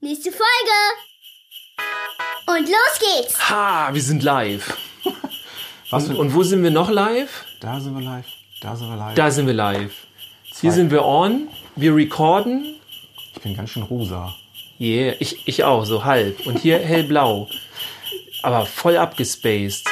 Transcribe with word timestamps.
Nächste 0.00 0.30
Folge. 0.30 0.44
Und 2.46 2.68
los 2.68 2.98
geht's. 2.98 3.50
Ha, 3.50 3.88
wir 3.92 4.02
sind 4.02 4.22
live. 4.22 4.76
Was 5.90 6.08
Und, 6.08 6.16
und 6.16 6.34
wo 6.34 6.42
sind 6.42 6.62
wir 6.62 6.70
noch 6.70 6.90
live? 6.90 7.46
Da 7.60 7.80
sind 7.80 7.94
wir 7.94 8.04
live. 8.04 8.26
Da 8.60 8.76
sind 8.76 8.88
wir 8.90 8.96
live. 8.96 9.14
Da 9.14 9.30
sind 9.30 9.46
wir 9.46 9.54
live. 9.54 9.94
Hier 10.60 10.72
sind 10.72 10.90
wir 10.90 11.04
on. 11.04 11.48
Wir 11.76 11.94
recorden. 11.94 12.76
Ich 13.34 13.40
bin 13.40 13.56
ganz 13.56 13.70
schön 13.70 13.84
rosa. 13.84 14.34
Yeah, 14.78 15.14
ich, 15.18 15.48
ich 15.48 15.64
auch, 15.64 15.86
so 15.86 16.04
halb. 16.04 16.46
Und 16.46 16.58
hier 16.58 16.78
hellblau. 16.78 17.48
Aber 18.42 18.66
voll 18.66 18.98
abgespaced. 18.98 19.86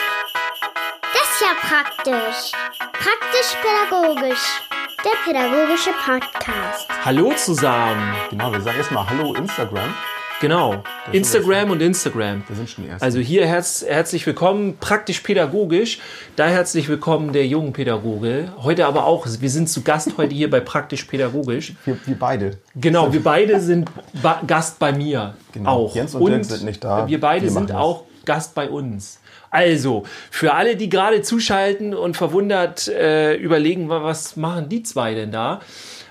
Das 1.01 1.23
ist 1.23 1.41
ja 1.41 1.55
praktisch. 1.63 2.53
Praktisch-pädagogisch. 2.93 4.61
Der 5.05 5.11
pädagogische 5.25 5.91
Podcast. 6.05 6.89
Hallo 7.05 7.33
zusammen. 7.37 8.15
Genau, 8.31 8.53
wir 8.53 8.61
sagen 8.61 8.79
erstmal 8.79 9.09
Hallo 9.09 9.35
Instagram. 9.35 9.95
Genau. 10.41 10.83
Instagram 11.13 11.71
und 11.71 11.81
Instagram. 11.83 12.43
Wir 12.49 12.57
sind 12.57 12.69
schon 12.71 12.85
die 12.85 12.91
Ersten. 12.91 13.05
Also 13.05 13.19
hier 13.19 13.47
herz, 13.47 13.85
herzlich 13.87 14.27
willkommen, 14.27 14.77
praktisch 14.79 15.21
pädagogisch. 15.21 16.01
Da 16.37 16.47
herzlich 16.47 16.89
willkommen 16.89 17.33
der 17.33 17.47
jungen 17.47 17.73
Pädagoge. 17.73 18.53
Heute 18.63 18.87
aber 18.87 19.05
auch, 19.05 19.27
wir 19.27 19.51
sind 19.51 19.69
zu 19.69 19.83
Gast 19.83 20.13
heute 20.17 20.35
hier 20.35 20.51
bei 20.51 20.61
praktisch 20.61 21.05
pädagogisch. 21.05 21.75
wir, 21.85 21.99
wir 22.07 22.19
beide. 22.19 22.59
Genau, 22.75 23.13
wir 23.13 23.23
beide 23.23 23.61
sind 23.61 23.91
ba 24.23 24.41
Gast 24.47 24.79
bei 24.79 24.93
mir 24.93 25.35
Genau. 25.53 25.71
auch. 25.71 25.95
Jens 25.95 26.15
und 26.15 26.27
Dirk 26.27 26.45
sind 26.45 26.65
nicht 26.65 26.83
da. 26.83 27.07
Wir 27.07 27.21
beide 27.21 27.45
Wir 27.45 27.51
sind 27.53 27.71
das. 27.71 27.77
auch 27.77 28.05
Gast 28.25 28.55
bei 28.55 28.69
uns. 28.69 29.21
Also, 29.55 30.03
für 30.33 30.53
alle, 30.55 30.75
die 30.77 30.89
gerade 30.89 31.23
zuschalten 31.23 31.95
und 31.95 32.17
verwundert 32.17 32.89
äh, 32.89 33.35
überlegen, 33.37 33.89
wa- 33.89 34.03
was 34.03 34.35
machen 34.37 34.69
die 34.69 34.83
zwei 34.83 35.15
denn 35.15 35.31
da? 35.31 35.61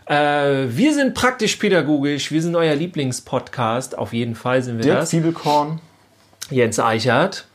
Äh, 0.05 0.15
wir 0.69 0.93
sind 0.93 1.13
praktisch 1.13 1.57
pädagogisch, 1.57 2.31
wir 2.31 2.41
sind 2.41 2.55
euer 2.55 2.73
Lieblingspodcast, 2.75 3.97
auf 3.97 4.13
jeden 4.13 4.35
Fall 4.35 4.63
sind 4.63 4.77
wir 4.77 4.83
Dirk 4.83 4.99
das. 5.01 5.09
Zwiebelkorn. 5.09 5.79
Jens 6.49 6.79
Eichert, 6.79 7.45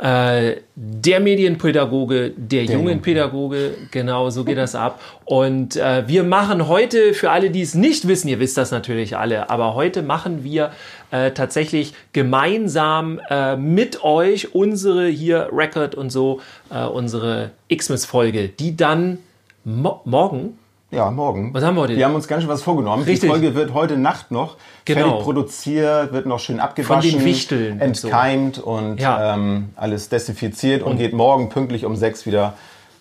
äh, 0.00 0.56
der 0.74 1.20
Medienpädagoge, 1.20 2.32
der, 2.34 2.64
jungen 2.64 2.88
junge. 2.88 2.96
Pädagoge, 2.96 3.74
genau 3.90 4.30
so 4.30 4.44
geht 4.44 4.56
das 4.56 4.74
ab. 4.74 5.00
Und 5.26 5.76
äh, 5.76 6.08
wir 6.08 6.22
machen 6.22 6.68
heute, 6.68 7.12
für 7.12 7.30
alle, 7.30 7.50
die 7.50 7.60
es 7.60 7.74
nicht 7.74 8.08
wissen, 8.08 8.28
ihr 8.28 8.40
wisst 8.40 8.56
das 8.56 8.70
natürlich 8.70 9.16
alle, 9.16 9.50
aber 9.50 9.74
heute 9.74 10.02
machen 10.02 10.42
wir 10.42 10.72
äh, 11.10 11.32
tatsächlich 11.32 11.92
gemeinsam 12.12 13.20
äh, 13.28 13.56
mit 13.56 14.02
euch 14.02 14.54
unsere 14.54 15.06
hier 15.06 15.50
Record 15.52 15.94
und 15.94 16.08
so, 16.08 16.40
äh, 16.70 16.84
unsere 16.84 17.50
Xmas-Folge, 17.70 18.48
die 18.48 18.76
dann 18.76 19.18
mo 19.64 20.00
morgen, 20.06 20.58
Ja, 20.92 21.08
morgen. 21.12 21.54
Was 21.54 21.62
haben 21.62 21.76
wir 21.76 21.82
heute? 21.82 21.96
Wir 21.96 22.04
haben 22.04 22.16
uns 22.16 22.26
ganz 22.26 22.42
schön 22.42 22.50
was 22.50 22.62
vorgenommen. 22.64 23.04
Richtig. 23.04 23.20
Die 23.20 23.26
Folge 23.28 23.54
wird 23.54 23.72
heute 23.74 23.96
Nacht 23.96 24.32
noch 24.32 24.56
Genau. 24.84 25.00
fertig 25.06 25.22
produziert, 25.24 26.12
wird 26.12 26.26
noch 26.26 26.40
schön 26.40 26.58
abgewaschen, 26.58 27.10
Von 27.12 27.20
den 27.20 27.24
Wichteln 27.26 27.80
und 27.80 27.96
so. 27.96 28.08
entkeimt 28.08 28.58
und, 28.58 28.98
Ja. 29.00 29.34
ähm, 29.34 29.68
alles 29.76 30.08
desinfiziert 30.08 30.82
und, 30.82 30.96
geht 30.96 31.12
morgen 31.12 31.48
pünktlich 31.48 31.84
um 31.84 31.94
sechs 31.94 32.26
wieder 32.26 32.54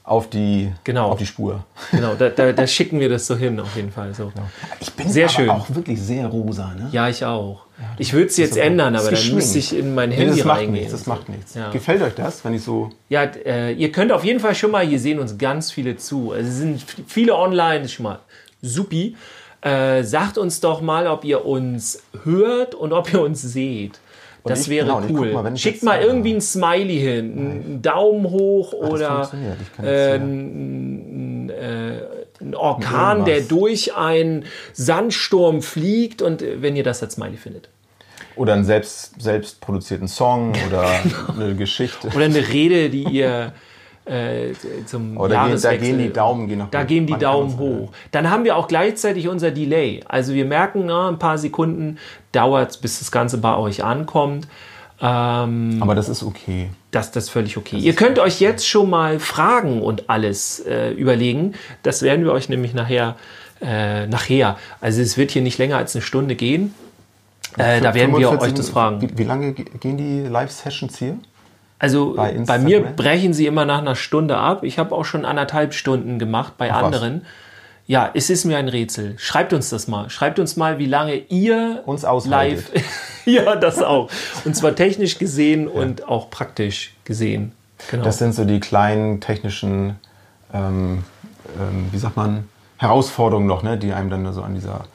auf 0.10 0.30
die, 0.30 0.72
Genau. 0.84 1.12
auf 1.12 1.20
die 1.20 1.26
Spur. 1.26 1.64
genau, 1.92 2.16
da, 2.16 2.30
da, 2.30 2.52
da 2.52 2.66
schicken 2.68 3.00
wir 3.00 3.10
das 3.10 3.28
so 3.28 3.36
hin, 3.38 3.60
auf 3.60 3.76
jeden 3.76 3.92
Fall. 3.92 4.14
So. 4.14 4.32
Ich 4.80 4.92
bin 4.94 5.08
Sehr 5.10 5.30
schön. 5.30 5.50
auch 5.50 5.68
wirklich 5.70 6.02
sehr 6.02 6.26
rosa. 6.28 6.74
Ne? 6.74 6.90
Ja, 6.92 7.08
ich 7.10 7.24
auch. 7.24 7.66
Ich 7.98 8.12
würde 8.14 8.26
es 8.28 8.36
jetzt 8.38 8.58
ändern, 8.58 8.96
aber 8.96 9.12
dann 9.12 9.34
müsste 9.36 9.60
ich 9.60 9.78
in 9.78 9.94
mein 9.96 10.10
Nee, 10.10 10.16
Handy 10.16 10.38
das 10.38 10.46
macht 10.46 10.58
reingehen. 10.58 10.74
nichts, 10.74 10.92
das 10.92 11.06
macht 11.08 11.30
nichts. 11.30 11.54
Ja. 11.54 11.70
Gefällt 11.72 12.02
euch 12.02 12.16
das, 12.16 12.44
wenn 12.44 12.54
ich 12.54 12.64
so 12.64 12.90
Ja, 13.08 13.24
äh, 13.24 13.72
ihr 13.74 13.92
könnt 13.92 14.12
auf 14.12 14.24
jeden 14.26 14.40
Fall 14.40 14.56
schon 14.56 14.72
mal, 14.72 14.86
hier 14.86 15.00
sehen 15.00 15.20
uns 15.20 15.38
ganz 15.38 15.72
viele 15.72 15.96
zu. 15.96 16.32
Also 16.32 16.50
es 16.50 16.58
sind 16.58 16.84
viele 17.08 17.36
online, 17.36 17.88
schon 17.88 18.04
mal 18.04 18.20
supi. 18.62 19.16
Äh, 19.62 20.04
sagt 20.04 20.38
uns 20.38 20.60
doch 20.62 20.82
mal, 20.82 21.06
ob 21.08 21.24
ihr 21.24 21.46
uns 21.46 22.02
hört 22.24 22.76
und 22.76 22.94
ob 22.94 23.14
ihr 23.14 23.22
uns 23.22 23.42
seht. 23.42 24.00
Das 24.46 24.62
ich- 24.62 24.70
wäre 24.70 24.86
genau, 24.88 24.98
und 25.00 25.12
cool. 25.12 25.34
mal, 25.34 25.58
Schickt 25.58 25.84
mal 25.84 26.00
äh, 26.00 26.06
irgendwie 26.06 26.34
ein 26.34 26.42
Smiley 26.42 26.98
hin, 27.00 27.32
einen 27.38 27.82
Daumen 27.82 28.30
hoch 28.30 28.74
das 28.80 28.90
oder 28.90 29.32
äh, 29.84 30.16
ein, 30.16 31.50
äh, 31.50 32.00
ein 32.42 32.56
Orkan, 32.56 33.26
der 33.26 33.42
durch 33.42 33.96
einen 33.96 34.46
Sandsturm 34.74 35.62
fliegt 35.62 36.22
und 36.22 36.42
äh, 36.42 36.62
wenn 36.62 36.76
ihr 36.76 36.84
das 36.84 37.04
als 37.04 37.14
Smiley 37.16 37.38
findet. 37.38 37.70
oder 38.36 38.54
einen 38.54 38.64
selbst, 38.64 39.22
selbst 39.22 39.60
produzierten 39.62 40.08
Song 40.08 40.54
oder 40.68 40.86
Genau. 41.04 41.42
eine 41.46 41.56
Geschichte. 41.56 42.08
Oder 42.16 42.26
eine 42.26 42.48
Rede, 42.48 42.90
die 42.90 43.04
ihr 43.04 43.52
äh, 44.10 44.54
zum 44.86 45.16
gehen, 45.16 45.30
da 45.30 45.48
Jahreswechsel... 45.48 45.80
gehen 45.88 45.98
die 46.00 46.14
Daumen 46.14 46.48
gehen 46.48 46.64
Da 46.72 46.84
gehen 46.84 47.06
die 47.08 47.18
Daumen 47.18 47.58
hoch. 47.60 47.92
Dann 48.12 48.30
haben 48.30 48.44
wir 48.44 48.58
auch 48.58 48.68
gleichzeitig 48.68 49.28
unser 49.28 49.52
Delay. 49.52 50.02
Also 50.08 50.34
wir 50.34 50.46
merken, 50.46 50.86
na, 50.88 51.10
ein 51.10 51.20
paar 51.20 51.38
Sekunden 51.38 51.98
dauert 52.32 52.72
es, 52.72 52.78
bis 52.78 53.00
das 53.00 53.12
Ganze 53.12 53.38
bei 53.38 53.56
euch 53.56 53.84
ankommt. 53.84 54.48
Ähm, 55.02 55.78
Aber 55.82 55.96
das 55.96 56.10
ist 56.10 56.24
okay. 56.24 56.70
das, 56.92 57.12
das 57.12 57.26
ist 57.26 57.30
völlig 57.30 57.56
okay. 57.56 57.78
Ihr 57.78 57.96
könnt 57.96 58.20
euch 58.20 58.42
jetzt 58.42 58.68
schon 58.68 58.90
mal 58.90 59.20
Fragen 59.20 59.82
und 59.82 60.10
alles 60.10 60.60
äh, 60.60 60.92
überlegen. 60.92 61.54
Das 61.84 62.02
werden 62.02 62.26
wir 62.26 62.34
euch 62.34 62.50
nämlich 62.50 62.74
nachher, 62.74 63.16
äh, 63.62 64.08
nachher. 64.08 64.58
Also 64.82 65.02
es 65.02 65.18
wird 65.18 65.32
hier 65.32 65.42
nicht 65.42 65.58
länger 65.58 65.78
als 65.78 65.96
eine 65.96 66.02
Stunde 66.02 66.36
gehen. 66.36 66.74
Äh, 67.58 67.80
da 67.82 67.94
werden 67.94 68.12
wir 68.18 68.28
45 68.28 68.42
euch 68.42 68.54
das 68.54 68.70
fragen. 68.70 69.02
Wie, 69.02 69.18
wie 69.18 69.24
lange 69.24 69.54
ge- 69.54 69.66
gehen 69.80 69.98
die 69.98 70.28
Live-Sessions 70.28 70.98
hier? 70.98 71.18
Also 71.80 72.14
Bei 72.16 72.34
bei, 72.46 72.60
mir 72.60 72.82
brechen 72.82 73.34
sie 73.34 73.46
immer 73.48 73.66
nach 73.66 73.80
einer 73.80 73.96
Stunde 73.96 74.38
ab. 74.38 74.64
Ich 74.64 74.78
habe 74.78 74.94
auch 74.94 75.06
schon 75.06 75.24
anderthalb 75.26 75.74
Stunden 75.74 76.20
gemacht 76.20 76.54
bei 76.58 76.70
was? 76.70 76.84
anderen. 76.84 77.26
Ja, 77.88 78.12
es 78.14 78.30
ist 78.30 78.46
mir 78.46 78.58
ein 78.58 78.68
Rätsel. 78.68 79.16
Schreibt 79.18 79.52
uns 79.54 79.70
das 79.70 79.88
mal. 79.88 80.10
Schreibt 80.12 80.38
uns 80.38 80.58
mal, 80.58 80.78
wie 80.78 80.86
lange 80.86 81.16
ihr 81.16 81.82
Uns 81.86 82.06
aushaltet. 82.06 82.72
live. 82.76 82.84
ja, 83.26 83.56
das 83.56 83.82
auch. 83.82 84.12
Und 84.46 84.56
zwar 84.56 84.76
technisch 84.76 85.18
gesehen 85.18 85.68
und 85.68 86.08
auch 86.08 86.30
praktisch 86.30 86.94
gesehen. 87.04 87.54
Genau. 87.90 88.04
Das 88.04 88.20
sind 88.20 88.36
so 88.36 88.46
die 88.46 88.60
kleinen 88.60 89.22
technischen, 89.22 89.96
ähm, 90.54 91.04
ähm, 91.60 91.88
wie 91.92 91.98
sagt 91.98 92.16
man, 92.16 92.48
Herausforderungen 92.78 93.48
noch, 93.48 93.64
ne, 93.64 93.78
die 93.78 93.94
einem 93.94 94.10
dann 94.10 94.32
so 94.34 94.44
an 94.44 94.54
dieser 94.54 94.86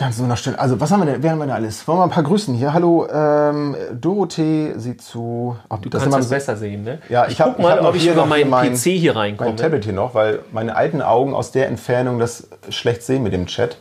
ganz 0.00 0.38
Stelle. 0.38 0.58
Also, 0.58 0.80
was 0.80 0.90
haben 0.90 1.00
wir 1.00 1.12
denn? 1.12 1.22
Wer 1.22 1.30
haben 1.32 1.38
wir 1.38 1.44
denn 1.44 1.54
alles? 1.54 1.86
Wollen 1.86 1.98
wir 1.98 2.04
ein 2.04 2.10
paar 2.10 2.22
grüßen 2.22 2.54
hier? 2.54 2.72
Hallo, 2.72 3.06
ähm, 3.12 3.76
Dorothee 3.92 4.72
sieht 4.76 5.02
zu. 5.02 5.56
Oh, 5.68 5.76
du 5.76 5.90
das 5.90 6.02
kannst 6.02 6.18
das 6.18 6.28
besser 6.30 6.56
sehen, 6.56 6.84
ne? 6.84 7.00
Ja, 7.10 7.28
ich, 7.28 7.38
hab, 7.40 7.50
guck 7.50 7.58
mal, 7.58 7.72
hab 7.72 7.82
noch 7.82 7.90
ob 7.90 7.94
ich 7.94 8.08
über 8.08 8.24
meinen 8.24 8.48
mein- 8.48 8.72
PC 8.72 8.96
hier 8.98 9.14
reinkomme. 9.14 9.50
Mein 9.50 9.56
Tablet 9.58 9.84
hier 9.84 9.92
noch, 9.92 10.14
weil 10.14 10.40
meine 10.52 10.74
alten 10.74 11.02
Augen 11.02 11.34
aus 11.34 11.52
der 11.52 11.68
Entfernung 11.68 12.18
das 12.18 12.48
schlecht 12.70 13.02
sehen 13.02 13.22
mit 13.22 13.34
dem 13.34 13.46
Chat. 13.46 13.76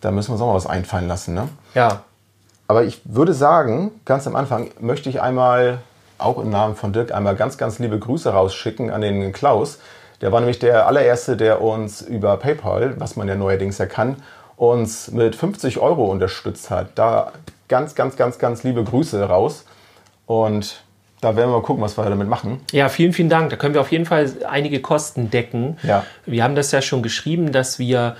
Da 0.00 0.10
müssen 0.10 0.30
wir 0.30 0.32
uns 0.34 0.42
auch 0.42 0.48
mal 0.48 0.54
was 0.54 0.66
einfallen 0.66 1.06
lassen, 1.06 1.34
ne? 1.34 1.48
Ja. 1.74 2.02
Aber 2.66 2.82
ich 2.82 3.00
würde 3.04 3.32
sagen, 3.32 3.92
ganz 4.04 4.26
am 4.26 4.34
Anfang 4.34 4.70
möchte 4.80 5.08
ich 5.08 5.22
einmal, 5.22 5.78
auch 6.18 6.38
im 6.38 6.50
Namen 6.50 6.74
von 6.74 6.92
Dirk, 6.92 7.12
einmal 7.12 7.36
ganz, 7.36 7.58
ganz 7.58 7.78
liebe 7.78 7.98
Grüße 7.98 8.30
rausschicken 8.30 8.90
an 8.90 9.02
den 9.02 9.32
Klaus. 9.32 9.78
Der 10.20 10.32
war 10.32 10.40
nämlich 10.40 10.58
der 10.58 10.86
allererste, 10.86 11.36
der 11.36 11.62
uns 11.62 12.02
über 12.02 12.36
PayPal, 12.36 12.94
was 12.98 13.16
man 13.16 13.28
ja 13.28 13.36
neuerdings 13.36 13.78
ja 13.78 13.86
kann, 13.86 14.16
uns 14.60 15.10
mit 15.10 15.34
50 15.34 15.78
Euro 15.78 16.04
unterstützt 16.04 16.68
hat. 16.68 16.90
Da 16.96 17.32
ganz, 17.68 17.94
ganz, 17.94 18.16
ganz, 18.16 18.38
ganz 18.38 18.62
liebe 18.62 18.84
Grüße 18.84 19.22
raus. 19.22 19.64
Und 20.26 20.82
da 21.22 21.34
werden 21.34 21.48
wir 21.48 21.56
mal 21.56 21.62
gucken, 21.62 21.82
was 21.82 21.96
wir 21.96 22.04
damit 22.04 22.28
machen. 22.28 22.60
Ja, 22.70 22.90
vielen, 22.90 23.14
vielen 23.14 23.30
Dank. 23.30 23.48
Da 23.48 23.56
können 23.56 23.72
wir 23.72 23.80
auf 23.80 23.90
jeden 23.90 24.04
Fall 24.04 24.30
einige 24.46 24.80
Kosten 24.80 25.30
decken. 25.30 25.78
Ja. 25.82 26.04
Wir 26.26 26.44
haben 26.44 26.56
das 26.56 26.72
ja 26.72 26.82
schon 26.82 27.02
geschrieben, 27.02 27.52
dass 27.52 27.78
wir 27.78 28.16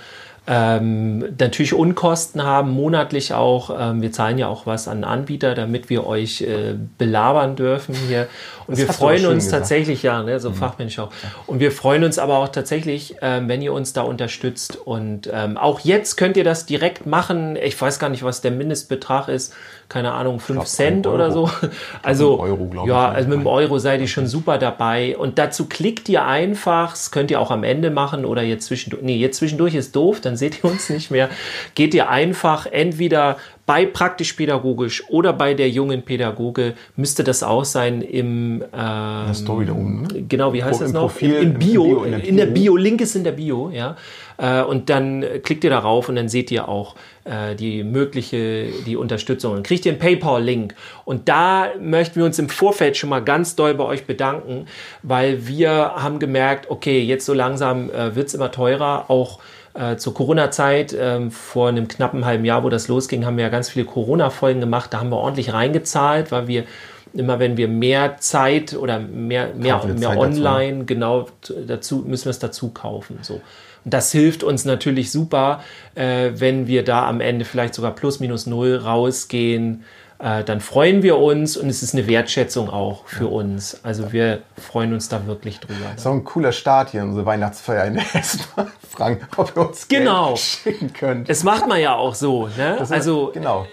ähm, 0.47 1.19
natürlich 1.37 1.73
Unkosten 1.73 2.43
haben, 2.43 2.71
monatlich 2.71 3.33
auch. 3.33 3.75
Ähm, 3.77 4.01
wir 4.01 4.11
zahlen 4.11 4.39
ja 4.39 4.47
auch 4.47 4.65
was 4.65 4.87
an 4.87 5.03
Anbieter, 5.03 5.53
damit 5.53 5.89
wir 5.89 6.07
euch 6.07 6.41
äh, 6.41 6.73
belabern 6.97 7.55
dürfen 7.55 7.93
hier. 8.07 8.27
Und 8.65 8.77
wir 8.77 8.87
hast 8.87 8.99
du 8.99 9.03
freuen 9.03 9.25
uns 9.27 9.45
gesagt. 9.45 9.51
Mhm. 9.51 9.59
tatsächlich, 9.59 10.03
ja, 10.03 10.23
ne, 10.23 10.39
so 10.39 10.51
fachmännisch 10.51 10.97
auch. 10.97 11.11
Und 11.45 11.59
wir 11.59 11.71
freuen 11.71 12.03
uns 12.03 12.17
aber 12.17 12.37
auch 12.37 12.47
tatsächlich, 12.47 13.15
ähm, 13.21 13.49
wenn 13.49 13.61
ihr 13.61 13.71
uns 13.71 13.93
da 13.93 14.01
unterstützt. 14.01 14.77
Und 14.77 15.29
ähm, 15.31 15.57
auch 15.57 15.81
jetzt 15.81 16.17
könnt 16.17 16.37
ihr 16.37 16.43
das 16.43 16.65
direkt 16.65 17.05
machen. 17.05 17.55
Ich 17.55 17.79
weiß 17.79 17.99
gar 17.99 18.09
nicht, 18.09 18.23
was 18.23 18.41
der 18.41 18.51
Mindestbetrag 18.51 19.27
ist. 19.27 19.53
Keine 19.89 20.13
Ahnung, 20.13 20.39
5 20.39 20.57
glaub, 20.57 20.67
Cent 20.67 21.05
oder 21.07 21.31
so. 21.31 21.49
Also, 22.03 22.39
Euro, 22.39 22.85
ja, 22.87 23.09
also 23.09 23.29
mit 23.29 23.39
dem. 23.39 23.47
Euro 23.47 23.77
seid 23.77 24.01
ihr 24.01 24.07
schon 24.07 24.25
super 24.25 24.57
dabei. 24.57 25.17
Und 25.17 25.37
dazu 25.37 25.65
klickt 25.65 26.07
ihr 26.09 26.25
einfach, 26.25 26.91
das 26.91 27.11
könnt 27.11 27.29
ihr 27.29 27.39
auch 27.39 27.51
am 27.51 27.63
Ende 27.63 27.91
machen 27.91 28.25
oder 28.25 28.41
jetzt 28.41 28.65
zwischendurch. 28.65 29.03
Nee, 29.03 29.17
jetzt 29.17 29.37
zwischendurch 29.37 29.75
ist 29.75 29.95
doof, 29.95 30.21
dann 30.21 30.30
seht 30.37 30.63
ihr 30.63 30.69
uns 30.69 30.89
nicht 30.89 31.11
mehr. 31.11 31.29
Geht 31.75 31.93
ihr 31.93 32.09
einfach 32.09 32.65
entweder 32.65 33.37
bei 33.65 33.85
praktisch 33.85 34.33
pädagogisch 34.33 35.03
oder 35.09 35.31
bei 35.31 35.53
der 35.53 35.69
jungen 35.69 36.01
Pädagoge, 36.03 36.73
müsste 36.97 37.23
das 37.23 37.41
auch 37.41 37.63
sein 37.63 38.01
im 38.01 38.63
ähm, 38.75 39.33
Story 39.33 39.65
da 39.65 39.71
oben, 39.71 40.01
ne? 40.01 40.23
Genau, 40.27 40.51
wie 40.51 40.61
heißt 40.63 40.79
Pro- 40.79 40.83
das 40.85 40.93
noch? 40.93 41.01
Profil, 41.03 41.35
Im, 41.35 41.53
Bio, 41.53 41.83
Bio, 41.83 42.03
in 42.03 42.13
in 42.19 42.37
der 42.37 42.47
der 42.47 42.53
Bio. 42.53 42.73
Bio, 42.73 42.77
Link 42.77 42.99
ist 43.01 43.15
in 43.15 43.23
der 43.23 43.31
Bio, 43.31 43.69
ja. 43.73 43.95
Äh, 44.37 44.63
Und 44.63 44.89
dann 44.89 45.23
klickt 45.43 45.63
ihr 45.63 45.69
darauf 45.69 46.09
und 46.09 46.15
dann 46.15 46.27
seht 46.27 46.51
ihr 46.51 46.67
auch 46.67 46.95
äh, 47.23 47.55
die 47.55 47.83
mögliche, 47.83 48.65
die 48.85 48.97
Unterstützung. 48.97 49.53
Dann 49.53 49.63
kriegt 49.63 49.85
ihr 49.85 49.91
einen 49.93 49.99
PayPal-Link. 49.99 50.73
Und 51.05 51.29
da 51.29 51.67
möchten 51.79 52.15
wir 52.15 52.25
uns 52.25 52.39
im 52.39 52.49
Vorfeld 52.49 52.97
schon 52.97 53.09
mal 53.09 53.21
ganz 53.23 53.55
doll 53.55 53.73
bei 53.75 53.85
euch 53.85 54.05
bedanken, 54.05 54.65
weil 55.03 55.47
wir 55.47 55.71
haben 55.95 56.19
gemerkt, 56.19 56.69
okay, 56.69 57.01
jetzt 57.03 57.25
so 57.25 57.33
langsam 57.33 57.89
äh, 57.91 58.15
wird 58.15 58.27
es 58.27 58.33
immer 58.33 58.51
teurer, 58.51 59.05
auch 59.09 59.39
äh, 59.73 59.95
zur 59.97 60.13
Corona-Zeit, 60.13 60.95
ähm, 60.97 61.31
vor 61.31 61.69
einem 61.69 61.87
knappen 61.87 62.25
halben 62.25 62.45
Jahr, 62.45 62.63
wo 62.63 62.69
das 62.69 62.87
losging, 62.87 63.25
haben 63.25 63.37
wir 63.37 63.45
ja 63.45 63.49
ganz 63.49 63.69
viele 63.69 63.85
Corona-Folgen 63.85 64.59
gemacht. 64.59 64.93
Da 64.93 64.99
haben 64.99 65.09
wir 65.09 65.17
ordentlich 65.17 65.53
reingezahlt, 65.53 66.31
weil 66.31 66.47
wir 66.47 66.65
immer 67.13 67.39
wenn 67.39 67.57
wir 67.57 67.67
mehr 67.67 68.17
Zeit 68.17 68.73
oder 68.73 68.99
mehr, 68.99 69.53
mehr, 69.53 69.83
mehr 69.85 70.17
online, 70.17 70.79
dazu. 70.79 70.85
genau 70.85 71.27
dazu 71.67 72.03
müssen 72.07 72.25
wir 72.25 72.31
es 72.31 72.39
dazu 72.39 72.69
kaufen. 72.69 73.19
So. 73.21 73.41
Und 73.83 73.93
das 73.93 74.11
hilft 74.11 74.43
uns 74.43 74.65
natürlich 74.65 75.11
super, 75.11 75.63
äh, 75.95 76.31
wenn 76.35 76.67
wir 76.67 76.83
da 76.83 77.07
am 77.07 77.19
Ende 77.19 77.45
vielleicht 77.45 77.73
sogar 77.73 77.95
plus 77.95 78.19
minus 78.19 78.45
null 78.45 78.75
rausgehen. 78.75 79.83
Äh, 80.21 80.43
dann 80.43 80.61
freuen 80.61 81.01
wir 81.01 81.17
uns 81.17 81.57
und 81.57 81.67
es 81.67 81.81
ist 81.81 81.95
eine 81.95 82.05
Wertschätzung 82.05 82.69
auch 82.69 83.07
für 83.07 83.27
uns. 83.27 83.83
Also 83.83 84.13
wir 84.13 84.43
freuen 84.55 84.93
uns 84.93 85.09
da 85.09 85.25
wirklich 85.25 85.59
drüber. 85.59 85.79
Das 85.91 86.01
ist 86.01 86.07
auch 86.07 86.13
ein 86.13 86.23
cooler 86.23 86.51
Start 86.51 86.91
hier, 86.91 87.01
unsere 87.01 87.25
Weihnachtsfeier 87.25 87.85
in 87.85 87.95
der 87.95 88.03
erstmal 88.13 88.67
fragen, 88.89 89.21
ob 89.35 89.55
ihr 89.55 89.67
uns 89.67 89.87
genau. 89.87 90.27
Geld 90.27 90.39
schicken 90.39 90.93
könnt. 90.93 91.29
Es 91.29 91.43
macht 91.43 91.67
man 91.67 91.79
ja 91.79 91.95
auch 91.95 92.13
so. 92.13 92.47
Ne? 92.55 92.77
also 92.89 93.31
genau. 93.33 93.65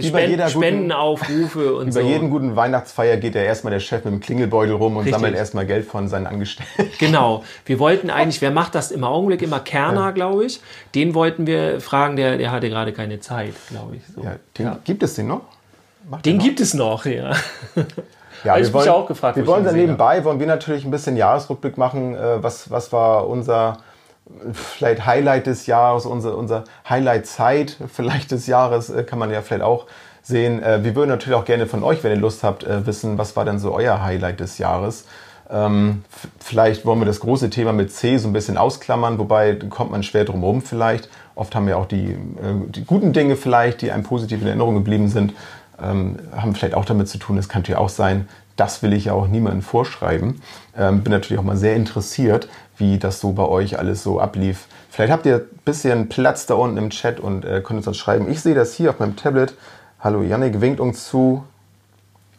Spenden, 0.00 0.48
Spendenaufrufe 0.48 1.74
und 1.76 1.88
über 1.88 1.92
so. 1.92 2.00
Bei 2.00 2.06
jedem 2.06 2.28
guten 2.28 2.56
Weihnachtsfeier 2.56 3.16
geht 3.16 3.34
ja 3.34 3.42
erstmal 3.42 3.72
der 3.72 3.80
Chef 3.80 4.04
mit 4.04 4.12
dem 4.12 4.20
Klingelbeutel 4.20 4.74
rum 4.74 4.96
und 4.96 5.04
Richtig. 5.04 5.14
sammelt 5.14 5.36
erstmal 5.36 5.66
Geld 5.66 5.86
von 5.86 6.08
seinen 6.08 6.26
Angestellten. 6.26 6.90
Genau. 6.98 7.44
Wir 7.64 7.78
wollten 7.78 8.10
eigentlich, 8.10 8.40
wer 8.40 8.50
macht 8.50 8.74
das 8.74 8.90
im 8.90 9.04
Augenblick 9.04 9.42
immer? 9.42 9.60
Kerner, 9.60 10.06
ja. 10.06 10.10
glaube 10.10 10.46
ich. 10.46 10.60
Den 10.94 11.14
wollten 11.14 11.46
wir 11.46 11.80
fragen, 11.80 12.16
der, 12.16 12.38
der 12.38 12.50
hatte 12.50 12.68
gerade 12.68 12.92
keine 12.92 13.20
Zeit, 13.20 13.54
glaube 13.68 13.96
ich. 13.96 14.02
So. 14.14 14.22
Ja, 14.22 14.36
den, 14.58 14.66
ja. 14.66 14.78
Gibt 14.84 15.02
es 15.02 15.14
den 15.14 15.28
noch? 15.28 15.42
Macht 16.08 16.26
den 16.26 16.38
gibt 16.38 16.60
es 16.60 16.74
noch, 16.74 17.06
ja. 17.06 17.32
Ja, 18.44 18.56
wir 18.56 18.72
wollen, 18.72 18.88
auch 18.88 19.06
gefragt. 19.06 19.36
Wir 19.36 19.46
wollen 19.46 19.64
dann 19.64 19.74
nebenbei, 19.74 20.24
wollen 20.24 20.38
wir 20.38 20.46
natürlich 20.46 20.84
ein 20.84 20.90
bisschen 20.90 21.16
Jahresrückblick 21.16 21.78
machen. 21.78 22.14
Äh, 22.14 22.42
was, 22.42 22.70
was 22.70 22.92
war 22.92 23.28
unser 23.28 23.78
vielleicht 24.52 25.04
Highlight 25.04 25.46
des 25.46 25.66
Jahres, 25.66 26.06
unser, 26.06 26.36
unser 26.36 26.64
Highlight-Zeit 26.88 27.76
vielleicht 27.92 28.30
des 28.30 28.46
Jahres, 28.46 28.90
äh, 28.90 29.04
kann 29.04 29.18
man 29.18 29.30
ja 29.30 29.42
vielleicht 29.42 29.62
auch 29.62 29.86
sehen. 30.22 30.62
Äh, 30.62 30.84
wir 30.84 30.94
würden 30.94 31.10
natürlich 31.10 31.38
auch 31.38 31.44
gerne 31.44 31.66
von 31.66 31.82
euch, 31.82 32.02
wenn 32.04 32.12
ihr 32.12 32.18
Lust 32.18 32.42
habt, 32.42 32.66
wissen, 32.86 33.18
was 33.18 33.36
war 33.36 33.44
denn 33.44 33.58
so 33.58 33.72
euer 33.74 34.02
Highlight 34.02 34.40
des 34.40 34.58
Jahres. 34.58 35.06
Ähm, 35.50 36.04
vielleicht 36.38 36.86
wollen 36.86 37.00
wir 37.00 37.06
das 37.06 37.20
große 37.20 37.50
Thema 37.50 37.74
mit 37.74 37.92
C 37.92 38.16
so 38.16 38.28
ein 38.28 38.32
bisschen 38.32 38.56
ausklammern, 38.56 39.18
wobei 39.18 39.54
kommt 39.54 39.90
man 39.90 40.02
schwer 40.02 40.24
drum 40.24 40.40
herum 40.40 40.62
vielleicht. 40.62 41.10
Oft 41.34 41.54
haben 41.54 41.66
wir 41.66 41.76
auch 41.76 41.86
die, 41.86 42.16
die 42.68 42.84
guten 42.84 43.12
Dinge 43.12 43.36
vielleicht, 43.36 43.82
die 43.82 43.90
einem 43.90 44.04
positiv 44.04 44.40
in 44.40 44.46
Erinnerung 44.46 44.74
geblieben 44.74 45.08
sind, 45.08 45.34
ähm, 45.82 46.16
haben 46.34 46.54
vielleicht 46.54 46.74
auch 46.74 46.84
damit 46.84 47.08
zu 47.08 47.18
tun. 47.18 47.38
Es 47.38 47.48
kann 47.48 47.62
natürlich 47.62 47.78
auch 47.78 47.88
sein, 47.88 48.28
das 48.56 48.82
will 48.82 48.92
ich 48.92 49.06
ja 49.06 49.12
auch 49.12 49.26
niemandem 49.26 49.62
vorschreiben. 49.62 50.40
Ähm, 50.76 51.02
bin 51.02 51.12
natürlich 51.12 51.38
auch 51.40 51.44
mal 51.44 51.56
sehr 51.56 51.74
interessiert, 51.76 52.48
wie 52.76 52.98
das 52.98 53.20
so 53.20 53.32
bei 53.32 53.44
euch 53.44 53.78
alles 53.78 54.02
so 54.02 54.20
ablief. 54.20 54.66
Vielleicht 54.90 55.12
habt 55.12 55.26
ihr 55.26 55.36
ein 55.36 55.60
bisschen 55.64 56.08
Platz 56.08 56.46
da 56.46 56.54
unten 56.54 56.76
im 56.76 56.90
Chat 56.90 57.18
und 57.18 57.44
äh, 57.44 57.60
könnt 57.62 57.78
uns 57.78 57.86
das 57.86 57.96
schreiben. 57.96 58.30
Ich 58.30 58.40
sehe 58.40 58.54
das 58.54 58.74
hier 58.74 58.90
auf 58.90 59.00
meinem 59.00 59.16
Tablet. 59.16 59.54
Hallo 60.00 60.22
Yannick 60.22 60.60
winkt 60.60 60.80
uns 60.80 61.08
zu. 61.08 61.44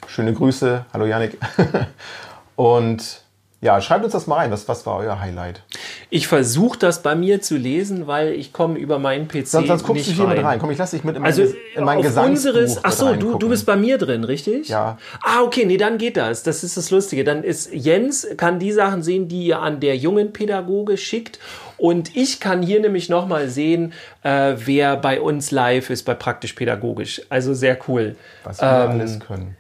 Schöne 0.08 0.34
Grüße. 0.34 0.86
Hallo 0.94 1.06
Yannick. 1.06 1.38
und 2.56 3.25
ja, 3.66 3.82
schreibt 3.82 4.04
uns 4.04 4.14
das 4.14 4.28
mal 4.28 4.36
rein. 4.36 4.52
Was, 4.52 4.68
was 4.68 4.86
war 4.86 4.98
euer 4.98 5.20
Highlight? 5.20 5.64
Ich 6.12 6.28
versuche 6.28 6.78
das 6.78 7.02
bei 7.02 7.16
mir 7.16 7.42
zu 7.42 7.58
lesen, 7.58 8.06
weil 8.06 8.34
ich 8.34 8.54
komme 8.54 8.78
über 8.78 9.00
meinen 9.00 9.28
PC 9.28 9.48
sonst, 9.48 9.68
sonst 9.68 9.84
guckst 9.84 10.08
nicht 10.08 10.12
du 10.12 10.22
hier 10.22 10.30
rein. 10.30 10.38
mit 10.38 10.46
rein. 10.46 10.60
Komm, 10.60 10.70
ich 10.70 10.78
lasse 10.78 10.96
dich 10.96 11.04
mit 11.04 11.16
in 11.16 11.24
mein, 11.24 11.32
also, 11.32 11.52
in 11.76 11.84
mein 11.84 12.02
Gesangsbuch 12.04 12.80
Ach 12.84 12.92
so, 12.92 13.16
du, 13.16 13.40
du 13.40 13.50
bist 13.50 13.66
bei 13.66 13.76
mir 13.76 13.98
drin, 13.98 14.24
richtig? 14.24 14.70
Ja. 14.70 15.00
Ah, 15.24 15.42
okay, 15.42 15.66
nee, 15.66 15.78
dann 15.78 15.98
geht 15.98 16.16
das. 16.16 16.44
Das 16.44 16.64
ist 16.64 16.78
das 16.78 16.92
Lustige. 16.92 17.24
Dann 17.24 17.44
ist 17.44 17.74
Jens 17.74 18.28
kann 18.38 18.60
die 18.60 18.72
Sachen 18.72 19.02
sehen, 19.02 19.28
die 19.28 19.48
ihr 19.48 19.60
an 19.60 19.80
der 19.80 19.98
jungen 19.98 20.32
Pädagoge 20.32 20.98
schickt. 20.98 21.40
Und 21.78 22.16
ich 22.16 22.40
kann 22.40 22.62
hier 22.62 22.80
nämlich 22.80 23.10
nochmal 23.10 23.50
sehen, 23.50 23.94
äh, 24.22 24.54
wer 24.58 24.96
bei 24.96 25.20
uns 25.20 25.50
live 25.50 25.90
ist, 25.90 26.04
bei 26.04 26.14
Praktisch 26.14 26.54
Pädagogisch. 26.54 27.24
Also 27.30 27.56
sehr 27.56 27.80
cool. 27.88 28.16
Was 28.44 28.62
wir 28.62 28.68
ähm, 28.68 28.92
alles 28.92 29.20
können. 29.20 29.58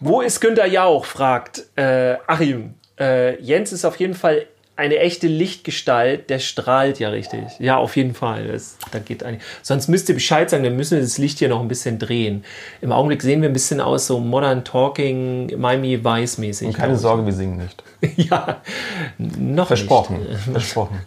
Wo 0.00 0.20
ist 0.20 0.40
Günter 0.40 0.66
Jauch? 0.66 1.04
fragt 1.04 1.64
äh, 1.76 2.16
Achim. 2.26 2.74
Äh, 2.98 3.40
Jens 3.42 3.72
ist 3.72 3.84
auf 3.84 3.96
jeden 3.96 4.14
Fall 4.14 4.46
eine 4.78 4.98
echte 4.98 5.26
Lichtgestalt, 5.26 6.30
der 6.30 6.38
strahlt 6.38 7.00
ja 7.00 7.08
richtig. 7.08 7.42
Ja, 7.58 7.78
auf 7.78 7.96
jeden 7.96 8.14
Fall. 8.14 8.46
Das, 8.46 8.78
da 8.92 9.00
geht 9.00 9.24
eigentlich. 9.24 9.42
Sonst 9.60 9.88
müsst 9.88 10.08
ihr 10.08 10.14
Bescheid 10.14 10.48
sagen, 10.48 10.62
dann 10.62 10.76
müssen 10.76 10.98
wir 10.98 11.02
das 11.02 11.18
Licht 11.18 11.40
hier 11.40 11.48
noch 11.48 11.60
ein 11.60 11.66
bisschen 11.66 11.98
drehen. 11.98 12.44
Im 12.80 12.92
Augenblick 12.92 13.22
sehen 13.22 13.42
wir 13.42 13.48
ein 13.48 13.52
bisschen 13.52 13.80
aus 13.80 14.06
so 14.06 14.20
Modern 14.20 14.64
Talking, 14.64 15.58
Miami 15.58 16.04
Vice 16.04 16.38
mäßig. 16.38 16.68
Und 16.68 16.74
keine. 16.74 16.96
Sorge, 16.96 17.26
wir 17.26 17.32
singen 17.32 17.56
nicht. 17.56 17.82
ja, 18.16 18.62
noch 19.18 19.66
Versprochen. 19.66 20.20
Nicht. 20.22 20.40
Versprochen. 20.40 21.00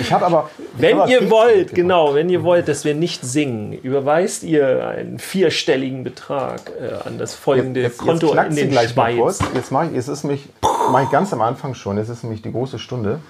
Ich 0.00 0.12
habe 0.12 0.24
aber. 0.24 0.50
wenn 0.78 0.98
hab 0.98 1.10
ihr 1.10 1.30
wollt, 1.30 1.74
genau, 1.74 2.14
wenn 2.14 2.30
ihr 2.30 2.42
wollt, 2.42 2.68
dass 2.68 2.84
wir 2.84 2.94
nicht 2.94 3.22
singen, 3.22 3.74
überweist 3.74 4.42
ihr 4.42 4.88
einen 4.88 5.18
vierstelligen 5.18 6.04
Betrag 6.04 6.72
äh, 6.80 7.06
an 7.06 7.18
das 7.18 7.34
folgende 7.34 7.82
jetzt, 7.82 7.98
jetzt, 7.98 8.06
Konto 8.06 8.34
jetzt 8.34 8.48
in 8.48 8.56
den 8.56 8.70
gleich 8.70 8.90
Schweiz. 8.90 9.18
Kurz. 9.18 9.40
Jetzt 9.54 9.72
mache 9.72 9.88
ich, 9.90 9.96
es 9.96 10.08
ist 10.08 10.24
mich, 10.24 10.48
mache 10.90 11.04
ich 11.04 11.10
ganz 11.10 11.34
am 11.34 11.42
Anfang 11.42 11.74
schon. 11.74 11.98
Es 11.98 12.08
ist 12.08 12.22
nämlich 12.22 12.40
die 12.40 12.52
große 12.52 12.78
Stunde, 12.78 13.20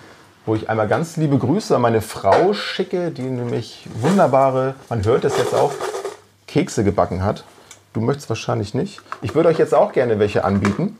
wo 0.44 0.54
ich 0.54 0.70
einmal 0.70 0.86
ganz 0.86 1.16
liebe 1.16 1.38
Grüße 1.38 1.74
an 1.74 1.82
meine 1.82 2.02
Frau 2.02 2.52
schicke, 2.52 3.10
die 3.10 3.22
nämlich 3.22 3.88
wunderbare, 3.94 4.76
man 4.88 5.04
hört 5.04 5.24
es 5.24 5.36
jetzt 5.38 5.54
auch, 5.54 5.72
Kekse 6.46 6.84
gebacken 6.84 7.24
hat. 7.24 7.42
Du 7.92 8.00
möchtest 8.00 8.28
wahrscheinlich 8.28 8.74
nicht. 8.74 9.00
Ich 9.22 9.34
würde 9.34 9.48
euch 9.48 9.58
jetzt 9.58 9.74
auch 9.74 9.92
gerne 9.92 10.20
welche 10.20 10.44
anbieten. 10.44 10.98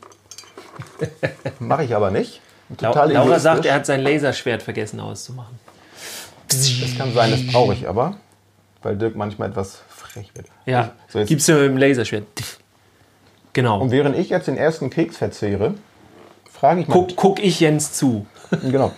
Mache 1.59 1.83
ich 1.83 1.95
aber 1.95 2.11
nicht. 2.11 2.41
Total 2.77 3.11
Laura 3.11 3.39
sagt, 3.39 3.65
er 3.65 3.75
hat 3.75 3.85
sein 3.85 4.01
Laserschwert 4.01 4.61
vergessen 4.61 4.99
auszumachen. 4.99 5.57
Das 6.49 6.97
kann 6.97 7.13
sein, 7.13 7.31
das 7.31 7.47
brauche 7.47 7.73
ich 7.73 7.87
aber, 7.87 8.17
weil 8.83 8.97
Dirk 8.97 9.15
manchmal 9.15 9.49
etwas 9.49 9.83
frech 9.87 10.31
wird. 10.35 10.47
Ja, 10.65 10.91
so 11.07 11.19
jetzt. 11.19 11.29
gibt's 11.29 11.47
ja 11.47 11.55
mit 11.55 11.65
dem 11.65 11.77
Laserschwert. 11.77 12.25
Genau. 13.53 13.81
Und 13.81 13.91
während 13.91 14.17
ich 14.17 14.29
jetzt 14.29 14.47
den 14.47 14.57
ersten 14.57 14.89
Keks 14.89 15.17
verzehre, 15.17 15.75
frage 16.51 16.81
ich 16.81 16.87
mal. 16.87 16.93
Guck, 16.93 17.15
guck 17.15 17.43
ich 17.43 17.59
Jens 17.59 17.93
zu. 17.93 18.25
genau. 18.63 18.91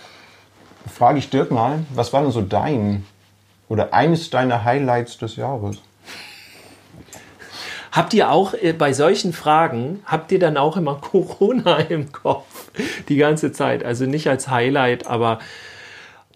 Frage 0.94 1.20
ich 1.20 1.30
Dirk 1.30 1.52
mal, 1.52 1.80
was 1.94 2.12
war 2.14 2.22
denn 2.22 2.32
so 2.32 2.42
dein 2.42 3.06
oder 3.68 3.94
eines 3.94 4.30
deiner 4.30 4.64
Highlights 4.64 5.18
des 5.18 5.36
Jahres? 5.36 5.78
Habt 7.92 8.14
ihr 8.14 8.32
auch 8.32 8.54
äh, 8.54 8.74
bei 8.74 8.94
solchen 8.94 9.34
Fragen, 9.34 10.00
habt 10.06 10.32
ihr 10.32 10.40
dann 10.40 10.58
auch 10.58 10.78
immer 10.78 10.96
Corona 11.02 11.78
im 11.80 12.12
Kopf 12.12 12.72
die 13.08 13.18
ganze 13.18 13.52
Zeit? 13.52 13.84
Also 13.84 14.06
nicht 14.06 14.28
als 14.28 14.50
Highlight, 14.50 15.08
aber 15.08 15.40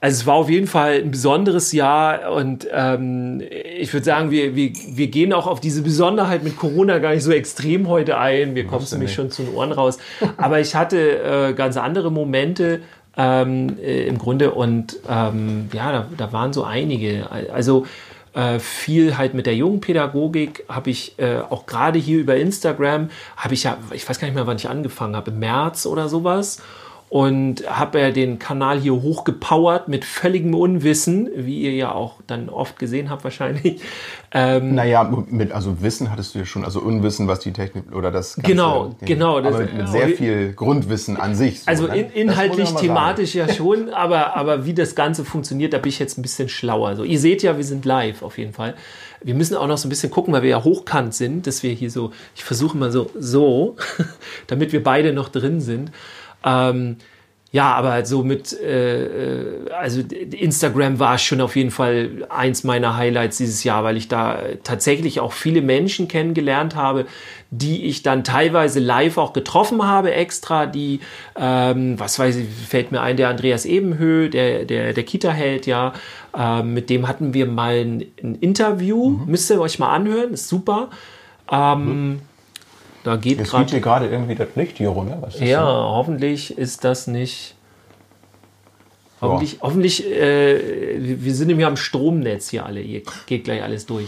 also 0.04 0.20
es 0.20 0.28
war 0.28 0.36
auf 0.36 0.50
jeden 0.50 0.68
Fall 0.68 0.96
ein 0.96 1.12
besonderes 1.12 1.72
Jahr 1.72 2.34
und 2.34 2.68
ähm, 2.74 3.42
ich 3.80 3.94
würde 3.94 4.04
sagen, 4.04 4.32
wir, 4.32 4.54
wir, 4.54 4.74
wir 4.90 5.08
gehen 5.08 5.32
auch 5.32 5.48
auf 5.48 5.62
diese 5.62 5.82
Besonderheit 5.82 6.44
mit 6.44 6.58
Corona 6.58 7.00
gar 7.00 7.14
nicht 7.14 7.24
so 7.24 7.32
extrem 7.32 7.88
heute 7.88 8.18
ein. 8.18 8.54
Wir 8.54 8.68
kommen 8.68 8.86
nämlich 8.92 9.14
schon 9.14 9.32
zu 9.32 9.44
den 9.44 9.56
Ohren 9.56 9.72
raus. 9.72 10.00
Aber 10.38 10.60
ich 10.60 10.76
hatte 10.76 11.20
äh, 11.20 11.54
ganz 11.54 11.78
andere 11.78 12.12
Momente 12.12 12.82
ähm, 13.16 13.78
äh, 13.82 14.06
im 14.06 14.18
Grunde 14.18 14.52
und 14.52 14.98
ähm, 15.10 15.70
ja, 15.72 15.94
da, 15.94 16.08
da 16.18 16.34
waren 16.34 16.52
so 16.52 16.66
einige. 16.66 17.30
Also 17.54 17.86
äh, 18.34 18.60
viel 18.60 19.18
halt 19.18 19.34
mit 19.34 19.46
der 19.46 19.56
jungen 19.56 19.82
Pädagogik 19.82 20.66
habe 20.70 20.90
ich 20.90 21.18
äh, 21.20 21.40
auch 21.50 21.66
gerade 21.66 22.00
hier 22.00 22.20
über 22.20 22.36
Instagram, 22.36 23.10
habe 23.38 23.54
ich 23.54 23.64
ja, 23.64 23.78
ich 23.92 24.08
weiß 24.08 24.20
gar 24.20 24.28
nicht 24.28 24.36
mehr, 24.36 24.48
wann 24.48 24.58
ich 24.58 24.70
angefangen 24.70 25.16
habe, 25.16 25.32
im 25.32 25.40
März 25.40 25.86
oder 25.86 26.10
sowas 26.10 26.62
und 27.14 27.70
habe 27.70 28.00
ja 28.00 28.10
den 28.10 28.40
Kanal 28.40 28.80
hier 28.80 28.94
hochgepowert 28.94 29.88
mit 29.88 30.04
völligem 30.04 30.56
Unwissen, 30.56 31.30
wie 31.36 31.62
ihr 31.62 31.74
ja 31.74 31.92
auch 31.92 32.16
dann 32.26 32.50
oft 32.50 32.80
gesehen 32.80 33.12
habt 33.12 33.24
wahrscheinlich. 33.24 33.82
Ähm, 34.36 34.74
naja, 34.74 35.04
mit, 35.30 35.52
also 35.52 35.84
Wissen 35.84 36.10
hattest 36.10 36.34
du 36.34 36.40
ja 36.40 36.46
schon, 36.46 36.66
also 36.66 36.80
Unwissen, 36.80 37.28
was 37.28 37.42
die 37.42 37.54
Technik 37.54 37.96
oder 37.96 38.10
das 38.10 38.34
Ganze, 38.34 38.50
Genau, 38.50 38.96
genau. 39.02 39.40
Das, 39.42 39.60
mit, 39.60 39.78
mit 39.78 39.88
sehr 39.88 40.08
viel 40.10 40.54
Grundwissen 40.54 41.18
an 41.18 41.36
sich. 41.36 41.60
So, 41.60 41.68
also 41.68 41.86
ne? 41.86 42.00
in, 42.00 42.30
inhaltlich, 42.30 42.74
thematisch 42.74 43.36
ja 43.36 43.48
schon, 43.48 43.90
aber, 43.94 44.36
aber 44.36 44.66
wie 44.66 44.74
das 44.74 44.96
Ganze 44.96 45.24
funktioniert, 45.24 45.72
da 45.74 45.78
bin 45.78 45.90
ich 45.90 46.00
jetzt 46.00 46.18
ein 46.18 46.24
bisschen 46.24 46.50
schlauer. 46.50 46.88
Also 46.88 47.04
ihr 47.04 47.20
seht 47.20 47.44
ja, 47.44 47.58
wir 47.58 47.64
sind 47.64 47.86
live 47.86 48.24
auf 48.24 48.40
jeden 48.40 48.54
Fall. 48.54 48.74
Wir 49.22 49.36
müssen 49.36 49.56
auch 49.56 49.68
noch 49.68 49.78
so 49.78 49.88
ein 49.88 49.92
bisschen 49.92 50.10
gucken, 50.10 50.34
weil 50.34 50.42
wir 50.42 50.50
ja 50.50 50.64
hochkant 50.64 51.14
sind, 51.14 51.46
dass 51.46 51.62
wir 51.62 51.72
hier 51.72 51.92
so, 51.92 52.10
ich 52.36 52.44
versuche 52.44 52.76
mal 52.76 52.92
so, 52.92 53.12
so, 53.14 53.76
damit 54.48 54.74
wir 54.74 54.82
beide 54.82 55.14
noch 55.14 55.30
drin 55.30 55.62
sind. 55.62 55.92
Ähm, 56.44 56.98
ja, 57.54 57.72
aber 57.76 58.04
so 58.04 58.24
mit, 58.24 58.52
äh, 58.60 59.04
äh, 59.04 59.70
also 59.70 60.02
Instagram 60.02 60.98
war 60.98 61.20
schon 61.20 61.40
auf 61.40 61.56
jeden 61.56 61.70
Fall 61.70 62.26
eins 62.28 62.64
meiner 62.64 62.98
Highlights 62.98 63.38
dieses 63.38 63.64
Jahr, 63.64 63.84
weil 63.84 63.96
ich 63.96 64.08
da 64.08 64.40
tatsächlich 64.64 65.20
auch 65.20 65.34
viele 65.34 65.62
Menschen 65.62 66.08
kennengelernt 66.08 66.76
habe, 66.76 67.06
die 67.52 67.86
ich 67.86 68.02
dann 68.02 68.24
teilweise 68.24 68.80
live 68.80 69.20
auch 69.20 69.34
getroffen 69.34 69.86
habe 69.86 70.16
extra, 70.16 70.66
die, 70.66 71.02
ähm, 71.36 72.00
was 72.00 72.18
weiß 72.18 72.38
ich, 72.38 72.48
fällt 72.50 72.92
mir 72.92 73.02
ein, 73.02 73.18
der 73.18 73.30
Andreas 73.30 73.68
Ebenhö, 73.68 74.30
der, 74.30 74.66
der, 74.66 74.94
der 74.94 75.04
Kita-Held, 75.04 75.68
ja, 75.68 75.94
ähm, 76.36 76.74
mit 76.74 76.90
dem 76.90 77.08
hatten 77.08 77.36
wir 77.36 77.46
mal 77.46 77.76
ein, 77.76 78.06
ein 78.24 78.34
Interview, 78.34 79.10
mhm. 79.10 79.26
müsst 79.28 79.52
ihr 79.52 79.62
euch 79.62 79.78
mal 79.78 79.94
anhören, 79.94 80.34
ist 80.34 80.50
super. 80.50 80.90
Ähm, 81.52 81.86
mhm 81.86 82.22
da 83.04 83.18
geht 83.18 83.40
Jetzt 83.40 83.52
geht 83.52 83.72
hier 83.72 83.82
gerade 83.82 84.08
irgendwie 84.08 84.36
das 84.36 84.50
Licht 84.56 84.78
hier 84.78 84.90
runter. 84.90 85.22
ja, 85.40 85.62
so? 85.62 85.66
hoffentlich 85.66 86.58
ist 86.58 86.84
das 86.84 87.08
nicht. 87.08 87.56
Hoffentlich, 89.22 89.60
hoffentlich 89.62 90.06
äh, 90.06 90.60
wir 91.24 91.34
sind 91.34 91.48
nämlich 91.48 91.66
am 91.66 91.78
Stromnetz 91.78 92.50
hier 92.50 92.66
alle. 92.66 92.82
Hier 92.82 93.04
geht 93.26 93.46
gleich 93.46 93.64
alles 93.64 93.86
durch. 93.86 94.08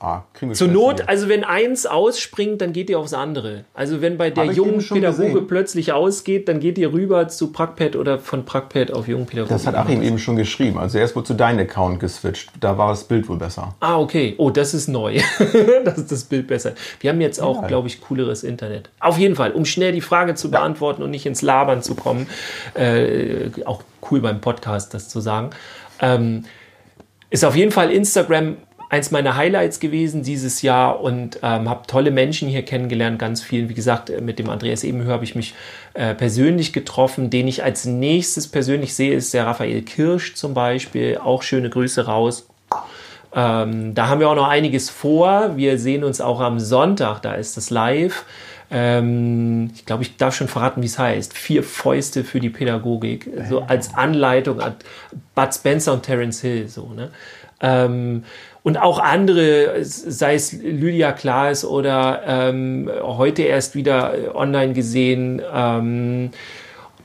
Ah, 0.00 0.22
kriegen 0.34 0.50
wir 0.50 0.56
Zur 0.56 0.68
Not, 0.68 0.98
hin. 1.00 1.08
also 1.08 1.28
wenn 1.28 1.44
eins 1.44 1.86
ausspringt, 1.86 2.60
dann 2.60 2.72
geht 2.72 2.88
ihr 2.90 2.98
aufs 2.98 3.14
andere. 3.14 3.64
Also 3.74 4.00
wenn 4.00 4.16
bei 4.16 4.30
der 4.30 4.44
jungen 4.46 4.78
Pädagoge 4.78 5.28
gesehen. 5.32 5.46
plötzlich 5.46 5.92
ausgeht, 5.92 6.48
dann 6.48 6.60
geht 6.60 6.78
ihr 6.78 6.92
rüber 6.92 7.28
zu 7.28 7.52
Prackpad 7.52 7.96
oder 7.96 8.18
von 8.18 8.44
Prackpad 8.44 8.92
auf 8.92 9.08
jungen 9.08 9.26
Pädagoge. 9.26 9.54
Das 9.54 9.66
hat 9.66 9.74
Achim 9.74 10.02
eben 10.02 10.18
schon 10.18 10.36
geschrieben. 10.36 10.78
Also 10.78 10.98
er 10.98 11.04
ist 11.04 11.16
wohl 11.16 11.24
zu 11.24 11.34
deinem 11.34 11.60
Account 11.60 12.00
geswitcht. 12.00 12.50
Da 12.60 12.78
war 12.78 12.90
das 12.90 13.04
Bild 13.04 13.28
wohl 13.28 13.38
besser. 13.38 13.74
Ah, 13.80 13.98
okay. 13.98 14.34
Oh, 14.38 14.50
das 14.50 14.74
ist 14.74 14.88
neu. 14.88 15.20
das 15.84 15.98
ist 15.98 16.12
das 16.12 16.24
Bild 16.24 16.46
besser. 16.46 16.72
Wir 17.00 17.10
haben 17.10 17.20
jetzt 17.20 17.40
auch, 17.40 17.62
Ja. 17.62 17.68
glaube 17.68 17.88
ich, 17.88 18.00
cooleres 18.00 18.44
Internet. 18.44 18.90
Auf 19.00 19.18
jeden 19.18 19.34
Fall, 19.34 19.52
um 19.52 19.64
schnell 19.64 19.92
die 19.92 20.00
Frage 20.00 20.34
zu 20.34 20.50
beantworten 20.50 21.02
und 21.02 21.10
nicht 21.10 21.26
ins 21.26 21.42
Labern 21.42 21.82
zu 21.82 21.94
kommen. 21.94 22.26
Äh, 22.74 23.50
auch 23.64 23.82
cool 24.10 24.20
beim 24.20 24.40
Podcast, 24.40 24.94
das 24.94 25.08
zu 25.08 25.20
sagen. 25.20 25.50
Ähm, 26.00 26.44
ist 27.30 27.44
auf 27.44 27.56
jeden 27.56 27.72
Fall 27.72 27.90
Instagram 27.90 28.56
eins 28.88 29.10
meiner 29.10 29.36
Highlights 29.36 29.80
gewesen 29.80 30.22
dieses 30.22 30.62
Jahr 30.62 31.00
und 31.00 31.40
ähm, 31.42 31.68
habe 31.68 31.86
tolle 31.86 32.10
Menschen 32.10 32.48
hier 32.48 32.64
kennengelernt, 32.64 33.18
ganz 33.18 33.42
vielen. 33.42 33.68
Wie 33.68 33.74
gesagt, 33.74 34.10
äh, 34.10 34.20
mit 34.20 34.38
dem 34.38 34.48
Andreas 34.48 34.84
Ebenhöher 34.84 35.14
habe 35.14 35.24
ich 35.24 35.34
mich 35.34 35.54
äh, 35.94 36.14
persönlich 36.14 36.72
getroffen. 36.72 37.30
Den 37.30 37.48
ich 37.48 37.62
als 37.62 37.84
nächstes 37.84 38.48
persönlich 38.48 38.94
sehe, 38.94 39.14
ist 39.14 39.34
der 39.34 39.46
Raphael 39.46 39.82
Kirsch 39.82 40.34
zum 40.34 40.54
Beispiel. 40.54 41.18
Auch 41.18 41.42
schöne 41.42 41.68
Grüße 41.68 42.06
raus. 42.06 42.48
Ähm, 43.34 43.94
da 43.94 44.08
haben 44.08 44.20
wir 44.20 44.30
auch 44.30 44.36
noch 44.36 44.48
einiges 44.48 44.88
vor. 44.88 45.56
Wir 45.56 45.78
sehen 45.78 46.02
uns 46.02 46.20
auch 46.20 46.40
am 46.40 46.58
Sonntag, 46.58 47.20
da 47.20 47.34
ist 47.34 47.58
das 47.58 47.68
live. 47.68 48.24
Ähm, 48.70 49.70
ich 49.74 49.84
glaube, 49.84 50.02
ich 50.02 50.16
darf 50.16 50.34
schon 50.34 50.48
verraten, 50.48 50.82
wie 50.82 50.86
es 50.86 50.98
heißt. 50.98 51.36
Vier 51.36 51.62
Fäuste 51.62 52.24
für 52.24 52.40
die 52.40 52.50
Pädagogik. 52.50 53.30
So 53.48 53.60
als 53.60 53.94
Anleitung 53.94 54.60
an 54.60 54.76
Bud 55.34 55.54
Spencer 55.54 55.92
und 55.92 56.02
Terence 56.02 56.40
Hill. 56.40 56.68
So, 56.68 56.90
ne? 56.94 57.10
ähm, 57.60 58.24
und 58.68 58.76
auch 58.76 58.98
andere, 58.98 59.82
sei 59.82 60.34
es 60.34 60.52
Lydia 60.52 61.12
Klaas 61.12 61.64
oder 61.64 62.20
ähm, 62.26 62.90
heute 63.00 63.40
erst 63.40 63.74
wieder 63.74 64.12
äh, 64.12 64.28
online 64.34 64.74
gesehen. 64.74 65.40
Ähm, 65.50 66.32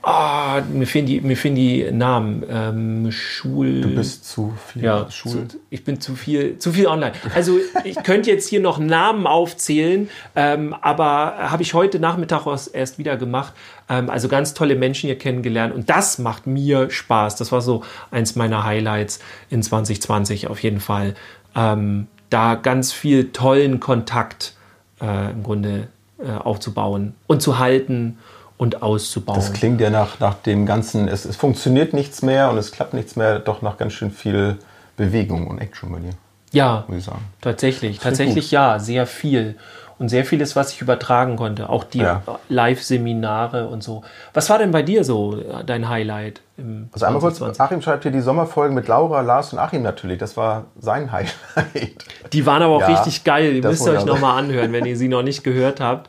ah, 0.02 0.60
mir 0.70 0.86
fehlen 0.86 1.06
die, 1.06 1.22
mir 1.22 1.38
fehlen 1.38 1.54
die 1.54 1.90
Namen. 1.90 2.44
Ähm, 2.50 3.10
Schul. 3.10 3.80
Du 3.80 3.94
bist 3.94 4.28
zu 4.28 4.52
viel 4.66 4.84
Ja, 4.84 5.10
Schul. 5.10 5.48
zu, 5.48 5.58
ich 5.70 5.84
bin 5.84 6.02
zu 6.02 6.14
viel, 6.16 6.58
zu 6.58 6.70
viel 6.70 6.86
online. 6.86 7.12
Also 7.34 7.58
ich 7.82 7.96
könnte 8.02 8.30
jetzt 8.30 8.46
hier 8.46 8.60
noch 8.60 8.78
Namen 8.78 9.26
aufzählen, 9.26 10.10
ähm, 10.36 10.74
aber 10.82 11.50
habe 11.50 11.62
ich 11.62 11.72
heute 11.72 11.98
Nachmittag 11.98 12.44
erst 12.74 12.98
wieder 12.98 13.16
gemacht. 13.16 13.54
Ähm, 13.88 14.10
also 14.10 14.28
ganz 14.28 14.52
tolle 14.52 14.76
Menschen 14.76 15.06
hier 15.06 15.16
kennengelernt 15.16 15.74
und 15.74 15.88
das 15.88 16.18
macht 16.18 16.46
mir 16.46 16.90
Spaß. 16.90 17.36
Das 17.36 17.52
war 17.52 17.62
so 17.62 17.82
eins 18.10 18.36
meiner 18.36 18.64
Highlights 18.64 19.20
in 19.48 19.62
2020 19.62 20.48
auf 20.48 20.62
jeden 20.62 20.80
Fall. 20.80 21.14
Ähm, 21.56 22.08
da 22.30 22.56
ganz 22.56 22.92
viel 22.92 23.30
tollen 23.32 23.80
Kontakt 23.80 24.54
äh, 25.00 25.30
im 25.30 25.42
Grunde 25.42 25.88
äh, 26.18 26.30
aufzubauen 26.32 27.14
und 27.26 27.42
zu 27.42 27.58
halten 27.58 28.18
und 28.56 28.82
auszubauen. 28.82 29.38
Das 29.38 29.52
klingt 29.52 29.80
ja 29.80 29.90
nach, 29.90 30.18
nach 30.20 30.34
dem 30.34 30.66
Ganzen, 30.66 31.06
es, 31.08 31.24
es 31.24 31.36
funktioniert 31.36 31.92
nichts 31.92 32.22
mehr 32.22 32.50
und 32.50 32.58
es 32.58 32.72
klappt 32.72 32.94
nichts 32.94 33.16
mehr, 33.16 33.38
doch 33.38 33.62
nach 33.62 33.76
ganz 33.76 33.92
schön 33.92 34.10
viel 34.10 34.58
Bewegung 34.96 35.48
und 35.48 35.58
Action 35.58 35.90
bei 35.92 35.98
dir, 35.98 36.12
ja, 36.52 36.84
muss 36.88 36.98
ich 36.98 37.04
sagen. 37.04 37.24
Tatsächlich, 37.40 37.98
tatsächlich 37.98 38.50
ja, 38.50 38.78
sehr 38.78 39.06
viel. 39.06 39.56
Und 39.96 40.08
sehr 40.08 40.24
vieles, 40.24 40.56
was 40.56 40.72
ich 40.72 40.80
übertragen 40.80 41.36
konnte. 41.36 41.68
Auch 41.68 41.84
die 41.84 41.98
Ja. 41.98 42.20
Live-Seminare 42.48 43.68
und 43.68 43.84
so. 43.84 44.02
Was 44.32 44.50
war 44.50 44.58
denn 44.58 44.72
bei 44.72 44.82
dir 44.82 45.04
so 45.04 45.38
äh, 45.38 45.64
dein 45.64 45.88
Highlight 45.88 46.40
Also 46.56 47.06
einmal 47.06 47.20
kurz, 47.20 47.38
2020? 47.38 47.60
Achim 47.60 47.82
schreibt 47.82 48.02
hier 48.04 48.12
die 48.12 48.20
Sommerfolgen 48.20 48.74
mit 48.76 48.86
Laura, 48.86 49.22
Lars 49.22 49.52
und 49.52 49.58
Achim 49.58 49.82
natürlich. 49.82 50.18
Das 50.18 50.36
war 50.36 50.66
sein 50.78 51.10
Highlight. 51.12 52.04
Die 52.32 52.46
waren 52.46 52.62
aber 52.62 52.74
auch 52.76 52.80
Ja, 52.80 52.86
richtig 52.94 53.24
geil. 53.24 53.54
Die 53.54 53.60
das 53.60 53.72
müsst 53.72 53.86
ihr 53.86 53.92
euch 53.94 54.04
nochmal 54.04 54.38
anhören, 54.38 54.72
wenn 54.72 54.84
ihr 54.86 54.96
sie 54.96 55.08
noch 55.08 55.22
nicht 55.22 55.42
gehört 55.42 55.80
habt. 55.80 56.08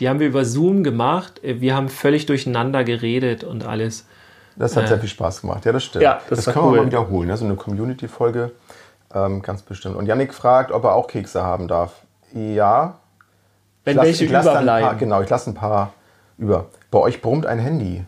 Die 0.00 0.08
haben 0.08 0.18
wir 0.18 0.26
über 0.26 0.44
Zoom 0.44 0.82
gemacht. 0.82 1.40
Wir 1.44 1.76
haben 1.76 1.88
völlig 1.88 2.26
durcheinander 2.26 2.82
geredet 2.82 3.44
und 3.44 3.64
alles. 3.64 4.06
Das 4.56 4.76
hat 4.76 4.88
sehr 4.88 4.98
viel 4.98 5.08
Spaß 5.08 5.40
gemacht. 5.42 5.64
Ja, 5.64 5.72
das 5.72 5.84
stimmt. 5.84 6.02
Ja, 6.02 6.20
das 6.28 6.44
war 6.46 6.54
können 6.54 6.66
cool. 6.66 6.72
wir 6.74 6.80
mal 6.82 6.86
wiederholen. 6.86 7.28
Ne? 7.28 7.36
So 7.36 7.44
eine 7.44 7.54
Community-Folge, 7.54 8.50
ähm, 9.14 9.42
ganz 9.42 9.62
bestimmt. 9.62 9.96
Und 9.96 10.06
Yannick 10.06 10.34
fragt, 10.34 10.72
ob 10.72 10.84
er 10.84 10.94
auch 10.94 11.06
Kekse 11.06 11.42
haben 11.42 11.68
darf. 11.68 11.92
Ja. 12.32 12.98
Wenn 13.84 13.96
lass- 13.96 14.06
welche 14.06 14.24
ich 14.24 14.34
ein 14.34 14.42
paar, 14.42 14.52
überbleiben. 14.52 14.98
Genau, 14.98 15.22
ich 15.22 15.28
lasse 15.30 15.50
ein 15.50 15.54
paar 15.54 15.92
über. 16.38 16.66
Bei 16.90 16.98
euch 16.98 17.20
brummt 17.22 17.46
ein 17.46 17.58
Handy. 17.60 18.04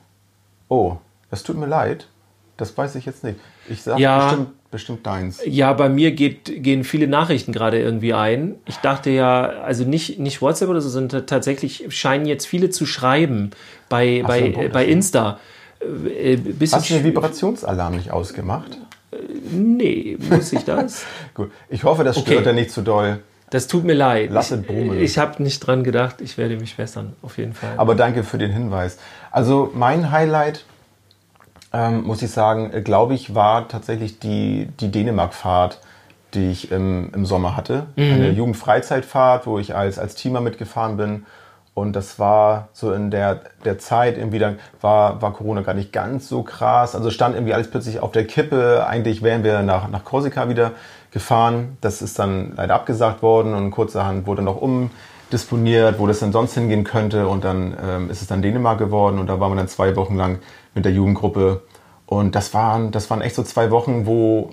Oh, 0.68 0.96
das 1.30 1.42
tut 1.42 1.56
mir 1.56 1.66
leid. 1.66 2.08
Das 2.56 2.76
weiß 2.76 2.94
ich 2.94 3.04
jetzt 3.04 3.22
nicht. 3.22 3.38
Ich 3.68 3.82
sage 3.82 4.00
Ja. 4.00 4.24
bestimmt, 4.28 4.48
bestimmt 4.70 5.06
deins. 5.06 5.40
Ja, 5.44 5.74
bei 5.74 5.90
mir 5.90 6.12
geht, 6.12 6.62
gehen 6.62 6.84
viele 6.84 7.06
Nachrichten 7.06 7.52
gerade 7.52 7.78
irgendwie 7.78 8.14
ein. 8.14 8.54
Ich 8.64 8.76
dachte 8.76 9.10
ja, 9.10 9.42
also 9.44 9.84
nicht, 9.84 10.18
nicht 10.18 10.40
WhatsApp 10.40 10.70
oder 10.70 10.80
so, 10.80 10.88
sondern 10.88 11.26
tatsächlich 11.26 11.84
scheinen 11.90 12.24
jetzt 12.24 12.46
viele 12.46 12.70
zu 12.70 12.86
schreiben 12.86 13.50
bei, 13.90 14.22
bei, 14.26 14.50
Punkt 14.52 14.72
bei? 14.72 14.86
Insta. 14.86 15.38
Äh, 15.80 16.38
Hast 16.72 16.88
du 16.88 16.94
den 16.94 17.02
schw- 17.02 17.04
Vibrationsalarm 17.04 17.94
nicht 17.96 18.10
ausgemacht? 18.10 18.78
Nee, 19.50 20.16
muss 20.30 20.52
ich 20.52 20.64
das? 20.64 21.04
Gut. 21.34 21.50
Ich 21.68 21.84
hoffe, 21.84 22.04
das 22.04 22.16
Okay. 22.16 22.32
stört 22.32 22.46
er 22.46 22.52
nicht 22.54 22.70
zu 22.70 22.80
doll. 22.82 23.20
Das 23.50 23.68
tut 23.68 23.84
mir 23.84 23.94
leid. 23.94 24.30
Lass 24.32 24.50
es 24.50 24.60
ich 24.60 24.66
brummeln. 24.66 25.00
ich 25.00 25.18
habe 25.18 25.42
nicht 25.42 25.60
dran 25.60 25.84
gedacht. 25.84 26.20
Ich 26.20 26.36
werde 26.38 26.56
mich 26.56 26.74
bessern, 26.76 27.12
auf 27.22 27.38
jeden 27.38 27.52
Fall. 27.52 27.74
Aber 27.76 27.94
danke 27.94 28.24
für 28.24 28.38
den 28.38 28.50
Hinweis. 28.50 28.98
Also 29.30 29.70
mein 29.74 30.10
Highlight, 30.10 30.64
ähm, 31.72 32.04
muss 32.04 32.22
ich 32.22 32.30
sagen, 32.30 32.72
äh, 32.72 32.82
glaube 32.82 33.14
ich, 33.14 33.34
war 33.34 33.68
tatsächlich 33.68 34.18
die, 34.18 34.68
die 34.80 34.90
Dänemark-Fahrt, 34.90 35.80
die 36.34 36.50
ich 36.50 36.70
im, 36.70 37.10
im 37.14 37.26
Sommer 37.26 37.56
hatte. 37.56 37.86
Eine 38.14 38.30
Jugendfreizeitfahrt, 38.30 39.46
wo 39.46 39.58
ich 39.58 39.74
als, 39.74 39.98
als 39.98 40.14
Teamer 40.14 40.40
mitgefahren 40.40 40.96
bin. 40.96 41.26
Und 41.76 41.94
das 41.94 42.18
war 42.18 42.68
so 42.72 42.92
in 42.92 43.10
der, 43.10 43.40
der 43.66 43.78
Zeit, 43.78 44.16
irgendwie 44.16 44.38
dann 44.38 44.58
war, 44.80 45.20
war 45.20 45.34
Corona 45.34 45.60
gar 45.60 45.74
nicht 45.74 45.92
ganz 45.92 46.26
so 46.26 46.42
krass. 46.42 46.94
Also 46.94 47.10
stand 47.10 47.34
irgendwie 47.34 47.52
alles 47.52 47.70
plötzlich 47.70 48.00
auf 48.00 48.12
der 48.12 48.26
Kippe. 48.26 48.86
Eigentlich 48.86 49.22
wären 49.22 49.44
wir 49.44 49.60
nach, 49.60 49.88
nach 49.90 50.02
Korsika 50.02 50.48
wieder 50.48 50.72
gefahren. 51.10 51.76
Das 51.82 52.00
ist 52.00 52.18
dann 52.18 52.54
leider 52.56 52.74
abgesagt 52.74 53.22
worden 53.22 53.52
und 53.52 53.72
kurzerhand 53.72 54.26
wurde 54.26 54.40
noch 54.40 54.56
umdisponiert, 54.56 55.98
wo 55.98 56.06
das 56.06 56.20
denn 56.20 56.32
sonst 56.32 56.54
hingehen 56.54 56.84
könnte. 56.84 57.28
Und 57.28 57.44
dann 57.44 57.76
ähm, 57.86 58.10
ist 58.10 58.22
es 58.22 58.28
dann 58.28 58.40
Dänemark 58.40 58.78
geworden 58.78 59.18
und 59.18 59.26
da 59.26 59.38
waren 59.38 59.52
wir 59.52 59.56
dann 59.56 59.68
zwei 59.68 59.96
Wochen 59.96 60.16
lang 60.16 60.38
mit 60.76 60.84
der 60.84 60.92
Jugendgruppe. 60.92 61.62
Und 62.06 62.36
das 62.36 62.54
waren, 62.54 62.92
das 62.92 63.10
waren 63.10 63.20
echt 63.20 63.34
so 63.34 63.42
zwei 63.42 63.72
Wochen, 63.72 64.06
wo, 64.06 64.50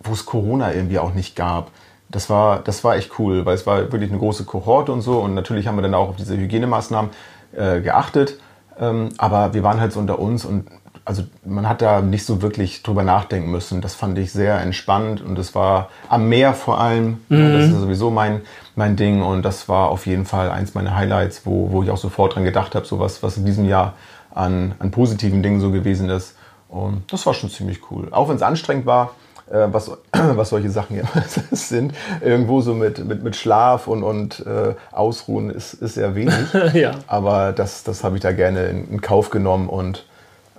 wo 0.00 0.12
es 0.12 0.24
Corona 0.24 0.72
irgendwie 0.72 1.00
auch 1.00 1.12
nicht 1.12 1.34
gab. 1.34 1.72
Das 2.08 2.30
war, 2.30 2.60
das 2.60 2.84
war 2.84 2.94
echt 2.94 3.18
cool, 3.18 3.44
weil 3.44 3.56
es 3.56 3.66
war 3.66 3.90
wirklich 3.90 4.10
eine 4.10 4.20
große 4.20 4.44
Kohorte 4.44 4.92
und 4.92 5.00
so. 5.00 5.18
Und 5.18 5.34
natürlich 5.34 5.66
haben 5.66 5.76
wir 5.76 5.82
dann 5.82 5.94
auch 5.94 6.10
auf 6.10 6.16
diese 6.16 6.36
Hygienemaßnahmen 6.36 7.10
äh, 7.56 7.80
geachtet. 7.80 8.38
Ähm, 8.78 9.08
aber 9.18 9.54
wir 9.54 9.64
waren 9.64 9.80
halt 9.80 9.92
so 9.92 9.98
unter 9.98 10.20
uns 10.20 10.44
und 10.44 10.68
also 11.06 11.22
man 11.44 11.68
hat 11.68 11.82
da 11.82 12.00
nicht 12.00 12.24
so 12.24 12.40
wirklich 12.40 12.82
drüber 12.82 13.02
nachdenken 13.02 13.50
müssen. 13.50 13.80
Das 13.80 13.94
fand 13.94 14.16
ich 14.18 14.32
sehr 14.32 14.60
entspannt 14.60 15.20
und 15.20 15.38
es 15.38 15.54
war 15.54 15.90
am 16.08 16.28
Meer 16.28 16.54
vor 16.54 16.80
allem. 16.80 17.18
Ja, 17.28 17.50
Das 17.50 17.64
ist 17.64 17.80
sowieso 17.80 18.10
mein, 18.10 18.40
mein 18.74 18.96
Ding 18.96 19.22
und 19.22 19.42
das 19.42 19.68
war 19.68 19.90
auf 19.90 20.06
jeden 20.06 20.24
Fall 20.24 20.50
eins 20.50 20.74
meiner 20.74 20.96
Highlights, 20.96 21.42
wo, 21.44 21.70
wo 21.72 21.82
ich 21.82 21.90
auch 21.90 21.98
sofort 21.98 22.34
dran 22.34 22.44
gedacht 22.44 22.74
habe, 22.74 22.86
so 22.86 23.00
was, 23.00 23.22
was 23.22 23.36
in 23.36 23.44
diesem 23.44 23.66
Jahr 23.68 23.94
an, 24.34 24.74
an 24.78 24.90
positiven 24.90 25.42
Dingen 25.42 25.60
so 25.60 25.70
gewesen 25.70 26.10
ist. 26.10 26.36
Und 26.68 27.12
das 27.12 27.24
war 27.24 27.34
schon 27.34 27.50
ziemlich 27.50 27.90
cool. 27.90 28.08
Auch 28.10 28.28
wenn 28.28 28.36
es 28.36 28.42
anstrengend 28.42 28.84
war, 28.84 29.12
äh, 29.50 29.68
was, 29.70 29.90
was 30.12 30.48
solche 30.48 30.70
Sachen 30.70 30.96
ja 30.96 31.04
sind, 31.52 31.94
irgendwo 32.20 32.60
so 32.60 32.74
mit, 32.74 33.04
mit, 33.04 33.22
mit 33.22 33.36
Schlaf 33.36 33.86
und, 33.86 34.02
und 34.02 34.40
äh, 34.46 34.74
Ausruhen 34.90 35.50
ist, 35.50 35.74
ist 35.74 35.94
sehr 35.94 36.14
wenig. 36.14 36.34
Ja. 36.74 36.92
Aber 37.06 37.52
das, 37.52 37.84
das 37.84 38.02
habe 38.02 38.16
ich 38.16 38.22
da 38.22 38.32
gerne 38.32 38.66
in, 38.66 38.90
in 38.90 39.00
Kauf 39.00 39.30
genommen 39.30 39.68
und 39.68 40.06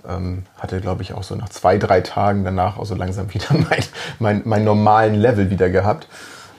ähm, 0.08 0.44
hatte, 0.58 0.80
glaube 0.80 1.02
ich, 1.02 1.12
auch 1.12 1.22
so 1.22 1.34
nach 1.34 1.48
zwei, 1.48 1.78
drei 1.78 2.00
Tagen 2.00 2.44
danach 2.44 2.78
auch 2.78 2.86
so 2.86 2.94
langsam 2.94 3.32
wieder 3.34 3.52
mein, 3.52 3.84
mein, 4.18 4.42
mein 4.44 4.64
normalen 4.64 5.14
Level 5.14 5.50
wieder 5.50 5.68
gehabt. 5.68 6.08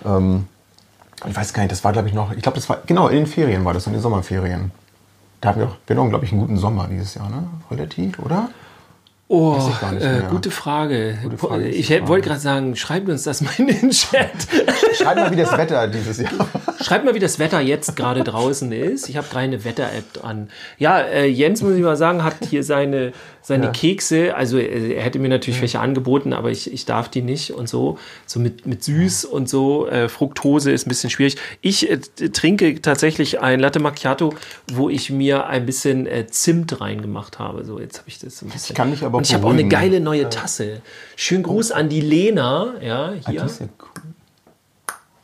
Ähm, 0.05 0.47
ich 1.25 1.35
weiß 1.35 1.53
gar 1.53 1.63
nicht, 1.63 1.71
das 1.71 1.83
war, 1.83 1.93
glaube 1.93 2.07
ich, 2.07 2.13
noch, 2.13 2.31
ich 2.33 2.43
glaube, 2.43 2.57
das 2.57 2.69
war, 2.69 2.79
genau, 2.85 3.07
in 3.07 3.17
den 3.17 3.27
Ferien 3.27 3.65
war 3.65 3.73
das, 3.73 3.87
in 3.87 3.93
den 3.93 4.01
Sommerferien. 4.01 4.71
Da 5.41 5.49
hatten 5.49 5.59
wir 5.59 5.67
auch, 5.67 5.77
wir 5.85 5.99
auch, 5.99 6.09
glaube 6.09 6.25
ich, 6.25 6.31
einen 6.31 6.41
guten 6.41 6.57
Sommer 6.57 6.87
dieses 6.87 7.15
Jahr, 7.15 7.29
ne? 7.29 7.47
Relativ, 7.69 8.19
oder? 8.19 8.49
Oh, 9.29 9.57
ich 9.97 10.01
äh, 10.01 10.21
gute 10.29 10.51
Frage. 10.51 11.17
Gute 11.21 11.37
Frage, 11.37 11.67
ich 11.67 11.89
wollte 12.07 12.29
gerade 12.29 12.39
sagen, 12.39 12.77
schreibt 12.77 13.09
uns 13.09 13.23
das 13.23 13.41
mal 13.41 13.51
in 13.57 13.67
den 13.67 13.89
Chat. 13.89 14.29
Schreib 14.95 15.17
mal, 15.17 15.31
wie 15.31 15.35
das 15.35 15.57
Wetter 15.57 15.85
dieses 15.89 16.19
Jahr. 16.21 16.31
Schreibt 16.81 17.03
mal, 17.03 17.13
wie 17.13 17.19
das 17.19 17.37
Wetter 17.37 17.59
jetzt 17.59 17.97
gerade 17.97 18.23
draußen 18.23 18.71
ist. 18.71 19.09
Ich 19.09 19.17
habe 19.17 19.27
gerade 19.27 19.43
eine 19.43 19.65
Wetter-App 19.65 20.23
an. 20.23 20.49
Ja, 20.77 20.99
äh, 21.01 21.25
Jens, 21.25 21.61
muss 21.61 21.73
ich 21.73 21.81
mal 21.81 21.97
sagen, 21.97 22.23
hat 22.23 22.35
hier 22.49 22.63
seine, 22.63 23.11
seine 23.41 23.65
Ja. 23.65 23.71
Kekse. 23.71 24.33
Also 24.33 24.59
äh, 24.59 24.93
er 24.93 25.03
hätte 25.03 25.19
mir 25.19 25.27
natürlich 25.27 25.59
welche 25.59 25.81
angeboten, 25.81 26.31
aber 26.31 26.49
ich, 26.49 26.71
ich 26.71 26.85
darf 26.85 27.09
die 27.09 27.21
nicht 27.21 27.51
und 27.51 27.67
so. 27.67 27.97
So 28.25 28.39
mit, 28.39 28.65
mit 28.65 28.85
süß 28.85 29.25
und 29.25 29.49
so. 29.49 29.87
Äh, 29.87 30.07
Fructose 30.07 30.71
ist 30.71 30.85
ein 30.85 30.89
bisschen 30.89 31.09
schwierig. 31.09 31.35
Ich 31.59 31.89
äh, 31.91 31.97
trinke 31.97 32.81
tatsächlich 32.81 33.41
ein 33.41 33.59
Latte 33.59 33.81
Macchiato, 33.81 34.33
wo 34.71 34.89
ich 34.89 35.09
mir 35.09 35.47
ein 35.47 35.65
bisschen 35.65 36.07
äh, 36.07 36.27
Zimt 36.27 36.79
reingemacht 36.79 37.39
habe. 37.39 37.65
So, 37.65 37.77
jetzt 37.77 37.97
habe 37.97 38.07
ich 38.07 38.19
das 38.19 38.41
ein 38.41 38.49
bisschen. 38.49 38.73
kann 38.73 38.89
mich 38.89 39.03
aber 39.03 39.16
und 39.17 39.27
ich 39.27 39.33
habe 39.33 39.45
auch 39.47 39.51
eine 39.51 39.67
geile 39.67 39.99
neue 39.99 40.29
Tasse. 40.29 40.81
Schönen 41.15 41.43
Gruß 41.43 41.71
an 41.71 41.89
die 41.89 42.01
Lena. 42.01 42.73
Ja, 42.81 43.13
hier. 43.27 43.41
Das 43.41 43.53
ist 43.53 43.59
ja 43.61 43.67
cool. 43.79 44.01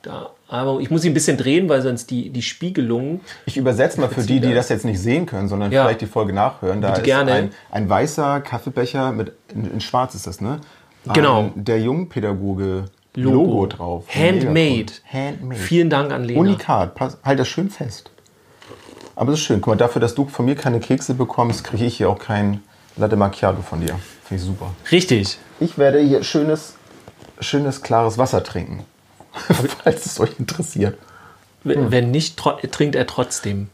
Da. 0.01 0.29
Aber 0.49 0.79
ich 0.81 0.91
muss 0.91 1.01
sie 1.01 1.09
ein 1.09 1.13
bisschen 1.15 1.37
drehen, 1.37 1.67
weil 1.67 1.81
sonst 1.81 2.11
die, 2.11 2.29
die 2.29 2.41
Spiegelung. 2.43 3.21
Ich 3.47 3.57
übersetze 3.57 3.99
mal 3.99 4.09
für 4.09 4.21
die, 4.21 4.39
die 4.39 4.53
das 4.53 4.69
jetzt 4.69 4.85
nicht 4.85 4.99
sehen 4.99 5.25
können, 5.25 5.47
sondern 5.47 5.71
Ja. 5.71 5.83
vielleicht 5.83 6.01
die 6.01 6.05
Folge 6.05 6.31
nachhören. 6.33 6.79
Da 6.81 6.89
Bitte 6.89 7.01
ist 7.01 7.05
gerne. 7.05 7.31
Ein, 7.31 7.51
ein 7.71 7.89
weißer 7.89 8.41
Kaffeebecher 8.41 9.11
mit 9.13 9.31
in, 9.53 9.71
in 9.71 9.81
Schwarz 9.81 10.13
ist 10.13 10.27
das, 10.27 10.41
ne? 10.41 10.59
Ein, 11.07 11.13
Genau. 11.13 11.51
Der 11.55 11.79
Jungpädagoge 11.79 12.85
Logo, 13.15 13.65
drauf. 13.67 14.05
Mega 14.13 14.27
Handmade. 14.27 14.93
Handmade. 15.11 15.59
Vielen 15.59 15.89
Dank 15.89 16.11
an 16.11 16.23
Lena. 16.23 16.39
Unikat. 16.39 16.93
Pass, 16.95 17.17
halt 17.23 17.39
das 17.39 17.47
schön 17.47 17.69
fest. 17.69 18.11
Aber 19.15 19.31
es 19.33 19.39
ist 19.39 19.45
schön. 19.45 19.61
Guck 19.61 19.73
mal, 19.73 19.75
dafür, 19.77 20.01
dass 20.01 20.13
du 20.15 20.25
von 20.27 20.45
mir 20.45 20.55
keine 20.55 20.79
Kekse 20.79 21.13
bekommst, 21.13 21.63
kriege 21.63 21.85
ich 21.85 21.97
hier 21.97 22.09
auch 22.09 22.19
kein 22.19 22.61
Latte 22.95 23.15
Macchiato 23.15 23.61
von 23.61 23.81
dir. 23.81 23.99
Finde 24.23 24.41
ich 24.41 24.47
super. 24.47 24.71
Richtig. 24.91 25.37
Ich 25.59 25.77
werde 25.77 25.99
hier 25.99 26.23
schönes, 26.23 26.75
schönes 27.39 27.81
klares 27.81 28.17
Wasser 28.17 28.43
trinken. 28.43 28.85
Falls 29.83 30.05
es 30.05 30.19
euch 30.19 30.39
interessiert. 30.39 30.97
Hm. 31.63 31.91
Wenn 31.91 32.11
nicht, 32.11 32.37
trinkt 32.37 32.95
er 32.95 33.07
trotzdem. 33.07 33.69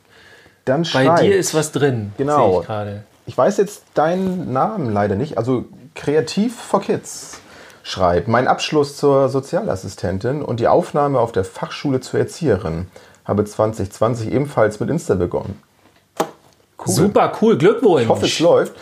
Dann 0.66 0.84
Bei 0.84 1.06
schreibt. 1.06 1.22
dir 1.22 1.36
ist 1.36 1.54
was 1.54 1.72
drin. 1.72 2.14
Genau. 2.18 2.62
Ich 2.62 2.68
gerade. 2.68 3.04
Ich 3.26 3.38
weiß 3.38 3.58
jetzt 3.58 3.84
deinen 3.94 4.54
Namen 4.54 4.92
leider 4.92 5.16
nicht. 5.16 5.38
Also 5.38 5.66
Kreativ 5.96 6.56
for 6.56 6.82
Kids 6.82 7.42
schreibt, 7.84 8.28
mein 8.28 8.48
Abschluss 8.48 8.98
zur 8.98 9.30
Sozialassistentin 9.30 10.42
und 10.42 10.60
die 10.60 10.68
Aufnahme 10.68 11.20
auf 11.20 11.32
der 11.32 11.44
Fachschule 11.44 12.00
zur 12.02 12.20
Erzieherin 12.20 12.88
habe 13.26 13.46
2020 13.46 14.32
ebenfalls 14.32 14.80
mit 14.80 14.90
Insta 14.90 15.16
begonnen. 15.16 15.62
Cool. 16.86 16.94
Super 16.94 17.32
cool. 17.42 17.58
Glückwunsch. 17.58 18.04
Ich 18.04 18.10
hoffe, 18.10 18.26
es 18.26 18.40
läuft. 18.40 18.74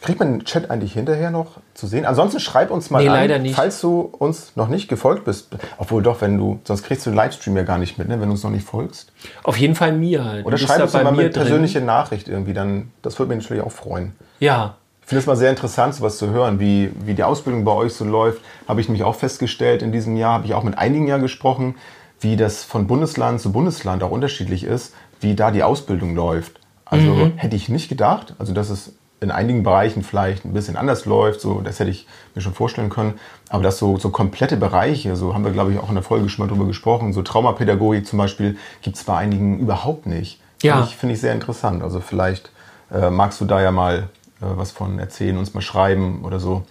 Kriegt 0.00 0.20
man 0.20 0.38
den 0.38 0.44
Chat 0.44 0.70
eigentlich 0.70 0.92
hinterher 0.92 1.30
noch 1.30 1.56
zu 1.74 1.88
sehen? 1.88 2.04
Ansonsten 2.06 2.38
schreib 2.38 2.70
uns 2.70 2.88
mal 2.88 3.02
Nee, 3.02 3.34
an, 3.34 3.46
falls 3.52 3.80
du 3.80 4.00
uns 4.00 4.52
noch 4.54 4.68
nicht 4.68 4.88
gefolgt 4.88 5.24
bist. 5.24 5.48
Obwohl 5.76 6.02
doch, 6.02 6.20
wenn 6.20 6.38
du, 6.38 6.60
sonst 6.64 6.84
kriegst 6.84 7.04
du 7.04 7.10
den 7.10 7.16
Livestream 7.16 7.56
ja 7.56 7.64
gar 7.64 7.78
nicht 7.78 7.98
mit, 7.98 8.06
ne, 8.08 8.20
wenn 8.20 8.28
du 8.28 8.32
uns 8.32 8.44
noch 8.44 8.50
nicht 8.50 8.64
folgst. 8.64 9.12
Auf 9.42 9.56
jeden 9.56 9.74
Fall 9.74 9.92
mir. 9.92 10.40
Du 10.42 10.46
Oder 10.46 10.56
schreib 10.58 10.82
uns 10.82 10.92
mal 10.92 11.10
mit 11.10 11.34
drin. 11.34 11.42
persönliche 11.42 11.80
Nachricht 11.80 12.28
irgendwie, 12.28 12.54
dann, 12.54 12.92
das 13.02 13.18
würde 13.18 13.34
mich 13.34 13.44
natürlich 13.44 13.64
auch 13.64 13.72
freuen. 13.72 14.12
Ja. 14.38 14.76
Ich 15.02 15.08
finde 15.08 15.20
es 15.20 15.26
mal 15.26 15.36
sehr 15.36 15.50
interessant, 15.50 15.94
sowas 15.94 16.16
zu 16.18 16.30
hören, 16.30 16.60
wie, 16.60 16.92
wie 17.04 17.14
die 17.14 17.24
Ausbildung 17.24 17.64
bei 17.64 17.72
euch 17.72 17.94
so 17.94 18.04
läuft. 18.04 18.40
Habe 18.68 18.80
ich 18.80 18.88
mich 18.88 19.02
auch 19.02 19.16
festgestellt 19.16 19.82
in 19.82 19.90
diesem 19.90 20.16
Jahr, 20.16 20.34
habe 20.34 20.46
ich 20.46 20.54
auch 20.54 20.62
mit 20.62 20.78
einigen 20.78 21.08
ja 21.08 21.16
gesprochen, 21.18 21.74
wie 22.20 22.36
das 22.36 22.62
von 22.62 22.86
Bundesland 22.86 23.40
zu 23.40 23.50
Bundesland 23.50 24.02
auch 24.04 24.10
unterschiedlich 24.10 24.64
ist, 24.64 24.94
wie 25.20 25.34
da 25.34 25.50
die 25.50 25.62
Ausbildung 25.64 26.14
läuft. 26.14 26.60
Also 26.90 27.12
Mhm. 27.12 27.32
hätte 27.36 27.56
ich 27.56 27.68
nicht 27.68 27.88
gedacht, 27.88 28.34
also 28.38 28.52
dass 28.52 28.70
es 28.70 28.94
in 29.20 29.30
einigen 29.32 29.64
Bereichen 29.64 30.04
vielleicht 30.04 30.44
ein 30.44 30.52
bisschen 30.52 30.76
anders 30.76 31.04
läuft, 31.04 31.40
so 31.40 31.60
das 31.60 31.80
hätte 31.80 31.90
ich 31.90 32.06
mir 32.34 32.40
schon 32.42 32.54
vorstellen 32.54 32.88
können. 32.88 33.14
Aber 33.48 33.62
dass 33.64 33.78
so, 33.78 33.98
so 33.98 34.10
komplette 34.10 34.56
Bereiche, 34.56 35.16
so 35.16 35.34
haben 35.34 35.44
wir 35.44 35.50
glaube 35.50 35.72
ich 35.72 35.78
auch 35.78 35.88
in 35.88 35.94
der 35.96 36.04
Folge 36.04 36.28
schon 36.28 36.46
mal 36.46 36.52
drüber 36.52 36.66
gesprochen, 36.66 37.12
so 37.12 37.22
Traumapädagogik 37.22 38.06
zum 38.06 38.18
Beispiel, 38.18 38.56
gibt 38.80 38.96
es 38.96 39.04
bei 39.04 39.16
einigen 39.16 39.58
überhaupt 39.58 40.06
nicht. 40.06 40.40
Ja. 40.62 40.74
Finde 40.76 40.88
ich, 40.88 40.96
finde 40.96 41.14
ich 41.16 41.20
sehr 41.20 41.32
interessant. 41.32 41.82
Also 41.82 42.00
vielleicht 42.00 42.50
äh, 42.92 43.10
magst 43.10 43.40
du 43.40 43.44
da 43.44 43.60
ja 43.60 43.72
mal 43.72 43.98
äh, 43.98 44.02
was 44.40 44.70
von 44.70 44.98
erzählen, 45.00 45.36
uns 45.36 45.52
mal 45.52 45.60
schreiben 45.62 46.24
oder 46.24 46.38
so. 46.38 46.62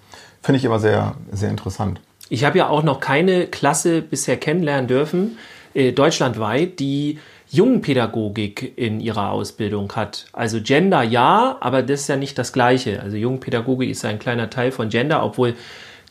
Finde 0.41 0.57
ich 0.57 0.65
immer 0.65 0.79
sehr, 0.79 1.15
sehr 1.31 1.49
interessant. 1.49 1.99
Ich 2.29 2.45
habe 2.45 2.57
ja 2.57 2.69
auch 2.69 2.83
noch 2.83 2.99
keine 3.01 3.47
Klasse 3.47 4.01
bisher 4.01 4.37
kennenlernen 4.37 4.87
dürfen, 4.87 5.37
äh, 5.73 5.91
deutschlandweit, 5.91 6.79
die 6.79 7.19
Jungpädagogik 7.49 8.73
in 8.75 8.99
ihrer 8.99 9.31
Ausbildung 9.31 9.93
hat. 9.95 10.25
Also 10.33 10.59
Gender 10.61 11.01
ja, 11.01 11.57
aber 11.61 11.81
das 11.81 12.01
ist 12.01 12.07
ja 12.09 12.17
nicht 12.17 12.37
das 12.37 12.51
Gleiche. 12.51 13.01
Also 13.01 13.15
Jungpädagogik 13.15 13.89
ist 13.89 14.03
ein 14.03 14.19
kleiner 14.19 14.49
Teil 14.49 14.71
von 14.71 14.89
Gender, 14.89 15.23
obwohl 15.23 15.55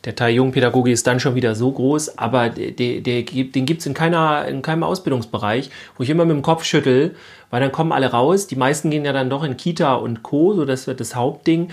der 0.05 0.15
Teil 0.15 0.35
Jungpädagogik 0.35 0.93
ist 0.93 1.07
dann 1.07 1.21
schon 1.21 1.35
wieder 1.35 1.55
so 1.55 1.73
groß, 1.73 2.17
aber 2.17 2.49
der, 2.49 3.01
der, 3.01 3.23
den 3.23 3.67
gibt 3.67 3.81
es 3.81 3.87
in, 3.87 3.95
keiner, 3.95 4.47
in 4.47 4.63
keinem 4.63 4.85
Ausbildungsbereich, 4.85 5.71
wo 5.97 6.05
ich 6.05 6.11
immer 6.11 6.25
mit 6.25 6.37
dem 6.37 6.43
Kopf 6.43 6.65
schüttel, 6.65 7.17
weil 7.51 7.61
dann 7.61 7.73
kommen 7.73 7.93
alle 7.93 8.13
raus. 8.13 8.47
Die 8.47 8.57
meisten 8.57 8.91
gehen 8.91 9.05
ja 9.05 9.13
dann 9.13 9.31
doch 9.31 9.43
in 9.43 9.57
Kita 9.57 9.95
und 9.95 10.23
Co., 10.23 10.55
so 10.55 10.65
das 10.65 10.87
wird 10.87 11.01
das 11.01 11.17
Hauptding. 11.17 11.71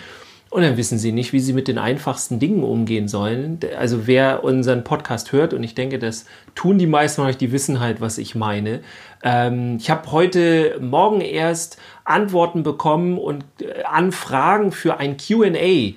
Und 0.53 0.61
dann 0.61 0.77
wissen 0.77 0.99
sie 0.99 1.11
nicht, 1.11 1.33
wie 1.33 1.39
sie 1.39 1.51
mit 1.51 1.67
den 1.67 1.79
einfachsten 1.79 2.37
Dingen 2.37 2.63
umgehen 2.63 3.07
sollen. 3.07 3.59
Also 3.75 4.05
wer 4.05 4.43
unseren 4.43 4.83
Podcast 4.83 5.31
hört, 5.31 5.51
und 5.51 5.63
ich 5.63 5.73
denke, 5.73 5.97
das 5.97 6.25
tun 6.53 6.77
die 6.77 6.85
meisten 6.85 7.21
von 7.21 7.29
euch, 7.29 7.37
die 7.37 7.51
wissen 7.51 7.79
halt, 7.79 8.01
was 8.01 8.19
ich 8.19 8.35
meine. 8.35 8.81
Ähm, 9.23 9.77
ich 9.79 9.89
habe 9.89 10.11
heute 10.11 10.77
Morgen 10.79 11.21
erst 11.21 11.79
Antworten 12.03 12.61
bekommen 12.61 13.17
und 13.17 13.43
äh, 13.61 13.81
Anfragen 13.81 14.71
für 14.71 14.97
ein 14.97 15.17
QA. 15.17 15.95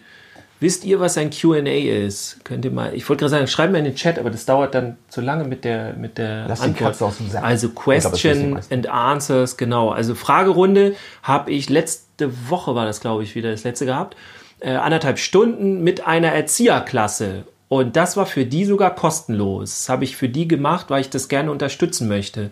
Wisst 0.59 0.87
ihr, 0.87 1.01
was 1.01 1.19
ein 1.19 1.29
QA 1.29 1.59
ist? 1.59 2.43
Könnt 2.43 2.65
ihr 2.65 2.71
mal, 2.71 2.95
ich 2.95 3.07
wollte 3.11 3.21
gerade 3.21 3.33
sagen, 3.33 3.49
schreibt 3.49 3.73
mir 3.73 3.81
in 3.81 3.85
den 3.85 3.95
Chat, 3.95 4.19
aber 4.19 4.31
das 4.31 4.47
dauert 4.47 4.75
dann 4.75 4.97
zu 5.11 5.21
lange 5.21 5.45
mit 5.45 5.67
der, 5.67 5.93
mit 5.93 6.17
der 6.17 6.49
Lass 6.49 6.61
die 6.61 6.69
Antwort. 6.69 6.93
Katze 6.93 7.05
aus 7.05 7.19
dem 7.19 7.29
Sack. 7.29 7.45
Also 7.45 7.69
die 7.69 7.75
Question 7.75 8.53
meisten. 8.53 8.73
and 8.73 8.89
Answers, 8.89 9.59
genau. 9.59 9.91
Also 9.91 10.15
Fragerunde 10.15 10.95
habe 11.23 11.51
ich 11.51 11.69
letzte 11.69 12.49
Woche, 12.49 12.75
war 12.75 12.87
das 12.87 13.03
glaube 13.03 13.23
ich 13.23 13.35
wieder 13.35 13.51
das 13.51 13.65
letzte 13.65 13.85
gehabt, 13.85 14.17
äh, 14.61 14.71
anderthalb 14.71 15.19
Stunden 15.19 15.83
mit 15.83 16.07
einer 16.07 16.29
Erzieherklasse. 16.29 17.45
Und 17.69 17.97
das 17.97 18.17
war 18.17 18.27
für 18.27 18.45
die 18.45 18.65
sogar 18.65 18.95
kostenlos. 18.95 19.71
Das 19.71 19.89
habe 19.89 20.05
ich 20.05 20.17
für 20.17 20.29
die 20.29 20.47
gemacht, 20.47 20.87
weil 20.89 21.01
ich 21.01 21.11
das 21.11 21.29
gerne 21.29 21.51
unterstützen 21.51 22.09
möchte. 22.09 22.51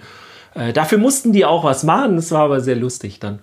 Äh, 0.55 0.73
dafür 0.73 0.99
mussten 0.99 1.33
die 1.33 1.45
auch 1.45 1.65
was 1.65 1.85
machen, 1.85 2.17
das 2.17 2.31
war 2.33 2.43
aber 2.43 2.61
sehr 2.61 2.77
lustig 2.77 3.21
dann 3.21 3.39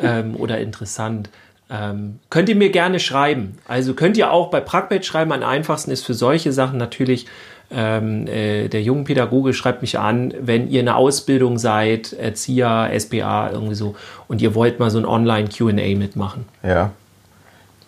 ähm, 0.00 0.36
oder 0.36 0.58
interessant. 0.58 1.30
Ähm, 1.70 2.18
könnt 2.30 2.48
ihr 2.48 2.56
mir 2.56 2.70
gerne 2.70 2.98
schreiben. 3.00 3.58
Also 3.66 3.94
könnt 3.94 4.16
ihr 4.16 4.32
auch 4.32 4.48
bei 4.48 4.60
Pragbet 4.60 5.04
schreiben. 5.04 5.32
Am 5.32 5.42
einfachsten 5.42 5.90
ist 5.90 6.04
für 6.04 6.14
solche 6.14 6.52
Sachen 6.52 6.78
natürlich 6.78 7.26
ähm, 7.70 8.26
äh, 8.26 8.68
der 8.68 8.82
jungen 8.82 9.04
Pädagoge 9.04 9.52
schreibt 9.52 9.82
mich 9.82 9.98
an, 9.98 10.32
wenn 10.40 10.70
ihr 10.70 10.80
eine 10.80 10.96
Ausbildung 10.96 11.58
seid, 11.58 12.14
Erzieher, 12.14 12.90
SBA, 12.98 13.50
irgendwie 13.52 13.74
so, 13.74 13.94
und 14.26 14.40
ihr 14.40 14.54
wollt 14.54 14.78
mal 14.78 14.90
so 14.90 14.98
ein 14.98 15.04
Online-QA 15.04 15.96
mitmachen. 15.96 16.46
Ja. 16.62 16.92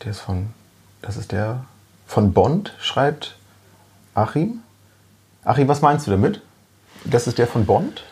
Der 0.05 0.11
ist 0.13 0.21
von, 0.21 0.49
das 1.03 1.17
ist 1.17 1.33
der 1.33 1.65
von 2.07 2.33
Bond, 2.33 2.73
schreibt 2.81 3.37
Achim. 4.15 4.61
Achim, 5.45 5.69
was 5.69 5.81
meinst 5.83 6.07
du 6.07 6.11
damit? 6.11 6.41
Das 7.05 7.27
ist 7.27 7.39
der 7.39 7.47
von 7.47 7.65
Bond? 7.67 8.03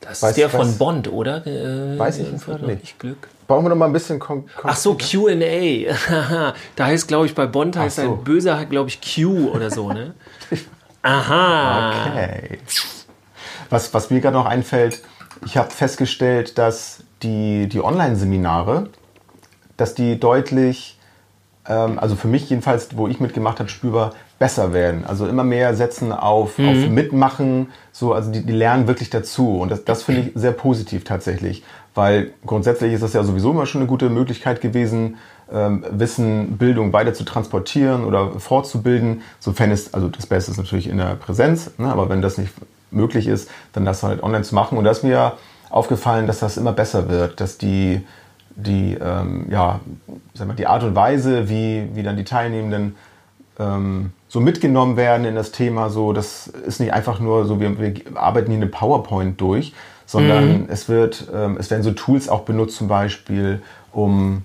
Das 0.00 0.22
Weiß- 0.22 0.30
ist 0.30 0.36
der 0.38 0.50
von 0.50 0.68
weiß- 0.68 0.78
Bond, 0.78 1.08
oder? 1.12 1.46
Äh, 1.46 1.98
Weiß 1.98 2.18
ich 2.18 2.26
jedenfalls 2.26 2.60
nicht. 2.62 2.80
nicht 2.82 2.98
Glück. 2.98 3.28
Brauchen 3.46 3.64
wir 3.64 3.70
noch 3.70 3.76
mal 3.76 3.86
ein 3.86 3.92
bisschen 3.92 4.18
kon 4.18 4.48
Ach 4.62 4.76
so, 4.76 4.94
QA. 4.96 5.34
da 6.76 6.84
heißt, 6.86 7.08
glaube 7.08 7.26
ich, 7.26 7.34
bei 7.34 7.46
Bond 7.46 7.76
heißt 7.76 7.96
so. 7.96 8.02
ein 8.02 8.24
böser, 8.24 8.64
glaube 8.66 8.88
ich, 8.90 9.00
Q 9.00 9.50
oder 9.50 9.70
so, 9.70 9.92
ne? 9.92 10.14
Aha. 11.02 12.06
Okay. 12.08 12.58
Was, 13.70 13.92
was 13.92 14.10
mir 14.10 14.20
gerade 14.20 14.36
noch 14.36 14.46
einfällt, 14.46 15.02
ich 15.44 15.56
habe 15.56 15.70
festgestellt, 15.70 16.56
dass 16.58 16.98
die, 17.22 17.66
die 17.68 17.82
Online-Seminare, 17.82 18.88
dass 19.76 19.94
die 19.94 20.18
deutlich, 20.20 20.98
ähm, 21.68 21.98
also 21.98 22.16
für 22.16 22.28
mich 22.28 22.48
jedenfalls, 22.50 22.96
wo 22.96 23.08
ich 23.08 23.20
mitgemacht 23.20 23.58
habe, 23.60 23.68
spürbar 23.68 24.12
besser 24.38 24.72
werden. 24.72 25.04
Also 25.06 25.26
immer 25.26 25.44
mehr 25.44 25.74
setzen 25.74 26.12
auf, 26.12 26.58
Mhm. 26.58 26.68
auf 26.68 26.90
Mitmachen, 26.90 27.68
so, 27.92 28.12
also 28.12 28.30
die, 28.30 28.44
die 28.44 28.52
lernen 28.52 28.86
wirklich 28.86 29.10
dazu. 29.10 29.58
Und 29.60 29.70
das, 29.70 29.84
das 29.84 30.02
finde 30.02 30.22
ich 30.22 30.32
sehr 30.34 30.52
positiv 30.52 31.04
tatsächlich, 31.04 31.62
weil 31.94 32.32
grundsätzlich 32.44 32.92
ist 32.92 33.02
das 33.02 33.12
ja 33.12 33.22
sowieso 33.22 33.52
immer 33.52 33.66
schon 33.66 33.80
eine 33.80 33.88
gute 33.88 34.10
Möglichkeit 34.10 34.60
gewesen, 34.60 35.16
ähm, 35.52 35.84
Wissen, 35.90 36.56
Bildung 36.58 36.92
weiter 36.92 37.14
zu 37.14 37.24
transportieren 37.24 38.04
oder 38.04 38.32
fortzubilden, 38.40 39.22
sofern 39.38 39.70
es, 39.70 39.92
also 39.94 40.08
das 40.08 40.26
Beste 40.26 40.50
ist 40.50 40.56
natürlich 40.56 40.88
in 40.88 40.96
der 40.98 41.14
Präsenz, 41.16 41.70
ne, 41.78 41.92
aber 41.92 42.08
wenn 42.08 42.22
das 42.22 42.38
nicht 42.38 42.52
möglich 42.90 43.26
ist, 43.26 43.48
dann 43.72 43.84
das 43.84 44.02
halt 44.02 44.22
online 44.22 44.42
zu 44.44 44.54
machen. 44.54 44.78
Und 44.78 44.84
da 44.84 44.90
ist 44.90 45.04
mir 45.04 45.34
aufgefallen, 45.70 46.26
dass 46.26 46.38
das 46.40 46.56
immer 46.56 46.72
besser 46.72 47.08
wird, 47.08 47.40
dass 47.40 47.58
die, 47.58 48.00
die, 48.56 48.96
ähm, 49.00 49.46
ja, 49.50 49.80
sag 50.34 50.48
mal, 50.48 50.54
die 50.54 50.66
Art 50.66 50.82
und 50.82 50.94
Weise, 50.94 51.48
wie, 51.48 51.88
wie 51.94 52.02
dann 52.02 52.16
die 52.16 52.24
Teilnehmenden 52.24 52.96
ähm, 53.58 54.12
so 54.28 54.40
mitgenommen 54.40 54.96
werden 54.96 55.26
in 55.26 55.34
das 55.34 55.52
Thema, 55.52 55.90
so, 55.90 56.12
das 56.12 56.46
ist 56.46 56.80
nicht 56.80 56.92
einfach 56.92 57.20
nur 57.20 57.44
so, 57.46 57.60
wir, 57.60 57.78
wir 57.78 57.94
arbeiten 58.14 58.50
hier 58.50 58.60
eine 58.60 58.70
PowerPoint 58.70 59.40
durch, 59.40 59.72
sondern 60.06 60.66
es 60.68 60.88
wird, 60.88 61.28
ähm, 61.34 61.56
es 61.58 61.70
werden 61.70 61.82
so 61.82 61.92
Tools 61.92 62.28
auch 62.28 62.40
benutzt, 62.40 62.76
zum 62.76 62.88
Beispiel, 62.88 63.62
um 63.92 64.42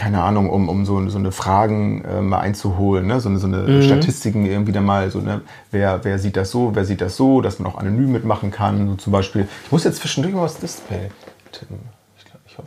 keine 0.00 0.22
Ahnung, 0.22 0.48
um, 0.48 0.70
um 0.70 0.86
so, 0.86 1.06
so 1.10 1.18
eine 1.18 1.30
Fragen 1.30 2.02
äh, 2.06 2.22
mal 2.22 2.38
einzuholen, 2.38 3.06
ne? 3.06 3.20
so 3.20 3.28
eine, 3.28 3.38
so 3.38 3.46
eine 3.46 3.58
mhm. 3.58 3.82
Statistiken 3.82 4.46
irgendwie 4.46 4.72
dann 4.72 4.86
mal, 4.86 5.10
so, 5.10 5.20
ne? 5.20 5.42
wer, 5.70 6.02
wer 6.04 6.18
sieht 6.18 6.38
das 6.38 6.50
so, 6.50 6.74
wer 6.74 6.86
sieht 6.86 7.02
das 7.02 7.18
so, 7.18 7.42
dass 7.42 7.58
man 7.58 7.70
auch 7.70 7.76
anonym 7.76 8.10
mitmachen 8.10 8.50
kann. 8.50 8.88
So 8.88 8.94
zum 8.94 9.12
Beispiel, 9.12 9.46
ich 9.66 9.70
muss 9.70 9.84
jetzt 9.84 9.98
zwischendurch 9.98 10.34
mal 10.34 10.44
das 10.44 10.58
Display 10.58 11.10
tippen. 11.52 11.80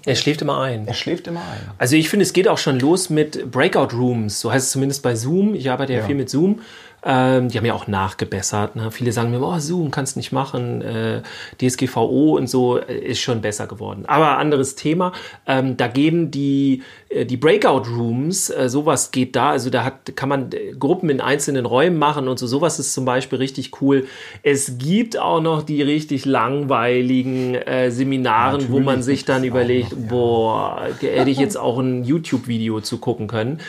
Er 0.05 0.15
schläft 0.15 0.41
immer 0.41 0.59
ein. 0.61 0.87
Er 0.87 0.93
schläft 0.93 1.27
immer 1.27 1.41
ein. 1.41 1.71
Also 1.77 1.95
ich 1.95 2.09
finde, 2.09 2.23
es 2.23 2.33
geht 2.33 2.47
auch 2.47 2.57
schon 2.57 2.79
los 2.79 3.09
mit 3.09 3.51
Breakout 3.51 3.95
Rooms. 3.95 4.39
So 4.39 4.51
heißt 4.51 4.65
es 4.65 4.71
zumindest 4.71 5.03
bei 5.03 5.15
Zoom. 5.15 5.55
Ich 5.55 5.69
arbeite 5.69 5.93
ja, 5.93 5.99
ja. 5.99 6.05
viel 6.05 6.15
mit 6.15 6.29
Zoom. 6.29 6.61
Ähm, 7.05 7.49
die 7.49 7.57
haben 7.57 7.65
ja 7.65 7.73
auch 7.73 7.87
nachgebessert. 7.87 8.75
Ne? 8.75 8.89
Viele 8.91 9.11
sagen 9.11 9.31
mir, 9.31 9.41
oh, 9.41 9.59
Zoom 9.59 9.91
kannst 9.91 10.15
nicht 10.15 10.31
machen, 10.31 10.81
äh, 10.81 11.21
DSGVO 11.61 12.37
und 12.37 12.47
so 12.49 12.77
äh, 12.77 12.97
ist 12.97 13.19
schon 13.19 13.41
besser 13.41 13.67
geworden. 13.67 14.05
Aber 14.07 14.37
anderes 14.37 14.75
Thema. 14.75 15.11
Ähm, 15.45 15.75
da 15.75 15.87
geben 15.87 16.31
die, 16.31 16.81
äh, 17.09 17.25
die 17.25 17.35
Breakout 17.35 17.89
Rooms, 17.89 18.49
äh, 18.49 18.69
sowas 18.69 19.11
geht 19.11 19.35
da. 19.35 19.51
Also 19.51 19.69
da 19.69 19.83
hat, 19.83 20.15
kann 20.15 20.29
man 20.29 20.51
äh, 20.53 20.73
Gruppen 20.79 21.09
in 21.09 21.19
einzelnen 21.19 21.65
Räumen 21.65 21.97
machen 21.97 22.29
und 22.29 22.39
so. 22.39 22.47
Sowas 22.47 22.79
ist 22.79 22.93
zum 22.93 23.03
Beispiel 23.03 23.37
richtig 23.37 23.81
cool. 23.81 24.07
Es 24.41 24.77
gibt 24.77 25.19
auch 25.19 25.41
noch 25.41 25.63
die 25.63 25.81
richtig 25.81 26.23
langweiligen 26.23 27.55
äh, 27.55 27.91
Seminaren, 27.91 28.61
Natürlich 28.61 28.71
wo 28.71 28.79
man 28.79 29.03
sich 29.03 29.25
dann 29.25 29.43
überlegt, 29.43 29.91
noch, 29.91 29.99
ja. 29.99 30.07
boah, 30.09 30.81
hätte 31.01 31.29
ich 31.29 31.37
jetzt 31.37 31.57
auch 31.57 31.79
ein 31.79 32.05
YouTube-Video 32.05 32.79
zu 32.79 32.97
gucken 32.99 33.27
können. 33.27 33.59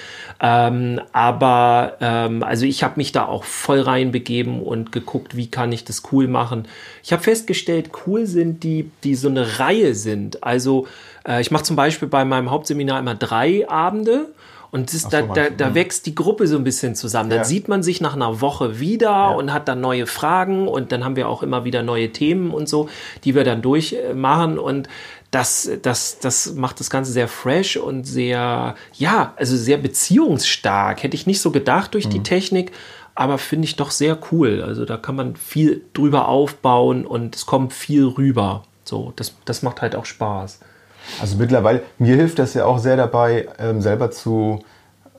Ähm, 0.40 1.00
aber 1.12 1.96
ähm, 2.00 2.42
also 2.44 2.66
ich 2.66 2.84
habe 2.84 2.94
mich 2.96 3.12
da 3.12 3.23
auch 3.28 3.44
voll 3.44 3.80
reinbegeben 3.80 4.62
und 4.62 4.92
geguckt, 4.92 5.36
wie 5.36 5.50
kann 5.50 5.72
ich 5.72 5.84
das 5.84 6.02
cool 6.12 6.28
machen. 6.28 6.66
Ich 7.02 7.12
habe 7.12 7.22
festgestellt, 7.22 7.90
cool 8.06 8.26
sind 8.26 8.62
die, 8.62 8.90
die 9.02 9.14
so 9.14 9.28
eine 9.28 9.58
Reihe 9.58 9.94
sind. 9.94 10.42
Also 10.42 10.86
äh, 11.26 11.40
ich 11.40 11.50
mache 11.50 11.64
zum 11.64 11.76
Beispiel 11.76 12.08
bei 12.08 12.24
meinem 12.24 12.50
Hauptseminar 12.50 12.98
immer 12.98 13.14
drei 13.14 13.68
Abende. 13.68 14.28
Und 14.74 14.92
das, 14.92 15.02
so, 15.02 15.08
da, 15.08 15.22
da, 15.22 15.50
da, 15.50 15.70
mhm. 15.70 15.74
wächst 15.76 16.04
die 16.04 16.16
Gruppe 16.16 16.48
so 16.48 16.56
ein 16.56 16.64
bisschen 16.64 16.96
zusammen. 16.96 17.30
Dann 17.30 17.38
ja. 17.38 17.44
sieht 17.44 17.68
man 17.68 17.84
sich 17.84 18.00
nach 18.00 18.14
einer 18.14 18.40
Woche 18.40 18.80
wieder 18.80 19.06
ja. 19.06 19.28
und 19.28 19.52
hat 19.52 19.68
dann 19.68 19.80
neue 19.80 20.06
Fragen 20.06 20.66
und 20.66 20.90
dann 20.90 21.04
haben 21.04 21.14
wir 21.14 21.28
auch 21.28 21.44
immer 21.44 21.64
wieder 21.64 21.84
neue 21.84 22.10
Themen 22.10 22.50
und 22.50 22.68
so, 22.68 22.88
die 23.22 23.36
wir 23.36 23.44
dann 23.44 23.62
durchmachen. 23.62 24.58
Und 24.58 24.88
das, 25.30 25.70
das, 25.82 26.18
das 26.18 26.54
macht 26.54 26.80
das 26.80 26.90
Ganze 26.90 27.12
sehr 27.12 27.28
fresh 27.28 27.76
und 27.76 28.02
sehr, 28.04 28.74
ja, 28.94 29.32
also 29.36 29.56
sehr 29.56 29.78
beziehungsstark. 29.78 31.04
Hätte 31.04 31.14
ich 31.14 31.26
nicht 31.26 31.40
so 31.40 31.52
gedacht 31.52 31.94
durch 31.94 32.06
mhm. 32.06 32.10
die 32.10 32.22
Technik, 32.24 32.72
aber 33.14 33.38
finde 33.38 33.66
ich 33.66 33.76
doch 33.76 33.90
sehr 33.90 34.18
cool. 34.32 34.62
Also 34.62 34.84
da 34.84 34.96
kann 34.96 35.16
man 35.16 35.36
viel 35.36 35.82
drüber 35.92 36.28
aufbauen 36.28 37.06
und 37.06 37.36
es 37.36 37.46
kommt 37.46 37.72
viel 37.72 38.06
rüber. 38.06 38.64
So, 38.84 39.12
das, 39.16 39.34
das 39.44 39.62
macht 39.62 39.82
halt 39.82 39.96
auch 39.96 40.04
Spaß. 40.04 40.60
Also 41.20 41.36
mittlerweile, 41.36 41.82
mir 41.98 42.16
hilft 42.16 42.38
das 42.38 42.54
ja 42.54 42.64
auch 42.64 42.78
sehr 42.78 42.96
dabei, 42.96 43.48
ähm, 43.58 43.80
selber 43.80 44.10
zu 44.10 44.64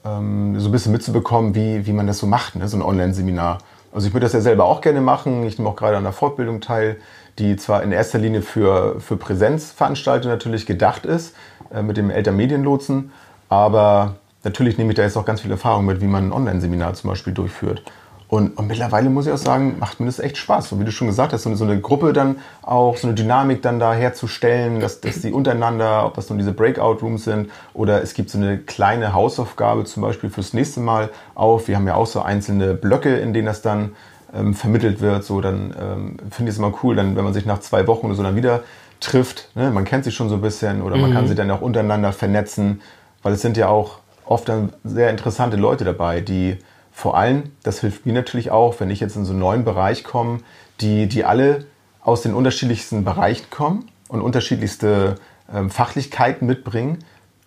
ähm, 0.03 0.59
so 0.59 0.69
ein 0.69 0.71
bisschen 0.71 0.91
mitzubekommen, 0.91 1.55
wie, 1.55 1.85
wie 1.85 1.93
man 1.93 2.07
das 2.07 2.19
so 2.19 2.27
macht, 2.27 2.55
ne? 2.55 2.67
so 2.67 2.77
ein 2.77 2.81
Online-Seminar. 2.81 3.59
Also 3.93 4.07
ich 4.07 4.13
würde 4.13 4.25
das 4.25 4.33
ja 4.33 4.41
selber 4.41 4.65
auch 4.65 4.81
gerne 4.81 5.01
machen. 5.01 5.45
Ich 5.45 5.57
nehme 5.57 5.69
auch 5.69 5.75
gerade 5.75 5.95
an 5.95 6.03
der 6.03 6.11
Fortbildung 6.11 6.59
teil 6.59 6.97
die 7.39 7.57
zwar 7.57 7.83
in 7.83 7.91
erster 7.91 8.17
Linie 8.17 8.41
für, 8.41 8.99
für 8.99 9.17
Präsenzveranstaltungen 9.17 10.35
natürlich 10.35 10.65
gedacht 10.65 11.05
ist, 11.05 11.35
äh, 11.73 11.81
mit 11.81 11.97
dem 11.97 12.09
Elternmedienlotsen, 12.09 13.11
aber 13.49 14.15
natürlich 14.45 14.77
nehme 14.77 14.91
ich 14.91 14.95
da 14.95 15.03
jetzt 15.03 15.17
auch 15.17 15.25
ganz 15.25 15.41
viel 15.41 15.51
Erfahrung 15.51 15.85
mit, 15.85 15.99
wie 15.99 16.07
man 16.07 16.29
ein 16.29 16.31
Online-Seminar 16.31 16.93
zum 16.93 17.09
Beispiel 17.09 17.33
durchführt. 17.33 17.83
Und, 18.27 18.57
und, 18.57 18.67
mittlerweile 18.67 19.09
muss 19.09 19.27
ich 19.27 19.33
auch 19.33 19.37
sagen, 19.37 19.77
macht 19.79 19.99
mir 19.99 20.07
das 20.07 20.19
echt 20.19 20.37
Spaß. 20.37 20.69
So 20.69 20.79
wie 20.79 20.83
du 20.83 20.91
schon 20.91 21.07
gesagt 21.07 21.31
hast, 21.31 21.43
so 21.43 21.49
eine, 21.49 21.57
so 21.57 21.63
eine 21.63 21.79
Gruppe 21.79 22.11
dann 22.11 22.37
auch, 22.63 22.97
so 22.97 23.07
eine 23.07 23.15
Dynamik 23.15 23.61
dann 23.61 23.79
da 23.79 23.93
herzustellen, 23.93 24.79
dass, 24.79 24.99
dass 24.99 25.21
die 25.21 25.31
untereinander, 25.31 26.05
ob 26.05 26.15
das 26.15 26.29
nun 26.29 26.39
diese 26.39 26.51
Breakout-Rooms 26.51 27.23
sind 27.23 27.51
oder 27.73 28.01
es 28.01 28.15
gibt 28.15 28.31
so 28.31 28.39
eine 28.39 28.57
kleine 28.57 29.13
Hausaufgabe 29.13 29.83
zum 29.83 30.01
Beispiel 30.01 30.31
fürs 30.31 30.53
nächste 30.53 30.79
Mal 30.79 31.09
auf. 31.35 31.67
Wir 31.67 31.75
haben 31.75 31.85
ja 31.85 31.95
auch 31.95 32.07
so 32.07 32.21
einzelne 32.21 32.73
Blöcke, 32.73 33.15
in 33.15 33.31
denen 33.31 33.45
das 33.45 33.61
dann 33.61 33.91
ähm, 34.33 34.55
vermittelt 34.55 35.01
wird, 35.01 35.23
so 35.23 35.39
dann 35.39 35.75
ähm, 35.79 36.17
finde 36.31 36.49
ich 36.49 36.55
es 36.55 36.57
immer 36.57 36.73
cool, 36.83 36.95
dann, 36.95 37.15
wenn 37.15 37.23
man 37.23 37.33
sich 37.33 37.45
nach 37.45 37.59
zwei 37.59 37.85
Wochen 37.85 38.07
oder 38.07 38.15
so 38.15 38.23
dann 38.23 38.35
wieder 38.35 38.63
trifft, 39.01 39.49
ne? 39.55 39.69
man 39.69 39.85
kennt 39.85 40.03
sich 40.03 40.15
schon 40.15 40.29
so 40.29 40.35
ein 40.35 40.41
bisschen 40.41 40.81
oder 40.81 40.95
mhm. 40.95 41.01
man 41.03 41.13
kann 41.13 41.23
mhm. 41.25 41.27
sich 41.27 41.37
dann 41.37 41.51
auch 41.51 41.61
untereinander 41.61 42.11
vernetzen, 42.11 42.81
weil 43.21 43.33
es 43.33 43.41
sind 43.41 43.55
ja 43.55 43.67
auch 43.67 43.99
oft 44.25 44.49
dann 44.49 44.73
sehr 44.83 45.09
interessante 45.09 45.57
Leute 45.57 45.83
dabei, 45.83 46.21
die 46.21 46.57
vor 46.91 47.17
allem, 47.17 47.51
das 47.63 47.81
hilft 47.81 48.05
mir 48.05 48.13
natürlich 48.13 48.51
auch, 48.51 48.79
wenn 48.79 48.89
ich 48.89 48.99
jetzt 48.99 49.15
in 49.15 49.25
so 49.25 49.31
einen 49.31 49.39
neuen 49.39 49.65
Bereich 49.65 50.03
komme, 50.03 50.39
die, 50.79 51.07
die 51.07 51.25
alle 51.25 51.65
aus 52.01 52.21
den 52.21 52.33
unterschiedlichsten 52.33 53.03
Bereichen 53.03 53.49
kommen 53.49 53.89
und 54.07 54.21
unterschiedlichste 54.21 55.15
ähm, 55.53 55.69
Fachlichkeiten 55.69 56.47
mitbringen, 56.47 56.99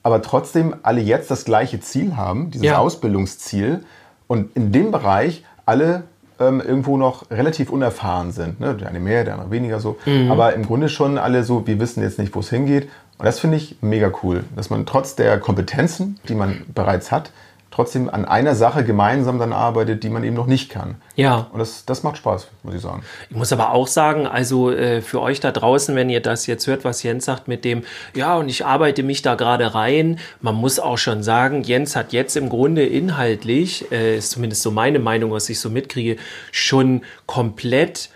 aber 0.02 0.22
trotzdem 0.22 0.74
alle 0.82 1.00
jetzt 1.00 1.30
das 1.30 1.44
gleiche 1.44 1.80
Ziel 1.80 2.16
haben, 2.16 2.50
dieses 2.50 2.66
ja. 2.66 2.78
Ausbildungsziel 2.78 3.84
und 4.26 4.54
in 4.56 4.72
dem 4.72 4.90
Bereich 4.90 5.44
alle 5.66 6.04
ähm, 6.40 6.60
irgendwo 6.60 6.96
noch 6.96 7.30
relativ 7.30 7.70
unerfahren 7.70 8.32
sind. 8.32 8.60
Ne? 8.60 8.74
Der 8.74 8.88
eine 8.88 9.00
mehr, 9.00 9.24
der 9.24 9.34
andere 9.34 9.50
weniger 9.50 9.80
so. 9.80 9.98
Mhm. 10.06 10.30
Aber 10.30 10.54
im 10.54 10.64
Grunde 10.64 10.88
schon 10.88 11.18
alle 11.18 11.42
so, 11.42 11.66
wir 11.66 11.80
wissen 11.80 12.02
jetzt 12.02 12.18
nicht, 12.18 12.34
wo 12.34 12.40
es 12.40 12.50
hingeht. 12.50 12.88
Und 13.18 13.26
das 13.26 13.40
finde 13.40 13.56
ich 13.56 13.76
mega 13.80 14.12
cool, 14.22 14.44
dass 14.54 14.70
man 14.70 14.86
trotz 14.86 15.16
der 15.16 15.38
Kompetenzen, 15.38 16.18
die 16.28 16.34
man 16.34 16.64
bereits 16.72 17.10
hat, 17.10 17.32
trotzdem 17.78 18.10
an 18.10 18.24
einer 18.24 18.56
Sache 18.56 18.82
gemeinsam 18.82 19.38
dann 19.38 19.52
arbeitet, 19.52 20.02
die 20.02 20.08
man 20.08 20.24
eben 20.24 20.34
noch 20.34 20.46
nicht 20.46 20.68
kann. 20.68 20.96
Ja. 21.14 21.46
Und 21.52 21.60
das, 21.60 21.84
das 21.84 22.02
macht 22.02 22.16
Spaß, 22.16 22.48
muss 22.64 22.74
ich 22.74 22.80
sagen. 22.80 23.04
Ich 23.30 23.36
muss 23.36 23.52
aber 23.52 23.72
auch 23.72 23.86
sagen, 23.86 24.26
also 24.26 24.72
äh, 24.72 25.00
für 25.00 25.20
euch 25.20 25.38
da 25.38 25.52
draußen, 25.52 25.94
wenn 25.94 26.10
ihr 26.10 26.20
das 26.20 26.46
jetzt 26.46 26.66
hört, 26.66 26.84
was 26.84 27.04
Jens 27.04 27.24
sagt 27.24 27.46
mit 27.46 27.64
dem, 27.64 27.84
ja, 28.14 28.36
und 28.36 28.48
ich 28.48 28.66
arbeite 28.66 29.04
mich 29.04 29.22
da 29.22 29.36
gerade 29.36 29.76
rein, 29.76 30.18
man 30.40 30.56
muss 30.56 30.80
auch 30.80 30.98
schon 30.98 31.22
sagen, 31.22 31.62
Jens 31.62 31.94
hat 31.94 32.12
jetzt 32.12 32.36
im 32.36 32.48
Grunde 32.48 32.84
inhaltlich, 32.84 33.92
äh, 33.92 34.16
ist 34.16 34.30
zumindest 34.30 34.62
so 34.62 34.72
meine 34.72 34.98
Meinung, 34.98 35.30
was 35.30 35.48
ich 35.48 35.60
so 35.60 35.70
mitkriege, 35.70 36.16
schon 36.50 37.02
komplett 37.26 38.10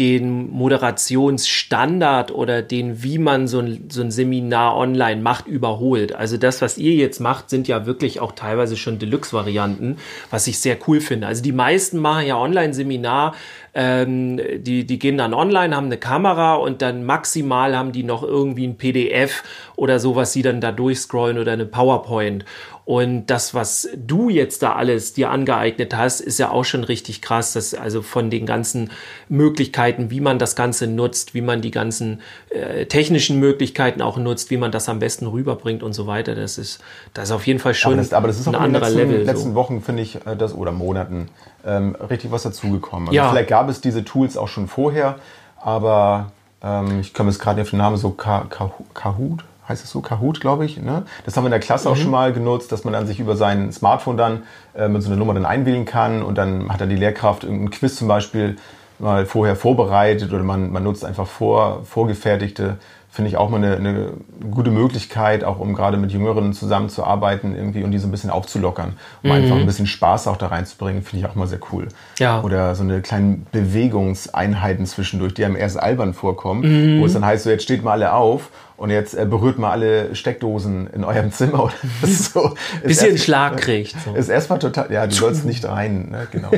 den 0.00 0.50
Moderationsstandard 0.50 2.32
oder 2.32 2.62
den, 2.62 3.02
wie 3.02 3.18
man 3.18 3.46
so 3.46 3.58
ein, 3.58 3.90
so 3.90 4.00
ein 4.00 4.10
Seminar 4.10 4.74
online 4.74 5.20
macht, 5.20 5.46
überholt. 5.46 6.14
Also 6.14 6.38
das, 6.38 6.62
was 6.62 6.78
ihr 6.78 6.94
jetzt 6.94 7.20
macht, 7.20 7.50
sind 7.50 7.68
ja 7.68 7.84
wirklich 7.84 8.18
auch 8.18 8.32
teilweise 8.32 8.78
schon 8.78 8.98
Deluxe-Varianten, 8.98 9.98
was 10.30 10.46
ich 10.46 10.58
sehr 10.58 10.78
cool 10.88 11.02
finde. 11.02 11.26
Also 11.26 11.42
die 11.42 11.52
meisten 11.52 11.98
machen 11.98 12.26
ja 12.26 12.38
Online-Seminar, 12.38 13.34
ähm, 13.74 14.40
die, 14.56 14.86
die 14.86 14.98
gehen 14.98 15.18
dann 15.18 15.34
online, 15.34 15.76
haben 15.76 15.86
eine 15.86 15.98
Kamera 15.98 16.54
und 16.54 16.80
dann 16.80 17.04
maximal 17.04 17.76
haben 17.76 17.92
die 17.92 18.02
noch 18.02 18.22
irgendwie 18.22 18.66
ein 18.66 18.78
PDF 18.78 19.44
oder 19.76 20.00
so, 20.00 20.16
was 20.16 20.32
sie 20.32 20.40
dann 20.40 20.62
da 20.62 20.72
durchscrollen 20.72 21.36
oder 21.36 21.52
eine 21.52 21.66
PowerPoint. 21.66 22.46
Und 22.90 23.26
das, 23.26 23.54
was 23.54 23.88
du 23.94 24.30
jetzt 24.30 24.64
da 24.64 24.72
alles 24.72 25.12
dir 25.12 25.30
angeeignet 25.30 25.96
hast, 25.96 26.20
ist 26.20 26.40
ja 26.40 26.50
auch 26.50 26.64
schon 26.64 26.82
richtig 26.82 27.22
krass. 27.22 27.52
Das 27.52 27.72
also 27.72 28.02
von 28.02 28.30
den 28.30 28.46
ganzen 28.46 28.90
Möglichkeiten, 29.28 30.10
wie 30.10 30.20
man 30.20 30.40
das 30.40 30.56
Ganze 30.56 30.88
nutzt, 30.88 31.32
wie 31.32 31.40
man 31.40 31.60
die 31.60 31.70
ganzen 31.70 32.20
äh, 32.48 32.86
technischen 32.86 33.38
Möglichkeiten 33.38 34.02
auch 34.02 34.16
nutzt, 34.16 34.50
wie 34.50 34.56
man 34.56 34.72
das 34.72 34.88
am 34.88 34.98
besten 34.98 35.28
rüberbringt 35.28 35.84
und 35.84 35.92
so 35.92 36.08
weiter. 36.08 36.34
Das 36.34 36.58
ist, 36.58 36.80
das 37.14 37.26
ist 37.26 37.30
auf 37.30 37.46
jeden 37.46 37.60
Fall 37.60 37.74
schon 37.74 37.92
aber 37.92 38.02
das, 38.02 38.12
aber 38.12 38.26
das 38.26 38.40
ist 38.40 38.48
ein 38.48 38.56
anderer 38.56 38.86
letzten, 38.86 38.98
Level. 38.98 39.14
In 39.14 39.20
den 39.20 39.26
letzten 39.26 39.50
so. 39.50 39.54
Wochen 39.54 39.82
finde 39.82 40.02
ich 40.02 40.16
äh, 40.26 40.34
das 40.36 40.52
oder 40.52 40.72
Monaten 40.72 41.28
ähm, 41.64 41.94
richtig 41.94 42.32
was 42.32 42.42
dazugekommen. 42.42 43.10
Also 43.10 43.16
ja. 43.16 43.30
Vielleicht 43.30 43.50
gab 43.50 43.68
es 43.68 43.80
diese 43.80 44.04
Tools 44.04 44.36
auch 44.36 44.48
schon 44.48 44.66
vorher, 44.66 45.20
aber 45.60 46.32
ähm, 46.60 46.98
ich 47.00 47.14
komme 47.14 47.30
jetzt 47.30 47.38
gerade 47.38 47.62
auf 47.62 47.70
den 47.70 47.78
Namen 47.78 47.98
so 47.98 48.10
Kahoot 48.10 49.44
heißt 49.70 49.84
es 49.84 49.90
so, 49.90 50.00
Kahoot, 50.00 50.40
glaube 50.40 50.64
ich. 50.66 50.76
Ne? 50.76 51.04
Das 51.24 51.36
haben 51.36 51.44
wir 51.44 51.48
in 51.48 51.52
der 51.52 51.60
Klasse 51.60 51.88
mhm. 51.88 51.94
auch 51.94 51.96
schon 51.96 52.10
mal 52.10 52.32
genutzt, 52.32 52.70
dass 52.72 52.84
man 52.84 52.92
dann 52.92 53.06
sich 53.06 53.20
über 53.20 53.36
sein 53.36 53.72
Smartphone 53.72 54.16
dann 54.16 54.42
äh, 54.74 54.88
mit 54.88 55.02
so 55.02 55.08
einer 55.08 55.16
Nummer 55.16 55.34
dann 55.34 55.46
einwählen 55.46 55.84
kann 55.84 56.22
und 56.22 56.36
dann 56.36 56.68
hat 56.70 56.80
dann 56.80 56.90
die 56.90 56.96
Lehrkraft 56.96 57.44
irgendein 57.44 57.70
Quiz 57.70 57.96
zum 57.96 58.08
Beispiel 58.08 58.56
mal 58.98 59.24
vorher 59.24 59.56
vorbereitet 59.56 60.32
oder 60.32 60.42
man, 60.42 60.70
man 60.70 60.82
nutzt 60.82 61.04
einfach 61.04 61.26
vor, 61.26 61.84
vorgefertigte 61.84 62.76
finde 63.10 63.28
ich 63.28 63.36
auch 63.36 63.50
mal 63.50 63.56
eine, 63.56 63.76
eine, 63.76 64.12
gute 64.50 64.70
Möglichkeit, 64.70 65.42
auch 65.42 65.58
um 65.58 65.74
gerade 65.74 65.96
mit 65.96 66.12
Jüngeren 66.12 66.52
zusammenzuarbeiten 66.52 67.56
irgendwie 67.56 67.82
und 67.82 67.90
die 67.90 67.98
so 67.98 68.06
ein 68.06 68.12
bisschen 68.12 68.30
aufzulockern, 68.30 68.96
um 69.22 69.30
mhm. 69.30 69.36
einfach 69.36 69.56
ein 69.56 69.66
bisschen 69.66 69.86
Spaß 69.86 70.28
auch 70.28 70.36
da 70.36 70.46
reinzubringen, 70.46 71.02
finde 71.02 71.24
ich 71.24 71.30
auch 71.30 71.34
mal 71.34 71.48
sehr 71.48 71.58
cool. 71.72 71.88
Ja. 72.18 72.40
Oder 72.42 72.74
so 72.76 72.84
eine 72.84 73.00
kleinen 73.02 73.46
Bewegungseinheiten 73.50 74.86
zwischendurch, 74.86 75.34
die 75.34 75.44
einem 75.44 75.56
erst 75.56 75.78
albern 75.78 76.14
vorkommen, 76.14 76.96
mhm. 76.96 77.00
wo 77.00 77.06
es 77.06 77.14
dann 77.14 77.24
heißt, 77.24 77.44
so 77.44 77.50
jetzt 77.50 77.64
steht 77.64 77.82
mal 77.82 77.92
alle 77.92 78.12
auf 78.12 78.50
und 78.76 78.90
jetzt 78.90 79.14
äh, 79.14 79.26
berührt 79.26 79.58
mal 79.58 79.72
alle 79.72 80.14
Steckdosen 80.14 80.86
in 80.86 81.04
eurem 81.04 81.32
Zimmer 81.32 81.64
oder 81.64 81.74
so. 82.06 82.54
Bis 82.84 83.02
ihr 83.02 83.08
einen 83.08 83.18
Schlag 83.18 83.56
kriegt. 83.56 83.96
So. 84.04 84.14
Ist 84.14 84.28
erstmal 84.28 84.60
total, 84.60 84.90
ja, 84.92 85.06
du 85.06 85.14
sollst 85.14 85.44
nicht 85.46 85.64
rein, 85.66 86.10
ne? 86.10 86.28
genau. 86.30 86.50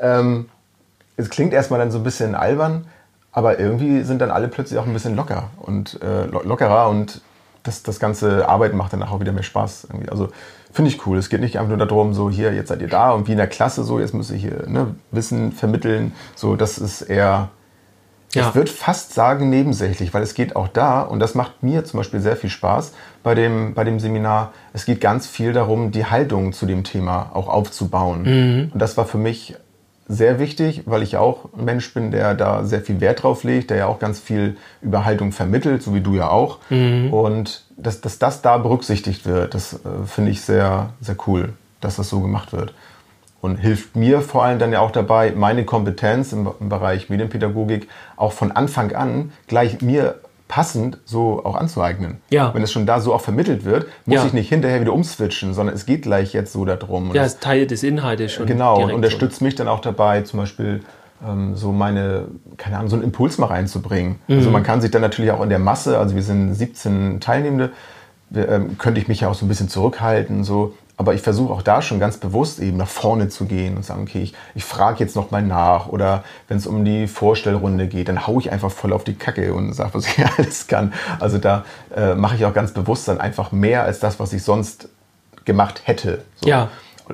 ähm, 0.00 0.48
es 1.16 1.30
klingt 1.30 1.52
erstmal 1.52 1.78
dann 1.78 1.92
so 1.92 1.98
ein 1.98 2.04
bisschen 2.04 2.34
albern, 2.34 2.86
aber 3.32 3.58
irgendwie 3.58 4.02
sind 4.02 4.20
dann 4.20 4.30
alle 4.30 4.48
plötzlich 4.48 4.78
auch 4.78 4.86
ein 4.86 4.92
bisschen 4.92 5.16
locker 5.16 5.50
und 5.58 6.00
äh, 6.02 6.26
lockerer 6.26 6.88
und 6.88 7.20
das, 7.62 7.82
das 7.82 7.98
ganze 7.98 8.48
Arbeiten 8.48 8.76
macht 8.76 8.92
danach 8.92 9.10
auch 9.10 9.20
wieder 9.20 9.32
mehr 9.32 9.42
Spaß. 9.42 9.88
Irgendwie. 9.90 10.10
Also 10.10 10.30
finde 10.72 10.90
ich 10.90 11.06
cool. 11.06 11.16
Es 11.18 11.28
geht 11.28 11.40
nicht 11.40 11.58
einfach 11.58 11.76
nur 11.76 11.86
darum, 11.86 12.12
so 12.12 12.28
hier, 12.28 12.52
jetzt 12.52 12.68
seid 12.68 12.82
ihr 12.82 12.88
da 12.88 13.12
und 13.12 13.28
wie 13.28 13.32
in 13.32 13.38
der 13.38 13.46
Klasse 13.46 13.84
so, 13.84 14.00
jetzt 14.00 14.14
müsst 14.14 14.30
ihr 14.30 14.36
hier 14.36 14.68
ne, 14.68 14.94
Wissen 15.10 15.52
vermitteln. 15.52 16.12
So, 16.34 16.56
das 16.56 16.78
ist 16.78 17.02
eher 17.02 17.50
Ja. 18.34 18.48
Ich 18.48 18.54
würde 18.54 18.70
fast 18.70 19.12
sagen 19.14 19.50
nebensächlich, 19.50 20.14
weil 20.14 20.22
es 20.22 20.34
geht 20.34 20.56
auch 20.56 20.68
da, 20.68 21.02
und 21.02 21.20
das 21.20 21.34
macht 21.34 21.62
mir 21.62 21.84
zum 21.84 21.98
Beispiel 21.98 22.20
sehr 22.20 22.36
viel 22.36 22.48
Spaß 22.50 22.92
bei 23.22 23.34
dem, 23.34 23.74
bei 23.74 23.84
dem 23.84 24.00
Seminar, 24.00 24.52
es 24.72 24.86
geht 24.86 25.00
ganz 25.00 25.26
viel 25.26 25.52
darum, 25.52 25.90
die 25.90 26.06
Haltung 26.06 26.52
zu 26.54 26.64
dem 26.64 26.82
Thema 26.82 27.30
auch 27.34 27.48
aufzubauen. 27.48 28.22
Mhm. 28.22 28.70
Und 28.72 28.80
das 28.80 28.96
war 28.96 29.04
für 29.04 29.18
mich 29.18 29.54
sehr 30.12 30.38
wichtig, 30.38 30.82
weil 30.86 31.02
ich 31.02 31.16
auch 31.16 31.48
ein 31.56 31.64
Mensch 31.64 31.92
bin, 31.94 32.10
der 32.10 32.34
da 32.34 32.64
sehr 32.64 32.82
viel 32.82 33.00
Wert 33.00 33.22
drauf 33.22 33.44
legt, 33.44 33.70
der 33.70 33.78
ja 33.78 33.86
auch 33.86 33.98
ganz 33.98 34.20
viel 34.20 34.56
über 34.82 35.04
Haltung 35.04 35.32
vermittelt, 35.32 35.82
so 35.82 35.94
wie 35.94 36.00
du 36.00 36.14
ja 36.14 36.28
auch. 36.28 36.58
Mhm. 36.70 37.12
Und 37.12 37.64
dass, 37.76 38.00
dass 38.00 38.18
das 38.18 38.42
da 38.42 38.58
berücksichtigt 38.58 39.26
wird, 39.26 39.54
das 39.54 39.74
äh, 39.74 40.06
finde 40.06 40.30
ich 40.30 40.42
sehr, 40.42 40.90
sehr 41.00 41.16
cool, 41.26 41.54
dass 41.80 41.96
das 41.96 42.08
so 42.08 42.20
gemacht 42.20 42.52
wird. 42.52 42.74
Und 43.40 43.56
hilft 43.56 43.96
mir 43.96 44.20
vor 44.20 44.44
allem 44.44 44.58
dann 44.58 44.72
ja 44.72 44.80
auch 44.80 44.92
dabei, 44.92 45.32
meine 45.32 45.64
Kompetenz 45.64 46.32
im, 46.32 46.48
im 46.60 46.68
Bereich 46.68 47.08
Medienpädagogik 47.08 47.88
auch 48.16 48.32
von 48.32 48.52
Anfang 48.52 48.92
an 48.94 49.32
gleich 49.48 49.82
mir 49.82 50.20
passend 50.56 50.98
so 51.06 51.42
auch 51.46 51.54
anzueignen. 51.56 52.18
Ja. 52.28 52.52
Wenn 52.52 52.62
es 52.62 52.70
schon 52.70 52.84
da 52.84 53.00
so 53.00 53.14
auch 53.14 53.22
vermittelt 53.22 53.64
wird, 53.64 53.86
muss 54.04 54.16
Ja. 54.16 54.26
ich 54.26 54.34
nicht 54.34 54.50
hinterher 54.50 54.82
wieder 54.82 54.92
umswitchen, 54.92 55.54
sondern 55.54 55.74
es 55.74 55.86
geht 55.86 56.02
gleich 56.02 56.34
jetzt 56.34 56.52
so 56.52 56.66
darum. 56.66 57.08
Und 57.08 57.14
Ja, 57.16 57.22
das- 57.22 57.34
ist 57.34 57.42
Teil 57.42 57.66
des 57.66 57.82
Inhaltes 57.82 58.32
schon. 58.32 58.44
Genau, 58.44 58.82
und 58.82 58.92
unterstützt 58.92 59.40
mich 59.40 59.54
dann 59.54 59.66
auch 59.66 59.80
dabei, 59.80 60.20
zum 60.20 60.40
Beispiel 60.40 60.82
ähm, 61.26 61.54
so 61.56 61.72
meine, 61.72 62.24
keine 62.58 62.76
Ahnung, 62.76 62.90
so 62.90 62.96
einen 62.96 63.04
Impuls 63.04 63.38
mal 63.38 63.46
reinzubringen. 63.46 64.16
Also 64.28 64.48
Mhm. 64.48 64.52
man 64.52 64.62
kann 64.64 64.80
sich 64.82 64.90
dann 64.90 65.00
natürlich 65.02 65.30
auch 65.30 65.40
in 65.40 65.48
der 65.48 65.60
Masse, 65.60 65.96
also 65.98 66.14
wir 66.16 66.22
sind 66.22 66.52
17 66.52 67.20
Teilnehmende, 67.20 67.70
wir, 68.28 68.48
ähm, 68.50 68.76
könnte 68.76 69.00
ich 69.00 69.06
mich 69.08 69.20
ja 69.20 69.28
auch 69.30 69.34
so 69.34 69.46
ein 69.46 69.48
bisschen 69.48 69.68
zurückhalten, 69.70 70.42
so. 70.44 70.74
Aber 71.02 71.14
ich 71.14 71.22
versuche 71.22 71.52
auch 71.52 71.62
da 71.62 71.82
schon 71.82 71.98
ganz 71.98 72.16
bewusst 72.16 72.60
eben 72.60 72.76
nach 72.76 72.86
vorne 72.86 73.28
zu 73.28 73.46
gehen 73.46 73.76
und 73.76 73.84
sagen, 73.84 74.02
okay, 74.02 74.22
ich, 74.22 74.34
ich 74.54 74.64
frage 74.64 75.00
jetzt 75.00 75.16
noch 75.16 75.32
mal 75.32 75.42
nach. 75.42 75.88
Oder 75.88 76.22
wenn 76.46 76.58
es 76.58 76.66
um 76.68 76.84
die 76.84 77.08
Vorstellrunde 77.08 77.88
geht, 77.88 78.06
dann 78.06 78.28
haue 78.28 78.40
ich 78.40 78.52
einfach 78.52 78.70
voll 78.70 78.92
auf 78.92 79.02
die 79.02 79.14
Kacke 79.14 79.52
und 79.52 79.72
sage, 79.72 79.94
was 79.94 80.06
ich 80.16 80.24
alles 80.24 80.68
kann. 80.68 80.92
Also 81.18 81.38
da 81.38 81.64
äh, 81.92 82.14
mache 82.14 82.36
ich 82.36 82.44
auch 82.44 82.54
ganz 82.54 82.72
bewusst 82.72 83.08
dann 83.08 83.20
einfach 83.20 83.50
mehr 83.50 83.82
als 83.82 83.98
das, 83.98 84.20
was 84.20 84.32
ich 84.32 84.44
sonst 84.44 84.90
gemacht 85.44 85.82
hätte. 85.86 86.22
So. 86.36 86.48
Ja. 86.48 86.68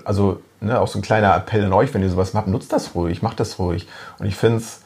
Also 0.04 0.42
ne, 0.60 0.78
auch 0.78 0.88
so 0.88 0.98
ein 0.98 1.02
kleiner 1.02 1.34
Appell 1.34 1.64
an 1.64 1.72
euch, 1.72 1.94
wenn 1.94 2.02
ihr 2.02 2.10
sowas 2.10 2.34
macht, 2.34 2.46
nutzt 2.46 2.70
das 2.74 2.94
ruhig, 2.94 3.22
macht 3.22 3.40
das 3.40 3.58
ruhig. 3.58 3.88
Und 4.18 4.26
ich 4.26 4.36
finde 4.36 4.58
es 4.58 4.82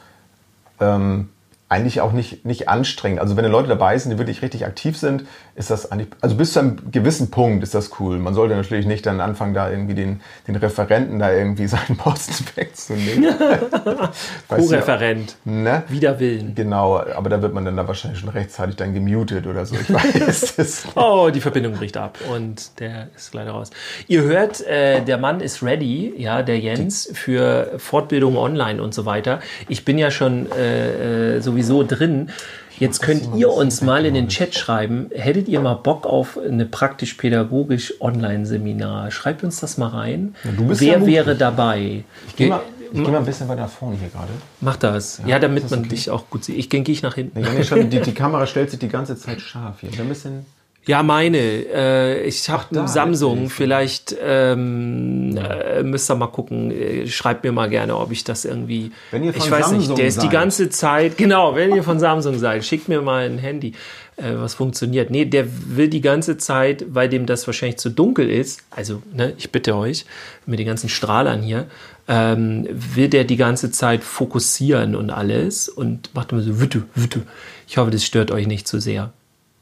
ähm, 0.78 1.30
eigentlich 1.72 2.02
auch 2.02 2.12
nicht, 2.12 2.44
nicht 2.44 2.68
anstrengend. 2.68 3.18
Also 3.18 3.34
wenn 3.38 3.46
Leute 3.46 3.68
dabei 3.68 3.96
sind, 3.96 4.10
die 4.10 4.18
wirklich 4.18 4.42
richtig 4.42 4.66
aktiv 4.66 4.98
sind, 4.98 5.24
ist 5.54 5.70
das 5.70 5.90
eigentlich, 5.90 6.08
also 6.20 6.36
bis 6.36 6.52
zu 6.52 6.58
einem 6.58 6.90
gewissen 6.92 7.30
Punkt 7.30 7.62
ist 7.62 7.74
das 7.74 7.98
cool. 7.98 8.18
Man 8.18 8.34
sollte 8.34 8.54
natürlich 8.54 8.84
nicht 8.84 9.06
dann 9.06 9.22
anfangen, 9.22 9.54
da 9.54 9.70
irgendwie 9.70 9.94
den, 9.94 10.20
den 10.46 10.56
Referenten 10.56 11.18
da 11.18 11.32
irgendwie 11.32 11.66
seinen 11.68 11.96
Posten 11.96 12.44
wegzunehmen. 12.56 13.34
Co-Referent. 14.48 15.36
Ne? 15.46 15.84
Wider 15.88 16.20
Willen. 16.20 16.54
Genau, 16.54 16.98
aber 16.98 17.30
da 17.30 17.40
wird 17.40 17.54
man 17.54 17.64
dann 17.64 17.76
da 17.76 17.88
wahrscheinlich 17.88 18.20
schon 18.20 18.28
rechtzeitig 18.28 18.76
dann 18.76 18.92
gemutet 18.92 19.46
oder 19.46 19.64
so. 19.64 19.74
Ich 19.74 19.90
weiß 19.90 20.54
es. 20.58 20.86
Oh, 20.94 21.30
die 21.32 21.40
Verbindung 21.40 21.72
bricht 21.72 21.96
ab 21.96 22.18
und 22.30 22.78
der 22.80 23.08
ist 23.16 23.32
leider 23.32 23.52
raus. 23.52 23.70
Ihr 24.08 24.22
hört, 24.24 24.60
äh, 24.66 25.00
der 25.00 25.16
Mann 25.16 25.40
ist 25.40 25.62
ready, 25.62 26.12
ja, 26.18 26.42
der 26.42 26.58
Jens, 26.58 27.08
für 27.14 27.72
Fortbildung 27.78 28.36
online 28.36 28.82
und 28.82 28.92
so 28.92 29.06
weiter. 29.06 29.40
Ich 29.68 29.86
bin 29.86 29.96
ja 29.96 30.10
schon 30.10 30.52
äh, 30.52 31.36
äh, 31.36 31.40
sowieso 31.62 31.84
drin. 31.84 32.30
Jetzt 32.78 33.00
könnt 33.00 33.36
ihr 33.36 33.50
uns 33.50 33.80
mal 33.80 34.06
in 34.06 34.14
den 34.14 34.28
Chat 34.28 34.54
schreiben, 34.54 35.10
hättet 35.14 35.46
ihr 35.46 35.60
mal 35.60 35.74
Bock 35.74 36.06
auf 36.06 36.38
eine 36.38 36.66
praktisch-pädagogisch 36.66 38.00
Online-Seminar? 38.00 39.10
Schreibt 39.10 39.44
uns 39.44 39.60
das 39.60 39.78
mal 39.78 39.88
rein. 39.88 40.34
du 40.42 40.66
bist 40.66 40.80
Wer 40.80 40.98
ja 40.98 41.06
wäre 41.06 41.36
dabei? 41.36 42.04
Geh 42.36 42.48
mal, 42.48 42.62
ich 42.92 43.00
gehe 43.00 43.10
mal 43.10 43.18
ein 43.18 43.24
bisschen 43.24 43.48
weiter 43.48 43.68
vorne 43.68 43.96
hier 43.98 44.08
gerade. 44.08 44.32
Mach 44.60 44.76
das. 44.76 45.20
Ja, 45.26 45.38
damit 45.38 45.64
ist 45.64 45.70
man 45.70 45.80
okay. 45.80 45.90
dich 45.90 46.10
auch 46.10 46.28
gut 46.28 46.44
sieht. 46.44 46.56
Ich 46.56 46.70
gehe 46.70 46.82
ich 46.82 47.02
nach 47.02 47.14
hinten. 47.14 47.40
Nee, 47.40 47.84
die, 47.84 48.00
die 48.00 48.14
Kamera 48.14 48.46
stellt 48.46 48.70
sich 48.70 48.80
die 48.80 48.88
ganze 48.88 49.16
Zeit 49.16 49.40
scharf 49.40 49.80
hier. 49.80 49.90
Ein 50.00 50.08
bisschen. 50.08 50.46
Ja, 50.86 51.02
meine. 51.04 51.38
Äh, 51.38 52.24
ich 52.24 52.48
habe 52.50 52.76
einen 52.76 52.88
Samsung. 52.88 53.50
Vielleicht 53.50 54.16
ähm, 54.20 55.36
äh, 55.36 55.82
müsst 55.84 56.10
ihr 56.10 56.16
mal 56.16 56.26
gucken. 56.26 56.72
Äh, 56.72 57.06
Schreibt 57.06 57.44
mir 57.44 57.52
mal 57.52 57.68
gerne, 57.68 57.96
ob 57.96 58.10
ich 58.10 58.24
das 58.24 58.44
irgendwie. 58.44 58.90
Wenn 59.12 59.22
ihr 59.22 59.32
von 59.32 59.42
ich 59.42 59.50
weiß 59.50 59.70
nicht, 59.72 59.82
Samsung 59.82 59.96
der 59.96 60.06
ist 60.06 60.22
die 60.22 60.28
ganze 60.28 60.70
Zeit. 60.70 61.16
Genau, 61.22 61.54
wenn 61.54 61.72
ihr 61.74 61.84
von 61.84 62.00
Samsung 62.00 62.36
seid, 62.38 62.64
schickt 62.64 62.88
mir 62.88 63.00
mal 63.00 63.24
ein 63.24 63.38
Handy, 63.38 63.74
äh, 64.16 64.34
was 64.34 64.54
funktioniert. 64.54 65.10
Nee, 65.10 65.24
der 65.24 65.46
will 65.76 65.88
die 65.88 66.00
ganze 66.00 66.36
Zeit, 66.36 66.84
weil 66.88 67.08
dem 67.08 67.26
das 67.26 67.46
wahrscheinlich 67.46 67.78
zu 67.78 67.90
dunkel 67.90 68.28
ist. 68.28 68.62
Also, 68.70 69.02
ne, 69.14 69.34
ich 69.38 69.52
bitte 69.52 69.76
euch, 69.76 70.04
mit 70.46 70.58
den 70.58 70.66
ganzen 70.66 70.88
Strahlern 70.88 71.42
hier. 71.42 71.66
Ähm, 72.08 72.66
will 72.72 73.08
der 73.08 73.22
die 73.22 73.36
ganze 73.36 73.70
Zeit 73.70 74.02
fokussieren 74.02 74.96
und 74.96 75.10
alles 75.10 75.68
und 75.68 76.12
macht 76.14 76.32
immer 76.32 76.42
so 76.42 76.58
wütte, 76.58 76.82
wütte. 76.96 77.22
Ich 77.68 77.76
hoffe, 77.76 77.92
das 77.92 78.04
stört 78.04 78.32
euch 78.32 78.48
nicht 78.48 78.66
zu 78.66 78.80
sehr. 78.80 79.12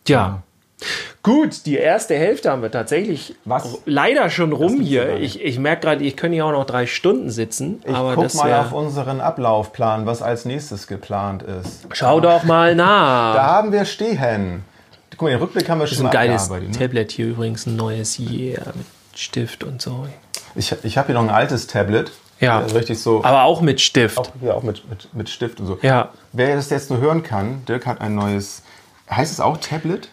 Tja. 0.04 0.42
Gut, 1.23 1.66
die 1.66 1.77
erste 1.77 2.14
Hälfte 2.14 2.51
haben 2.51 2.62
wir 2.62 2.71
tatsächlich 2.71 3.35
Was? 3.45 3.79
leider 3.85 4.31
schon 4.31 4.53
rum 4.53 4.81
hier. 4.81 5.16
Ich, 5.19 5.40
ich 5.43 5.59
merke 5.59 5.83
gerade, 5.83 6.05
ich 6.05 6.16
könnte 6.16 6.37
hier 6.37 6.47
auch 6.47 6.53
noch 6.53 6.64
drei 6.64 6.87
Stunden 6.87 7.31
sitzen. 7.31 7.83
Ich 7.85 7.95
aber 7.95 8.14
guck 8.14 8.25
das 8.25 8.35
mal 8.35 8.53
auf 8.55 8.73
unseren 8.73 9.21
Ablaufplan, 9.21 10.07
was 10.07 10.23
als 10.23 10.45
nächstes 10.45 10.87
geplant 10.87 11.43
ist. 11.43 11.87
Schau 11.93 12.21
doch 12.21 12.45
mal 12.45 12.75
nach. 12.75 13.35
Da 13.35 13.47
haben 13.47 13.73
wir 13.73 13.85
stehen. 13.85 14.64
Guck 15.11 15.23
mal, 15.23 15.31
den 15.31 15.40
Rückblick 15.40 15.69
haben 15.69 15.79
wir 15.79 15.85
das 15.85 15.93
ist 15.93 15.99
schon 15.99 16.07
ein 16.07 16.12
mal 16.12 16.12
geiles 16.12 16.45
abgearbeitet. 16.45 16.73
Ne? 16.73 16.79
Tablet 16.79 17.12
hier 17.12 17.27
übrigens, 17.27 17.66
ein 17.66 17.77
neues 17.77 18.19
Yeah 18.19 18.64
mit 18.75 18.87
Stift 19.14 19.64
und 19.64 19.83
so. 19.83 20.07
Ich, 20.55 20.75
ich 20.83 20.97
habe 20.97 21.09
hier 21.09 21.14
noch 21.14 21.23
ein 21.23 21.31
altes 21.31 21.66
Tablet. 21.66 22.11
Ja. 22.40 22.61
Richtig 22.61 22.99
so. 22.99 23.23
Aber 23.23 23.43
auch 23.43 23.61
mit 23.61 23.83
Stift. 23.83 24.19
auch, 24.19 24.29
hier 24.40 24.57
auch 24.57 24.62
mit, 24.62 24.88
mit, 24.88 25.12
mit 25.14 25.29
Stift 25.29 25.61
und 25.61 25.66
so. 25.66 25.79
Ja. 25.83 26.09
Wer 26.33 26.57
das 26.57 26.71
jetzt 26.71 26.88
nur 26.88 27.01
hören 27.01 27.23
kann, 27.23 27.64
Dirk 27.66 27.87
hat 27.87 28.01
ein 28.01 28.14
neues. 28.14 28.62
Heißt 29.11 29.31
es 29.31 29.40
auch 29.40 29.59
Tablet? 29.59 30.09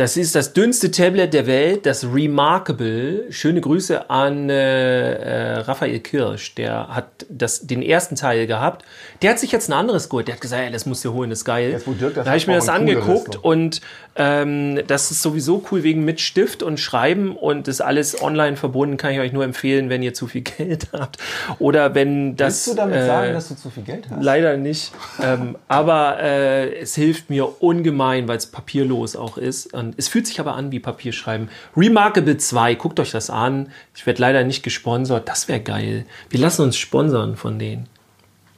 Das 0.00 0.16
ist 0.16 0.34
das 0.34 0.54
dünnste 0.54 0.90
Tablet 0.90 1.34
der 1.34 1.46
Welt, 1.46 1.84
das 1.84 2.06
Remarkable. 2.06 3.30
Schöne 3.30 3.60
Grüße 3.60 4.08
an 4.08 4.48
äh, 4.48 5.12
äh, 5.12 5.58
Raphael 5.58 6.00
Kirsch. 6.00 6.54
Der 6.54 6.88
hat 6.88 7.26
das, 7.28 7.66
den 7.66 7.82
ersten 7.82 8.16
Teil 8.16 8.46
gehabt. 8.46 8.82
Der 9.20 9.28
hat 9.28 9.38
sich 9.38 9.52
jetzt 9.52 9.68
ein 9.68 9.74
anderes 9.74 10.08
geholt. 10.08 10.26
Der 10.26 10.36
hat 10.36 10.40
gesagt, 10.40 10.62
ey, 10.62 10.72
das 10.72 10.86
musst 10.86 11.04
du 11.04 11.12
holen, 11.12 11.28
das 11.28 11.40
ist 11.40 11.44
geil. 11.44 11.72
Jetzt, 11.72 11.86
wo 11.86 11.92
Dirk 11.92 12.14
das 12.14 12.24
da 12.24 12.30
habe 12.30 12.38
ich 12.38 12.46
mir 12.46 12.54
das 12.54 12.70
angeguckt 12.70 13.36
und 13.44 13.82
ähm, 14.22 14.80
das 14.86 15.10
ist 15.10 15.22
sowieso 15.22 15.64
cool 15.70 15.82
wegen 15.82 16.04
mit 16.04 16.20
Stift 16.20 16.62
und 16.62 16.78
Schreiben 16.78 17.34
und 17.34 17.68
ist 17.68 17.80
alles 17.80 18.20
online 18.22 18.58
verbunden. 18.58 18.98
Kann 18.98 19.12
ich 19.12 19.18
euch 19.18 19.32
nur 19.32 19.44
empfehlen, 19.44 19.88
wenn 19.88 20.02
ihr 20.02 20.12
zu 20.12 20.26
viel 20.26 20.42
Geld 20.58 20.88
habt 20.92 21.16
oder 21.58 21.94
wenn 21.94 22.36
das. 22.36 22.66
Willst 22.66 22.78
du 22.78 22.82
damit 22.82 22.96
äh, 22.96 23.06
sagen, 23.06 23.32
dass 23.32 23.48
du 23.48 23.56
zu 23.56 23.70
viel 23.70 23.82
Geld 23.82 24.10
hast? 24.10 24.22
Leider 24.22 24.58
nicht. 24.58 24.92
ähm, 25.22 25.56
aber 25.68 26.18
äh, 26.20 26.80
es 26.80 26.94
hilft 26.94 27.30
mir 27.30 27.62
ungemein, 27.62 28.28
weil 28.28 28.36
es 28.36 28.44
papierlos 28.44 29.16
auch 29.16 29.38
ist. 29.38 29.72
Und 29.72 29.94
es 29.96 30.08
fühlt 30.08 30.26
sich 30.26 30.38
aber 30.38 30.54
an 30.54 30.70
wie 30.70 30.80
Papierschreiben. 30.80 31.48
Remarkable 31.74 32.36
2, 32.36 32.74
guckt 32.74 33.00
euch 33.00 33.12
das 33.12 33.30
an. 33.30 33.70
Ich 33.94 34.04
werde 34.04 34.20
leider 34.20 34.44
nicht 34.44 34.62
gesponsert. 34.62 35.30
Das 35.30 35.48
wäre 35.48 35.60
geil. 35.60 36.04
Wir 36.28 36.40
lassen 36.40 36.60
uns 36.60 36.76
sponsern 36.76 37.36
von 37.36 37.58
denen. 37.58 37.88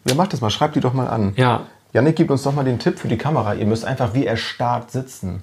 Ja, 0.08 0.16
mach 0.16 0.26
das 0.26 0.40
mal, 0.40 0.50
schreib 0.50 0.72
die 0.72 0.80
doch 0.80 0.92
mal 0.92 1.06
an. 1.06 1.34
Ja. 1.36 1.68
Janik 1.92 2.16
gibt 2.16 2.30
uns 2.30 2.42
doch 2.42 2.54
mal 2.54 2.64
den 2.64 2.78
Tipp 2.78 2.98
für 2.98 3.08
die 3.08 3.18
Kamera. 3.18 3.54
Ihr 3.54 3.66
müsst 3.66 3.84
einfach 3.84 4.14
wie 4.14 4.26
erstarrt 4.26 4.90
sitzen. 4.90 5.42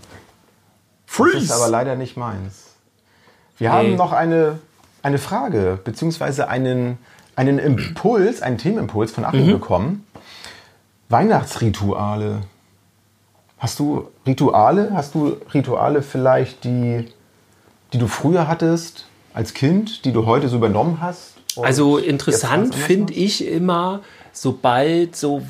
Das 1.34 1.44
ist 1.44 1.52
aber 1.52 1.70
leider 1.70 1.96
nicht 1.96 2.18
meins. 2.18 2.70
Wir 3.58 3.72
haben 3.72 3.96
noch 3.96 4.14
eine, 4.14 4.60
eine 5.04 5.18
Frage, 5.18 5.80
beziehungsweise 5.84 6.48
einen, 6.48 6.98
einen 7.36 7.60
Impuls, 7.60 8.42
einen 8.42 8.58
Themenimpuls 8.58 9.12
von 9.12 9.26
Achim 9.26 9.48
bekommen. 9.48 10.06
Weihnachtsrituale. 11.10 12.44
Hast 13.58 13.80
du 13.80 14.08
Rituale? 14.26 14.92
Hast 14.94 15.16
du 15.16 15.38
Rituale 15.54 16.02
vielleicht, 16.02 16.64
die, 16.64 17.06
die 17.92 17.98
du 17.98 18.08
früher 18.08 18.48
hattest 18.48 19.08
als 19.34 19.54
Kind, 19.54 20.06
die 20.06 20.14
du 20.14 20.26
heute 20.26 20.48
so 20.48 20.56
übernommen 20.56 21.00
hast? 21.02 21.34
Und 21.56 21.66
Also 21.66 21.98
interessant 21.98 22.76
finde 22.76 23.14
machst? 23.14 23.18
ich 23.18 23.48
immer, 23.48 24.02
sobald 24.32 25.16
so, 25.16 25.42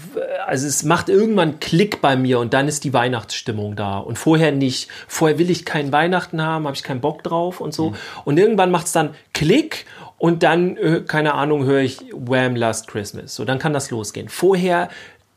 also 0.47 0.67
es 0.67 0.83
macht 0.83 1.09
irgendwann 1.09 1.59
Klick 1.59 2.01
bei 2.01 2.15
mir 2.15 2.39
und 2.39 2.53
dann 2.53 2.67
ist 2.67 2.83
die 2.83 2.93
Weihnachtsstimmung 2.93 3.75
da. 3.75 3.99
Und 3.99 4.17
vorher 4.17 4.51
nicht. 4.51 4.89
Vorher 5.07 5.37
will 5.37 5.49
ich 5.49 5.65
kein 5.65 5.91
Weihnachten 5.91 6.41
haben, 6.41 6.65
habe 6.65 6.75
ich 6.75 6.83
keinen 6.83 7.01
Bock 7.01 7.23
drauf 7.23 7.61
und 7.61 7.73
so. 7.73 7.93
Und 8.25 8.39
irgendwann 8.39 8.71
macht 8.71 8.87
es 8.87 8.91
dann 8.91 9.13
Klick 9.33 9.85
und 10.17 10.43
dann, 10.43 10.77
äh, 10.77 11.01
keine 11.05 11.33
Ahnung, 11.33 11.65
höre 11.65 11.81
ich 11.81 11.99
Wham! 12.13 12.55
Last 12.55 12.87
Christmas. 12.87 13.35
So, 13.35 13.45
dann 13.45 13.59
kann 13.59 13.73
das 13.73 13.89
losgehen. 13.91 14.29
Vorher, 14.29 14.89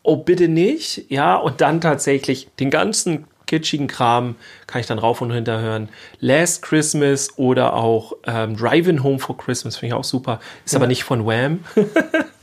oh 0.02 0.16
bitte 0.16 0.48
nicht, 0.48 1.10
ja, 1.10 1.36
und 1.36 1.60
dann 1.60 1.80
tatsächlich 1.80 2.48
den 2.58 2.70
ganzen 2.70 3.26
kitschigen 3.52 3.86
Kram 3.86 4.36
kann 4.66 4.80
ich 4.80 4.86
dann 4.86 4.98
rauf 4.98 5.20
und 5.20 5.30
runter 5.30 5.60
hören. 5.60 5.90
Last 6.20 6.62
Christmas 6.62 7.36
oder 7.36 7.74
auch 7.74 8.14
ähm, 8.26 8.56
Driving 8.56 9.02
Home 9.02 9.18
for 9.18 9.36
Christmas 9.36 9.76
finde 9.76 9.94
ich 9.94 9.98
auch 10.00 10.04
super. 10.04 10.40
Ist 10.64 10.74
aber 10.74 10.86
nicht 10.86 11.04
von 11.04 11.26
Wham. 11.26 11.60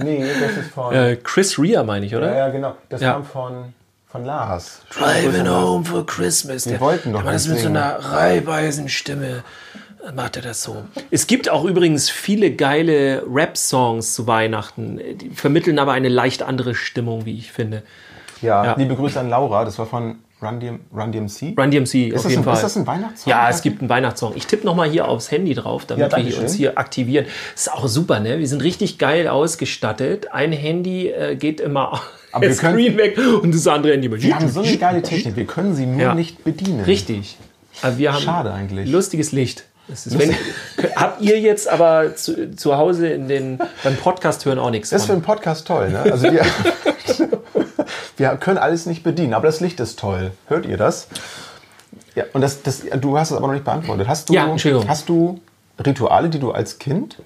Nee, 0.02 0.24
das 0.40 0.56
ist 0.66 0.72
von. 0.74 0.94
äh, 0.94 1.18
Chris 1.22 1.60
Rea 1.60 1.84
meine 1.84 2.06
ich, 2.06 2.16
oder? 2.16 2.32
ja, 2.32 2.38
ja, 2.38 2.50
genau. 2.50 2.76
Das 2.88 3.02
Ja. 3.02 3.14
kam 3.14 3.26
von, 3.26 3.74
von 4.08 4.24
Lars. 4.24 4.82
Driving 4.98 5.50
Home 5.50 5.84
for 5.84 6.06
Christmas. 6.06 6.64
Der, 6.64 6.80
wollten 6.80 7.12
doch 7.12 7.20
der 7.20 7.26
macht 7.26 7.36
das 7.36 7.48
mit 7.50 7.60
so 7.60 7.68
einer 7.68 7.98
reibeisen 8.00 8.88
Stimme. 8.88 9.44
Macht 10.16 10.38
er 10.38 10.42
das 10.44 10.64
so. 10.64 10.84
Es 11.12 11.28
gibt 11.28 11.50
auch 11.50 11.66
übrigens 11.66 12.10
viele 12.10 12.52
geile 12.56 13.24
Rap-Songs 13.30 14.14
zu 14.16 14.26
Weihnachten. 14.26 15.02
Die 15.18 15.32
vermitteln 15.32 15.78
aber 15.80 15.92
eine 15.92 16.08
leicht 16.08 16.44
andere 16.44 16.74
Stimmung, 16.76 17.26
wie 17.26 17.38
ich 17.38 17.52
finde. 17.52 17.84
Ja, 18.42 18.64
Ja. 18.64 18.76
liebe 18.78 18.96
Grüße 18.96 19.20
an 19.20 19.30
Laura. 19.30 19.66
Das 19.66 19.78
war 19.80 19.86
von 19.86 20.20
Run, 20.42 20.60
DM, 20.60 20.80
Run 20.96 21.12
DMC. 21.12 21.54
Run 21.58 21.70
DMC, 21.70 22.08
ist 22.10 22.16
auf 22.18 22.24
das 22.24 22.32
jeden 22.32 22.42
ein, 22.42 22.44
Fall. 22.46 22.54
Ist 22.56 22.62
das 22.64 22.76
ein 22.78 22.88
Weihnachtssong? 22.88 23.30
Ja, 23.30 23.50
es 23.50 23.62
gibt 23.62 23.82
einen 23.82 23.90
Weihnachtssong. 23.90 24.34
Ich 24.38 24.48
tippe 24.48 24.66
nochmal 24.66 24.90
hier 24.90 25.08
aufs 25.08 25.32
Handy 25.32 25.54
drauf, 25.54 25.86
damit 25.86 26.12
Ja, 26.14 26.18
wir 26.26 26.40
uns 26.40 26.54
hier 26.54 26.78
aktivieren. 26.78 27.26
ist 27.54 27.72
auch 27.72 27.88
super, 27.88 28.20
ne? 28.22 28.40
Wir 28.40 28.48
sind 28.48 28.64
richtig 28.64 28.98
geil 28.98 29.28
ausgestattet. 29.28 30.32
Ein 30.32 30.52
Handy 30.54 31.10
äh, 31.10 31.36
geht 31.36 31.60
immer 31.60 32.00
Aber 32.32 32.48
wir 32.48 32.56
können- 32.56 32.74
Screen 32.74 32.98
weg 32.98 33.18
und 33.42 33.54
das 33.54 33.68
andere 33.68 33.94
Handy. 33.94 34.10
Wir 34.22 34.36
haben 34.36 34.48
so 34.50 34.62
eine 34.62 34.78
geile 34.78 35.02
Technik. 35.02 35.36
Wir 35.36 35.46
können 35.46 35.76
sie 35.76 35.86
nur 35.86 36.00
Ja. 36.02 36.14
nicht 36.16 36.44
bedienen. 36.44 36.82
Richtig. 36.86 37.38
Aber 37.82 37.98
wir 37.98 38.14
haben 38.14 38.22
Schade 38.22 38.54
eigentlich. 38.54 38.90
lustiges 38.90 39.32
Licht. 39.34 39.66
Ist, 39.92 40.18
wenn, 40.20 40.36
habt 40.96 41.20
ihr 41.22 41.40
jetzt 41.40 41.68
aber 41.68 42.16
zu, 42.16 42.56
zu 42.56 42.78
Hause 42.78 43.08
in 43.10 43.28
den, 43.28 43.58
beim 43.84 43.96
Podcast 43.98 44.46
hören 44.46 44.60
auch 44.60 44.70
nichts 44.70 44.92
Das 44.92 45.02
ist 45.02 45.08
für 45.08 45.14
einen 45.14 45.24
Podcast 45.24 45.66
toll, 45.68 45.90
ne? 45.90 46.00
Also 46.04 46.32
wir, 46.32 46.42
wir 48.18 48.30
können 48.38 48.58
alles 48.58 48.86
nicht 48.86 49.04
bedienen, 49.04 49.34
aber 49.34 49.48
das 49.48 49.60
Licht 49.60 49.80
ist 49.80 50.00
toll. 50.00 50.32
Hört 50.48 50.66
ihr 50.66 50.78
das? 50.78 51.08
Ja, 52.16 52.26
und 52.34 52.42
das, 52.42 52.62
das, 52.64 52.82
du 53.00 53.18
hast 53.18 53.32
es 53.32 53.38
aber 53.38 53.48
noch 53.48 53.54
nicht 53.54 53.66
beantwortet. 53.66 54.08
Hast 54.08 54.30
du, 54.30 54.34
Ja, 54.34 54.48
Entschuldigung. 54.48 54.88
hast 54.88 55.08
du 55.10 55.40
Rituale, 55.84 56.30
die 56.30 56.40
du 56.40 56.52
als 56.52 56.80
Kind 56.80 57.18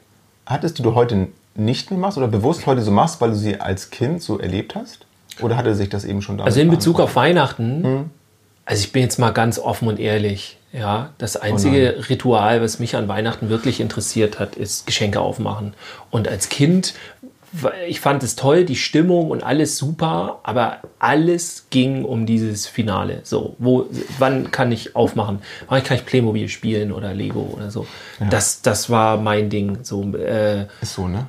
hattest, 0.45 0.77
die 0.77 0.83
du 0.83 0.93
heute 0.95 1.27
nicht 1.55 1.89
mehr 1.91 1.99
machst 1.99 2.17
oder 2.17 2.27
bewusst 2.27 2.65
heute 2.65 2.81
so 2.81 2.91
machst, 2.91 3.21
weil 3.21 3.29
du 3.29 3.35
sie 3.35 3.59
als 3.59 3.89
Kind 3.89 4.21
so 4.21 4.39
erlebt 4.39 4.75
hast? 4.75 5.05
Oder 5.41 5.57
hatte 5.57 5.73
sich 5.75 5.89
das 5.89 6.05
eben 6.05 6.21
schon 6.21 6.37
damals 6.37 6.53
Also 6.53 6.61
in 6.61 6.69
Bezug 6.69 6.99
auf 6.99 7.15
Weihnachten, 7.15 7.83
Hm. 7.83 8.09
also 8.65 8.81
ich 8.83 8.91
bin 8.91 9.01
jetzt 9.01 9.17
mal 9.19 9.31
ganz 9.31 9.57
offen 9.59 9.87
und 9.87 9.99
ehrlich. 9.99 10.57
Ja, 10.71 11.11
das 11.19 11.37
einzige 11.37 12.09
Ritual, 12.09 12.61
was 12.63 12.79
mich 12.79 12.95
an 12.95 13.07
Weihnachten 13.07 13.49
wirklich 13.49 13.79
interessiert 13.79 14.39
hat, 14.39 14.55
ist 14.55 14.87
Geschenke 14.87 15.19
aufmachen. 15.19 15.75
Und 16.09 16.27
als 16.27 16.49
Kind, 16.49 16.95
ich 17.87 17.99
fand 17.99 18.23
es 18.23 18.35
toll, 18.35 18.65
die 18.65 18.75
Stimmung 18.75 19.29
und 19.29 19.43
alles 19.43 19.77
super, 19.77 20.39
aber 20.43 20.79
alles 20.99 21.67
ging 21.69 22.03
um 22.03 22.25
dieses 22.25 22.65
Finale. 22.67 23.21
So, 23.23 23.55
wo, 23.59 23.87
wann 24.17 24.51
kann 24.51 24.71
ich 24.71 24.95
aufmachen? 24.95 25.39
Wann 25.67 25.83
kann 25.83 25.97
ich 25.97 26.05
Playmobil 26.05 26.49
spielen 26.49 26.91
oder 26.91 27.13
Lego 27.13 27.41
oder 27.55 27.69
so? 27.69 27.85
Das, 28.29 28.61
das 28.61 28.89
war 28.89 29.17
mein 29.17 29.49
Ding. 29.49 29.79
So, 29.83 30.03
äh, 30.15 30.67
Ist 30.81 30.93
so, 30.93 31.07
ne? 31.07 31.27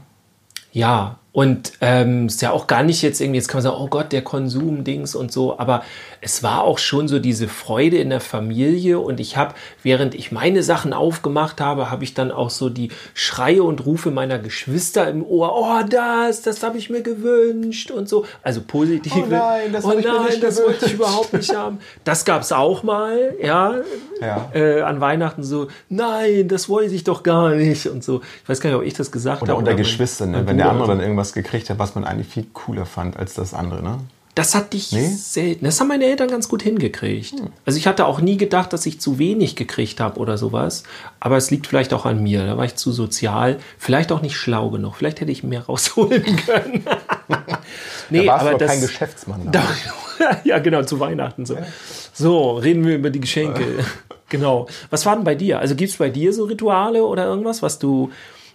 ja, 0.72 1.18
und 1.34 1.72
ähm, 1.80 2.26
ist 2.28 2.42
ja 2.42 2.52
auch 2.52 2.68
gar 2.68 2.84
nicht 2.84 3.02
jetzt 3.02 3.20
irgendwie, 3.20 3.38
jetzt 3.38 3.48
kann 3.48 3.56
man 3.58 3.64
sagen, 3.64 3.76
oh 3.80 3.88
Gott, 3.88 4.12
der 4.12 4.22
Konsum-Dings 4.22 5.16
und 5.16 5.32
so, 5.32 5.58
aber 5.58 5.82
es 6.20 6.44
war 6.44 6.62
auch 6.62 6.78
schon 6.78 7.08
so 7.08 7.18
diese 7.18 7.48
Freude 7.48 7.96
in 7.96 8.10
der 8.10 8.20
Familie 8.20 9.00
und 9.00 9.18
ich 9.18 9.36
habe, 9.36 9.52
während 9.82 10.14
ich 10.14 10.30
meine 10.30 10.62
Sachen 10.62 10.92
aufgemacht 10.92 11.60
habe, 11.60 11.90
habe 11.90 12.04
ich 12.04 12.14
dann 12.14 12.30
auch 12.30 12.50
so 12.50 12.68
die 12.68 12.90
Schreie 13.14 13.64
und 13.64 13.84
Rufe 13.84 14.12
meiner 14.12 14.38
Geschwister 14.38 15.08
im 15.10 15.24
Ohr, 15.26 15.52
oh 15.56 15.84
das, 15.90 16.42
das 16.42 16.62
habe 16.62 16.78
ich 16.78 16.88
mir 16.88 17.02
gewünscht 17.02 17.90
und 17.90 18.08
so, 18.08 18.26
also 18.44 18.60
positive. 18.64 19.24
Oh 19.24 19.26
nein, 19.28 19.72
das 19.72 19.84
oh 19.84 19.90
hab 19.90 19.98
ich 19.98 20.04
mir 20.04 20.12
nein, 20.12 20.24
nicht 20.26 20.42
das 20.44 20.62
wollte 20.62 20.86
ich 20.86 20.94
überhaupt 20.94 21.32
nicht 21.32 21.52
haben. 21.52 21.80
Das 22.04 22.24
gab 22.24 22.42
es 22.42 22.52
auch 22.52 22.84
mal, 22.84 23.34
ja, 23.42 23.74
Ja. 24.20 24.50
Äh, 24.54 24.82
an 24.82 25.00
Weihnachten 25.00 25.42
so, 25.42 25.66
nein, 25.88 26.46
das 26.46 26.68
wollte 26.68 26.94
ich 26.94 27.02
doch 27.02 27.24
gar 27.24 27.50
nicht 27.56 27.88
und 27.88 28.04
so. 28.04 28.20
Ich 28.44 28.48
weiß 28.48 28.60
gar 28.60 28.70
nicht, 28.70 28.78
ob 28.78 28.84
ich 28.84 28.94
das 28.94 29.10
gesagt 29.10 29.42
Oder 29.42 29.50
habe. 29.50 29.58
unter 29.58 29.72
mein- 29.72 29.78
Geschwistern, 29.78 30.30
ne? 30.30 30.46
wenn 30.46 30.58
der 30.58 30.68
andere 30.70 30.84
oder 30.84 30.94
dann 30.94 31.02
irgendwas 31.02 31.23
gekriegt 31.32 31.70
hat, 31.70 31.78
was 31.78 31.94
man 31.94 32.04
eigentlich 32.04 32.28
viel 32.28 32.46
cooler 32.52 32.86
fand 32.86 33.16
als 33.16 33.34
das 33.34 33.54
andere, 33.54 33.82
ne? 33.82 33.98
Das 34.36 34.56
hatte 34.56 34.76
ich 34.76 34.90
Nee? 34.90 35.06
selten. 35.06 35.64
Das 35.64 35.78
haben 35.78 35.86
meine 35.86 36.06
Eltern 36.06 36.26
ganz 36.28 36.48
gut 36.48 36.60
hingekriegt. 36.62 37.34
Also 37.64 37.78
ich 37.78 37.86
hatte 37.86 38.04
auch 38.06 38.20
nie 38.20 38.36
gedacht, 38.36 38.72
dass 38.72 38.84
ich 38.84 39.00
zu 39.00 39.20
wenig 39.20 39.54
gekriegt 39.54 40.00
habe 40.00 40.18
oder 40.18 40.38
sowas. 40.38 40.82
Aber 41.20 41.36
es 41.36 41.52
liegt 41.52 41.68
vielleicht 41.68 41.94
auch 41.94 42.04
an 42.04 42.20
mir. 42.20 42.44
Da 42.44 42.56
war 42.56 42.64
ich 42.64 42.74
zu 42.74 42.90
sozial, 42.90 43.58
vielleicht 43.78 44.10
auch 44.10 44.22
nicht 44.22 44.36
schlau 44.36 44.70
genug. 44.70 44.96
Vielleicht 44.96 45.20
hätte 45.20 45.30
ich 45.30 45.44
mehr 45.44 45.62
rausholen 45.66 46.24
können. 46.44 46.84
nee, 48.10 48.26
da 48.26 48.32
warst 48.32 48.42
du 48.44 48.48
aber 48.48 48.50
aber 48.50 48.58
das, 48.58 48.70
kein 48.72 48.80
Geschäftsmann. 48.80 49.40
Da, 49.52 49.62
ja, 50.44 50.58
genau, 50.58 50.82
zu 50.82 50.98
Weihnachten. 50.98 51.46
So. 51.46 51.56
so, 52.12 52.56
reden 52.56 52.84
wir 52.84 52.96
über 52.96 53.10
die 53.10 53.20
Geschenke. 53.20 53.64
genau. 54.28 54.66
Was 54.90 55.06
war 55.06 55.14
denn 55.14 55.24
bei 55.24 55.34
dir? 55.36 55.60
Also 55.60 55.76
gibt 55.76 55.90
es 55.92 55.96
bei 55.96 56.08
dir 56.10 56.32
so 56.32 56.44
Rituale 56.44 57.04
oder 57.04 57.24
irgendwas, 57.26 57.62
was 57.62 57.78
du, 57.78 58.10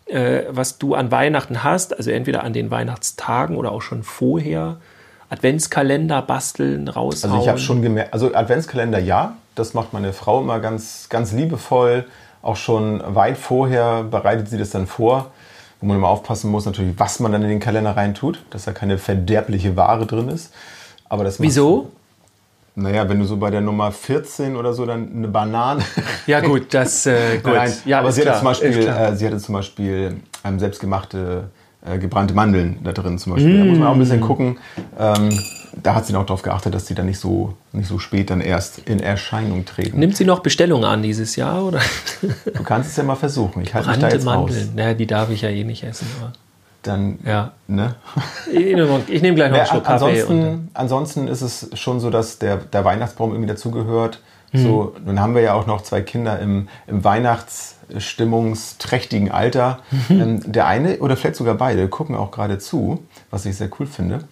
äh, 0.10 0.44
was 0.50 0.78
du 0.78 0.96
an 0.96 1.12
Weihnachten 1.12 1.64
hast? 1.64 1.96
Also 1.96 2.12
entweder 2.12 2.44
an 2.44 2.54
den 2.54 2.72
Weihnachtstagen 2.72 3.56
oder 3.56 3.72
auch 3.72 3.82
schon 3.82 4.04
vorher? 4.04 4.78
Adventskalender 5.30 6.22
basteln, 6.24 6.88
raushauen? 6.88 7.32
Also 7.32 7.44
ich 7.44 7.50
habe 7.50 7.60
schon 7.60 7.82
gemerkt, 7.82 8.14
also 8.14 8.34
Adventskalender 8.34 9.00
ja, 9.00 9.36
das 9.56 9.74
macht 9.74 9.94
meine 9.94 10.12
Frau 10.12 10.42
immer 10.42 10.60
ganz, 10.60 11.08
ganz 11.10 11.32
liebevoll. 11.32 12.06
Auch 12.42 12.56
schon 12.56 13.04
weit 13.06 13.38
vorher 13.38 14.04
bereitet 14.04 14.50
sie 14.50 14.58
das 14.58 14.72
dann 14.72 14.88
vor, 14.88 15.32
wo 15.82 15.88
man 15.88 15.98
immer 15.98 16.08
aufpassen 16.08 16.50
muss, 16.50 16.66
natürlich, 16.66 16.98
was 16.98 17.20
man 17.20 17.32
dann 17.32 17.44
in 17.44 17.50
den 17.50 17.60
Kalender 17.60 17.96
reintut, 17.96 18.44
dass 18.50 18.66
da 18.66 18.72
keine 18.72 18.98
verderbliche 18.98 19.76
Ware 19.76 20.06
drin 20.06 20.30
ist. 20.30 20.52
Aber 21.10 21.24
das 21.24 21.40
Wieso? 21.40 21.92
Naja, 22.76 23.08
wenn 23.10 23.20
du 23.20 23.26
so 23.26 23.38
bei 23.38 23.50
der 23.50 23.62
Nummer 23.62 23.92
14 23.92 24.56
oder 24.56 24.74
so 24.74 24.86
dann 24.86 25.10
eine 25.16 25.28
Banane. 25.28 25.82
Ja 26.28 26.40
gut, 26.42 26.74
das 26.74 27.06
äh, 27.06 27.38
gut. 27.44 27.54
Nein, 27.54 27.74
ja, 27.86 28.00
aber 28.00 28.12
sie 28.12 28.22
hatte, 28.22 28.30
klar, 28.30 28.40
zum 28.40 28.46
Beispiel, 28.46 28.88
äh, 28.88 29.16
sie 29.16 29.26
hatte 29.26 29.38
zum 29.38 29.54
Beispiel 29.56 30.18
ähm, 30.46 30.60
selbstgemachte 30.60 31.50
äh, 31.86 31.98
gebrannte 31.98 32.34
Mandeln 32.34 32.78
da 32.84 32.92
drin 32.92 33.18
zum 33.18 33.34
Beispiel. 33.34 33.58
Da 33.58 33.66
muss 33.66 33.78
man 33.80 33.88
auch 33.88 33.92
ein 33.94 33.98
Mm. 33.98 34.02
bisschen 34.02 34.22
gucken. 34.22 34.58
Ähm, 35.00 35.40
da 35.82 35.96
hat 35.96 36.06
sie 36.06 36.16
auch 36.16 36.26
darauf 36.26 36.42
geachtet, 36.42 36.74
dass 36.76 36.86
die 36.86 36.94
dann 36.96 37.06
nicht 37.06 37.20
so, 37.20 37.54
nicht 37.72 37.88
so 37.88 38.00
spät 38.00 38.30
dann 38.30 38.42
erst 38.42 38.80
in 38.80 39.00
Erscheinung 39.00 39.66
treten. 39.66 39.98
Nimmt 40.00 40.16
sie 40.18 40.26
noch 40.26 40.40
Bestellungen 40.40 40.86
an 40.86 41.02
dieses 41.02 41.36
Jahr 41.36 41.64
oder? 41.64 41.80
Du 42.54 42.64
kannst 42.64 42.90
es 42.92 42.98
ja 42.98 43.04
mal 43.04 43.16
versuchen. 43.16 43.62
Ich 43.64 43.74
halte 43.74 43.90
mich 43.90 43.98
da 44.00 44.10
jetzt 44.10 44.26
raus. 44.28 44.50
Mandeln. 44.52 44.72
Naja, 44.76 44.94
die 44.94 45.08
darf 45.08 45.30
ich 45.32 45.42
ja 45.42 45.50
eh 45.50 45.64
nicht 45.64 45.84
essen. 45.84 46.08
Aber. 46.20 46.34
Dann, 46.84 47.20
Ja. 47.26 47.52
ne? 47.68 47.96
Ich 48.52 48.74
nehme 48.76 49.02
ich 49.08 49.22
nehm 49.22 49.36
gleich 49.36 49.52
noch 49.52 49.58
einen 49.58 49.66
Ja, 49.66 49.72
Schluck 49.72 49.84
Kaffee. 49.84 50.22
Ansonsten, 50.22 50.70
ansonsten 50.74 51.28
ist 51.28 51.42
es 51.42 51.70
schon 51.74 52.00
so, 52.00 52.10
dass 52.10 52.40
der, 52.40 52.56
der 52.58 52.86
Weihnachtsbaum 52.86 53.32
irgendwie 53.32 53.50
dazugehört. 53.50 54.22
Mhm. 54.54 54.64
So, 54.64 54.96
nun 55.06 55.20
haben 55.20 55.36
wir 55.36 55.42
ja 55.42 55.54
auch 55.54 55.68
noch 55.68 55.82
zwei 55.84 56.02
Kinder 56.02 56.40
im, 56.40 56.70
im 56.88 57.04
weihnachtsstimmungsträchtigen 57.04 59.30
Alter. 59.32 59.80
Ähm, 60.10 60.42
der 60.52 60.66
eine 60.68 60.98
oder 61.00 61.16
vielleicht 61.18 61.36
sogar 61.36 61.54
beide 61.56 61.88
gucken 61.88 62.16
auch 62.16 62.32
gerade 62.32 62.58
zu, 62.58 63.04
was 63.30 63.46
ich 63.46 63.58
sehr 63.58 63.70
cool 63.80 63.86
finde. 63.86 64.24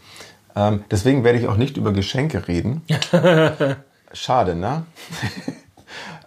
Ähm, 0.55 0.83
deswegen 0.89 1.23
werde 1.23 1.37
ich 1.39 1.47
auch 1.47 1.57
nicht 1.57 1.77
über 1.77 1.91
Geschenke 1.91 2.47
reden. 2.47 2.81
Schade, 4.13 4.55
ne? 4.55 4.83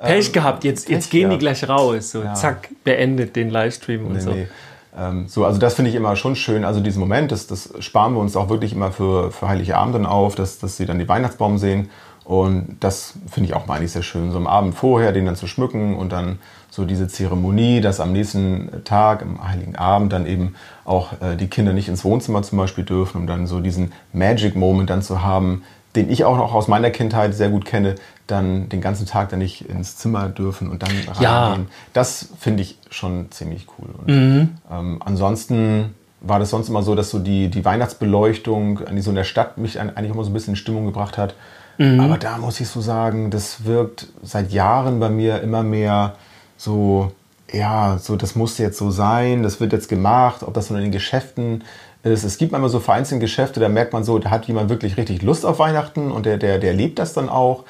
Pech 0.00 0.32
gehabt, 0.32 0.62
jetzt, 0.64 0.88
jetzt 0.88 1.06
ähm, 1.06 1.10
Pech 1.10 1.10
gehen 1.10 1.30
die 1.30 1.38
gehabt. 1.38 1.58
gleich 1.60 1.68
raus. 1.68 2.10
So, 2.12 2.22
zack, 2.34 2.68
beendet 2.84 3.34
den 3.36 3.50
Livestream 3.50 4.06
und 4.06 4.12
Nee, 4.14 4.20
so. 4.20 4.30
nee. 4.30 4.46
Ähm, 4.96 5.28
so, 5.28 5.44
also 5.44 5.58
das 5.58 5.74
finde 5.74 5.90
ich 5.90 5.96
immer 5.96 6.16
schon 6.16 6.36
schön. 6.36 6.64
Also 6.64 6.80
diesen 6.80 7.00
Moment, 7.00 7.32
das, 7.32 7.46
das 7.46 7.72
sparen 7.80 8.14
wir 8.14 8.20
uns 8.20 8.36
auch 8.36 8.48
wirklich 8.48 8.72
immer 8.72 8.92
für, 8.92 9.30
für 9.30 9.48
Heilige 9.48 9.76
Abend 9.76 9.94
dann 9.94 10.06
auf, 10.06 10.34
dass, 10.34 10.58
dass 10.58 10.76
sie 10.76 10.86
dann 10.86 10.98
die 10.98 11.08
Weihnachtsbaum 11.08 11.58
sehen. 11.58 11.90
Und 12.24 12.76
das 12.80 13.14
finde 13.28 13.48
ich 13.48 13.54
auch 13.54 13.66
mal 13.66 13.76
eigentlich 13.76 13.92
sehr 13.92 14.02
schön. 14.02 14.30
So 14.30 14.38
am 14.38 14.46
Abend 14.46 14.74
vorher 14.74 15.12
den 15.12 15.26
dann 15.26 15.36
zu 15.36 15.46
schmücken 15.46 15.96
und 15.96 16.12
dann 16.12 16.38
so 16.70 16.84
diese 16.84 17.08
Zeremonie, 17.08 17.80
dass 17.80 17.98
am 17.98 18.12
nächsten 18.12 18.84
Tag, 18.84 19.22
am 19.22 19.46
Heiligen 19.46 19.74
Abend, 19.74 20.12
dann 20.12 20.26
eben 20.26 20.54
auch 20.84 21.14
äh, 21.20 21.36
die 21.36 21.48
Kinder 21.48 21.72
nicht 21.72 21.88
ins 21.88 22.04
Wohnzimmer 22.04 22.42
zum 22.42 22.58
Beispiel 22.58 22.84
dürfen, 22.84 23.18
um 23.22 23.26
dann 23.26 23.46
so 23.46 23.60
diesen 23.60 23.92
Magic 24.12 24.54
Moment 24.54 24.90
dann 24.90 25.02
zu 25.02 25.22
haben, 25.22 25.64
den 25.96 26.10
ich 26.10 26.24
auch 26.24 26.36
noch 26.36 26.54
aus 26.54 26.68
meiner 26.68 26.90
Kindheit 26.90 27.34
sehr 27.34 27.48
gut 27.48 27.64
kenne, 27.64 27.96
dann 28.26 28.68
den 28.68 28.80
ganzen 28.80 29.06
Tag 29.06 29.30
dann 29.30 29.40
nicht 29.40 29.68
ins 29.68 29.96
Zimmer 29.96 30.28
dürfen 30.28 30.70
und 30.70 30.82
dann 30.82 30.90
reingehen. 30.90 31.20
Ja. 31.22 31.58
Das 31.92 32.28
finde 32.38 32.62
ich 32.62 32.78
schon 32.90 33.30
ziemlich 33.32 33.66
cool. 33.78 33.88
Und, 33.98 34.06
Mhm. 34.08 34.48
ähm, 34.70 35.02
ansonsten 35.04 35.94
war 36.20 36.38
das 36.38 36.50
sonst 36.50 36.68
immer 36.68 36.82
so, 36.82 36.94
dass 36.94 37.10
so 37.10 37.18
die, 37.18 37.48
die 37.48 37.64
Weihnachtsbeleuchtung 37.64 38.86
eigentlich 38.86 39.04
so 39.04 39.10
in 39.10 39.16
der 39.16 39.24
Stadt 39.24 39.58
mich 39.58 39.80
eigentlich 39.80 40.10
immer 40.12 40.22
so 40.24 40.30
ein 40.30 40.32
bisschen 40.34 40.52
in 40.52 40.56
Stimmung 40.56 40.86
gebracht 40.86 41.18
hat. 41.18 41.34
Mhm. 41.78 41.98
Aber 42.00 42.18
da 42.18 42.38
muss 42.38 42.60
ich 42.60 42.68
so 42.68 42.80
sagen, 42.80 43.30
das 43.30 43.64
wirkt 43.64 44.06
seit 44.22 44.52
Jahren 44.52 45.00
bei 45.00 45.08
mir 45.08 45.40
immer 45.40 45.62
mehr 45.62 46.14
so, 46.56 47.12
ja, 47.52 47.98
so 47.98 48.16
das 48.16 48.36
muss 48.36 48.58
jetzt 48.58 48.78
so 48.78 48.90
sein, 48.90 49.42
das 49.42 49.60
wird 49.60 49.72
jetzt 49.72 49.88
gemacht, 49.88 50.42
ob 50.42 50.54
das 50.54 50.68
so 50.68 50.74
in 50.76 50.82
den 50.82 50.92
Geschäften 50.92 51.64
ist. 52.02 52.24
Es 52.24 52.38
gibt 52.38 52.52
manchmal 52.52 52.70
so 52.70 52.80
vereinzelte 52.80 53.20
Geschäfte, 53.20 53.60
da 53.60 53.68
merkt 53.68 53.92
man 53.92 54.04
so, 54.04 54.18
da 54.18 54.30
hat 54.30 54.46
jemand 54.46 54.70
wirklich 54.70 54.96
richtig 54.96 55.22
Lust 55.22 55.44
auf 55.44 55.58
Weihnachten 55.58 56.10
und 56.10 56.26
der, 56.26 56.38
der, 56.38 56.58
der 56.58 56.72
lebt 56.72 56.98
das 56.98 57.12
dann 57.12 57.28
auch. 57.28 57.64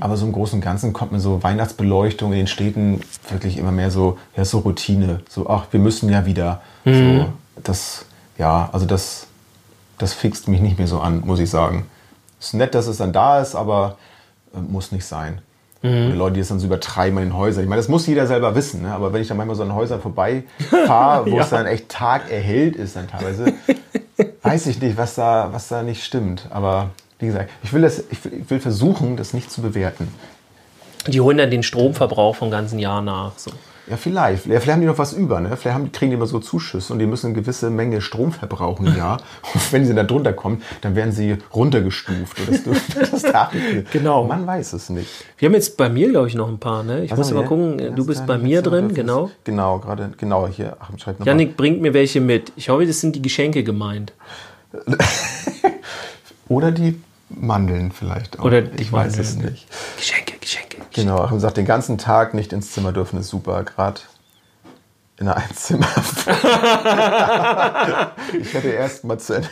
Aber 0.00 0.16
so 0.16 0.26
im 0.26 0.32
Großen 0.32 0.58
und 0.58 0.64
Ganzen 0.64 0.92
kommt 0.92 1.12
mir 1.12 1.20
so 1.20 1.42
Weihnachtsbeleuchtung 1.42 2.32
in 2.32 2.38
den 2.38 2.46
Städten 2.46 3.00
wirklich 3.28 3.58
immer 3.58 3.72
mehr 3.72 3.90
so, 3.90 4.18
ja, 4.36 4.44
so 4.44 4.58
Routine. 4.58 5.20
So, 5.28 5.48
ach, 5.48 5.66
wir 5.70 5.80
müssen 5.80 6.08
ja 6.08 6.24
wieder. 6.26 6.62
So, 6.84 6.92
das, 7.62 8.06
ja, 8.38 8.68
also 8.72 8.86
das, 8.86 9.26
das 9.98 10.12
fixt 10.12 10.48
mich 10.48 10.60
nicht 10.60 10.78
mehr 10.78 10.86
so 10.86 11.00
an, 11.00 11.22
muss 11.24 11.40
ich 11.40 11.50
sagen. 11.50 11.86
Ist 12.40 12.54
nett, 12.54 12.74
dass 12.74 12.86
es 12.86 12.98
dann 12.98 13.12
da 13.12 13.40
ist, 13.40 13.54
aber 13.54 13.96
äh, 14.54 14.60
muss 14.60 14.92
nicht 14.92 15.04
sein. 15.04 15.40
Oder 15.82 16.16
Leute, 16.16 16.34
die 16.34 16.40
es 16.40 16.48
dann 16.48 16.58
so 16.58 16.66
übertreiben 16.66 17.18
in 17.18 17.28
den 17.28 17.36
Häusern. 17.36 17.62
Ich 17.62 17.68
meine, 17.68 17.80
das 17.80 17.88
muss 17.88 18.06
jeder 18.06 18.26
selber 18.26 18.54
wissen, 18.54 18.82
ne? 18.82 18.92
aber 18.92 19.12
wenn 19.12 19.22
ich 19.22 19.28
dann 19.28 19.36
manchmal 19.36 19.56
so 19.56 19.62
an 19.62 19.74
Häusern 19.74 20.00
vorbeifahre, 20.00 21.26
wo 21.30 21.38
es 21.38 21.50
dann 21.50 21.66
echt 21.66 21.88
Tag 21.88 22.30
erhellt 22.30 22.76
ist 22.76 22.96
dann 22.96 23.08
teilweise, 23.08 23.52
weiß 24.42 24.66
ich 24.66 24.80
nicht, 24.80 24.96
was 24.96 25.14
da, 25.14 25.50
was 25.52 25.68
da 25.68 25.82
nicht 25.82 26.02
stimmt. 26.02 26.48
Aber 26.50 26.90
wie 27.18 27.26
gesagt, 27.26 27.50
ich 27.62 27.72
will, 27.72 27.82
das, 27.82 28.02
ich 28.10 28.24
will, 28.24 28.32
ich 28.42 28.50
will 28.50 28.60
versuchen, 28.60 29.16
das 29.16 29.32
nicht 29.32 29.50
zu 29.50 29.62
bewerten. 29.62 30.08
Die 31.06 31.20
holen 31.20 31.38
dann 31.38 31.50
den 31.50 31.62
Stromverbrauch 31.62 32.36
vom 32.36 32.50
ganzen 32.50 32.78
Jahr 32.78 33.02
nach. 33.02 33.32
So. 33.36 33.52
Ja, 33.88 33.96
vielleicht. 33.96 34.42
Vielleicht 34.42 34.68
haben 34.68 34.80
die 34.80 34.86
noch 34.86 34.98
was 34.98 35.12
über, 35.12 35.40
ne? 35.40 35.56
Vielleicht 35.56 35.76
haben, 35.76 35.92
kriegen 35.92 36.10
die 36.10 36.16
immer 36.16 36.26
so 36.26 36.40
Zuschüsse 36.40 36.92
und 36.92 36.98
die 36.98 37.06
müssen 37.06 37.26
eine 37.26 37.34
gewisse 37.36 37.70
Menge 37.70 38.00
Strom 38.00 38.32
verbrauchen 38.32 38.86
im 38.86 38.96
Jahr. 38.96 39.18
und 39.54 39.72
wenn 39.72 39.86
sie 39.86 39.94
da 39.94 40.02
drunter 40.02 40.32
kommen, 40.32 40.62
dann 40.80 40.96
werden 40.96 41.12
sie 41.12 41.36
runtergestuft. 41.54 42.36
Das, 42.48 43.22
das 43.22 43.52
nicht. 43.52 43.92
Genau. 43.92 44.24
Man 44.24 44.46
weiß 44.46 44.72
es 44.72 44.90
nicht. 44.90 45.08
Wir 45.38 45.46
haben 45.46 45.54
jetzt 45.54 45.76
bei 45.76 45.88
mir, 45.88 46.10
glaube 46.10 46.26
ich, 46.26 46.34
noch 46.34 46.48
ein 46.48 46.58
paar. 46.58 46.82
Ne? 46.82 47.04
Ich 47.04 47.12
Was 47.12 47.18
muss 47.18 47.32
mal 47.32 47.44
gucken, 47.44 47.94
du 47.94 48.04
bist 48.04 48.26
bei 48.26 48.38
mir 48.38 48.62
drin, 48.62 48.88
das 48.88 48.96
genau. 48.96 49.30
Genau, 49.44 49.78
gerade, 49.78 50.10
genau, 50.16 50.48
hier. 50.48 50.76
Ach, 50.80 50.90
schreib 50.98 51.18
noch 51.18 51.26
mal. 51.26 51.32
Janik 51.32 51.56
bringt 51.56 51.80
mir 51.80 51.94
welche 51.94 52.20
mit. 52.20 52.52
Ich 52.56 52.68
hoffe, 52.68 52.86
das 52.86 53.00
sind 53.00 53.14
die 53.14 53.22
Geschenke 53.22 53.62
gemeint. 53.62 54.12
Oder 56.48 56.72
die 56.72 57.00
Mandeln 57.28 57.92
vielleicht 57.92 58.38
auch. 58.38 58.44
Oder 58.44 58.62
die 58.62 58.82
ich 58.82 58.92
weiß 58.92 59.18
es 59.18 59.34
Mandeln. 59.34 59.52
nicht. 59.52 59.66
Geschenke. 59.96 60.35
Genau, 60.96 61.18
Achim 61.18 61.38
sagt, 61.38 61.58
den 61.58 61.66
ganzen 61.66 61.98
Tag 61.98 62.34
nicht 62.34 62.52
ins 62.52 62.72
Zimmer 62.72 62.92
dürfen 62.92 63.20
ist 63.20 63.28
super. 63.28 63.62
Gerade 63.64 64.00
in 65.18 65.28
einer 65.28 65.38
Einzimmer. 65.38 65.86
ich 68.38 68.52
hätte 68.52 68.68
erst 68.68 69.04
mal 69.04 69.18
zu 69.18 69.32
Ende. 69.34 69.48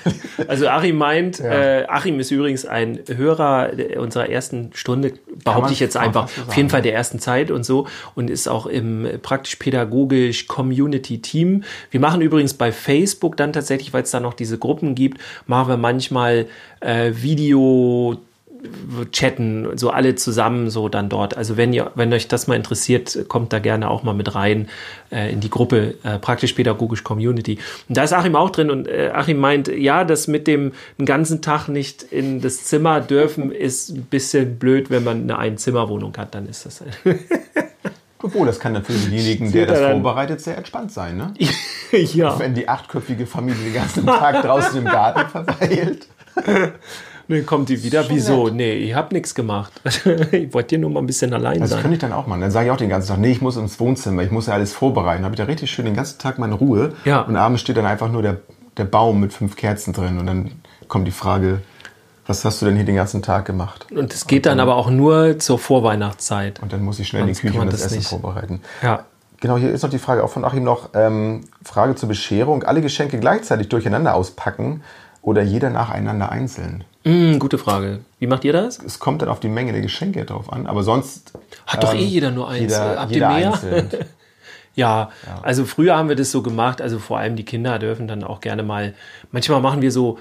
Also 0.46 0.68
Achim 0.68 0.96
meint, 0.96 1.40
äh, 1.40 1.86
Achim 1.88 2.20
ist 2.20 2.30
übrigens 2.30 2.66
ein 2.66 3.00
Hörer 3.08 3.70
unserer 3.96 4.28
ersten 4.28 4.72
Stunde, 4.74 5.14
behaupte 5.42 5.72
ich 5.72 5.80
jetzt 5.80 5.96
einfach, 5.96 6.24
auf 6.24 6.54
jeden. 6.54 6.68
Fall 6.68 6.82
der 6.82 6.94
ersten 6.94 7.18
Zeit 7.18 7.50
und 7.50 7.64
so 7.64 7.86
und 8.14 8.28
ist 8.28 8.46
auch 8.48 8.66
im 8.66 9.08
praktisch-pädagogisch 9.22 10.48
Community-Team. 10.48 11.64
Wir 11.90 12.00
machen 12.00 12.20
übrigens 12.20 12.52
bei 12.54 12.72
Facebook 12.72 13.38
dann 13.38 13.54
tatsächlich, 13.54 13.94
weil 13.94 14.02
es 14.02 14.10
da 14.10 14.20
noch 14.20 14.34
diese 14.34 14.58
Gruppen 14.58 14.94
gibt, 14.94 15.20
machen 15.46 15.68
wir 15.68 15.76
manchmal 15.76 16.46
äh, 16.80 17.12
Video 17.14 18.18
chatten, 19.12 19.76
so 19.76 19.90
alle 19.90 20.14
zusammen 20.14 20.70
so 20.70 20.88
dann 20.88 21.08
dort. 21.08 21.36
Also 21.36 21.56
wenn 21.56 21.72
ihr, 21.72 21.90
wenn 21.94 22.12
euch 22.12 22.28
das 22.28 22.46
mal 22.46 22.54
interessiert, 22.54 23.26
kommt 23.28 23.52
da 23.52 23.58
gerne 23.58 23.90
auch 23.90 24.02
mal 24.02 24.14
mit 24.14 24.34
rein 24.34 24.68
äh, 25.10 25.32
in 25.32 25.40
die 25.40 25.50
Gruppe 25.50 25.94
äh, 26.02 26.18
praktisch-pädagogisch 26.18 27.04
Community. 27.04 27.58
Und 27.88 27.96
da 27.96 28.04
ist 28.04 28.12
Achim 28.12 28.36
auch 28.36 28.50
drin 28.50 28.70
und 28.70 28.88
äh, 28.88 29.10
Achim 29.14 29.38
meint, 29.38 29.68
ja, 29.68 30.04
das 30.04 30.28
mit 30.28 30.46
dem 30.46 30.72
ganzen 31.04 31.42
Tag 31.42 31.68
nicht 31.68 32.02
in 32.02 32.40
das 32.40 32.64
Zimmer 32.64 33.00
dürfen 33.00 33.52
ist 33.52 33.90
ein 33.90 34.04
bisschen 34.04 34.58
blöd, 34.58 34.90
wenn 34.90 35.04
man 35.04 35.22
eine 35.22 35.38
Einzimmerwohnung 35.38 36.16
hat, 36.16 36.34
dann 36.34 36.48
ist 36.48 36.66
das. 36.66 36.82
Obwohl, 38.22 38.46
das 38.46 38.58
kann 38.58 38.72
dann 38.72 38.84
für 38.84 38.94
denjenigen, 38.94 39.52
der 39.52 39.66
das 39.66 39.80
vorbereitet, 39.80 40.40
sehr 40.40 40.56
entspannt 40.56 40.90
sein. 40.90 41.18
Ne? 41.18 41.34
ja. 41.92 42.38
Wenn 42.38 42.54
die 42.54 42.66
achtköpfige 42.66 43.26
Familie 43.26 43.64
den 43.64 43.74
ganzen 43.74 44.06
Tag 44.06 44.40
draußen 44.40 44.78
im 44.78 44.84
Garten 44.86 45.28
verweilt. 45.28 46.06
Dann 47.28 47.46
kommt 47.46 47.68
die 47.68 47.82
wieder. 47.82 48.04
Wieso? 48.08 48.44
nett. 48.46 48.54
Nee, 48.54 48.72
ich 48.74 48.94
hab 48.94 49.12
nichts 49.12 49.34
gemacht. 49.34 49.72
ich 50.32 50.52
wollte 50.52 50.70
hier 50.70 50.78
nur 50.78 50.90
mal 50.90 51.00
ein 51.00 51.06
bisschen 51.06 51.32
allein 51.32 51.60
Das 51.60 51.70
sein. 51.70 51.80
könnte 51.82 51.94
ich 51.94 52.00
dann 52.00 52.12
auch 52.12 52.26
machen. 52.26 52.40
Dann 52.40 52.50
sage 52.50 52.66
ich 52.66 52.72
auch 52.72 52.76
den 52.76 52.90
ganzen 52.90 53.08
Tag, 53.08 53.18
nee, 53.18 53.32
ich 53.32 53.40
muss 53.40 53.56
ins 53.56 53.80
Wohnzimmer, 53.80 54.22
ich 54.22 54.30
muss 54.30 54.46
ja 54.46 54.54
alles 54.54 54.72
vorbereiten. 54.72 55.18
Dann 55.22 55.24
habe 55.26 55.34
ich 55.34 55.38
da 55.40 55.44
richtig 55.44 55.70
schön 55.70 55.84
den 55.84 55.96
ganzen 55.96 56.18
Tag 56.18 56.38
meine 56.38 56.54
Ruhe. 56.54 56.92
Ja. 57.04 57.22
Und 57.22 57.36
abends 57.36 57.60
steht 57.62 57.76
dann 57.76 57.86
einfach 57.86 58.10
nur 58.10 58.22
der, 58.22 58.38
der 58.76 58.84
Baum 58.84 59.20
mit 59.20 59.32
fünf 59.32 59.56
Kerzen 59.56 59.92
drin. 59.92 60.18
Und 60.18 60.26
dann 60.26 60.50
kommt 60.88 61.06
die 61.06 61.12
Frage, 61.12 61.62
was 62.26 62.44
hast 62.44 62.62
du 62.62 62.66
denn 62.66 62.76
hier 62.76 62.84
den 62.84 62.96
ganzen 62.96 63.22
Tag 63.22 63.44
gemacht? 63.44 63.86
Und 63.92 64.12
es 64.14 64.26
geht 64.26 64.46
dann 64.46 64.60
aber 64.60 64.76
auch 64.76 64.90
nur 64.90 65.38
zur 65.38 65.58
Vorweihnachtszeit. 65.58 66.60
Und 66.62 66.72
dann 66.72 66.82
muss 66.82 66.98
ich 66.98 67.08
schnell 67.08 67.22
in 67.22 67.28
die 67.28 67.34
Sonst 67.34 67.42
Küche 67.42 67.60
und 67.60 67.66
das, 67.66 67.80
das 67.80 67.86
Essen 67.86 67.98
nicht. 67.98 68.08
vorbereiten. 68.08 68.60
Ja. 68.82 69.04
Genau, 69.40 69.58
hier 69.58 69.70
ist 69.72 69.82
noch 69.82 69.90
die 69.90 69.98
Frage 69.98 70.24
auch 70.24 70.30
von 70.30 70.42
Achim 70.44 70.64
noch. 70.64 70.90
Ähm, 70.94 71.42
Frage 71.62 71.96
zur 71.96 72.08
Bescherung. 72.08 72.62
Alle 72.62 72.80
Geschenke 72.80 73.18
gleichzeitig 73.18 73.68
durcheinander 73.68 74.14
auspacken 74.14 74.82
oder 75.20 75.42
jeder 75.42 75.68
nacheinander 75.68 76.30
einzeln? 76.32 76.84
Mm, 77.04 77.38
gute 77.38 77.58
Frage. 77.58 78.00
Wie 78.18 78.26
macht 78.26 78.44
ihr 78.44 78.52
das? 78.52 78.78
Es 78.78 78.98
kommt 78.98 79.20
dann 79.22 79.28
auf 79.28 79.40
die 79.40 79.48
Menge 79.48 79.72
der 79.72 79.82
Geschenke 79.82 80.24
drauf 80.24 80.52
an, 80.52 80.66
aber 80.66 80.82
sonst. 80.82 81.32
Hat 81.66 81.82
doch 81.82 81.92
ähm, 81.92 82.00
eh 82.00 82.04
jeder 82.04 82.30
nur 82.30 82.48
eins. 82.48 82.60
Jeder, 82.72 82.98
Habt 83.00 83.12
jeder 83.12 83.30
ihr 83.30 83.36
mehr? 83.36 83.52
einzeln. 83.52 83.90
Ja, 84.76 85.10
also 85.42 85.66
früher 85.66 85.96
haben 85.96 86.08
wir 86.08 86.16
das 86.16 86.32
so 86.32 86.42
gemacht, 86.42 86.82
also 86.82 86.98
vor 86.98 87.18
allem 87.18 87.36
die 87.36 87.44
Kinder 87.44 87.78
dürfen 87.78 88.08
dann 88.08 88.24
auch 88.24 88.40
gerne 88.40 88.64
mal, 88.64 88.94
manchmal 89.30 89.60
machen 89.60 89.82
wir 89.82 89.92
so 89.92 90.18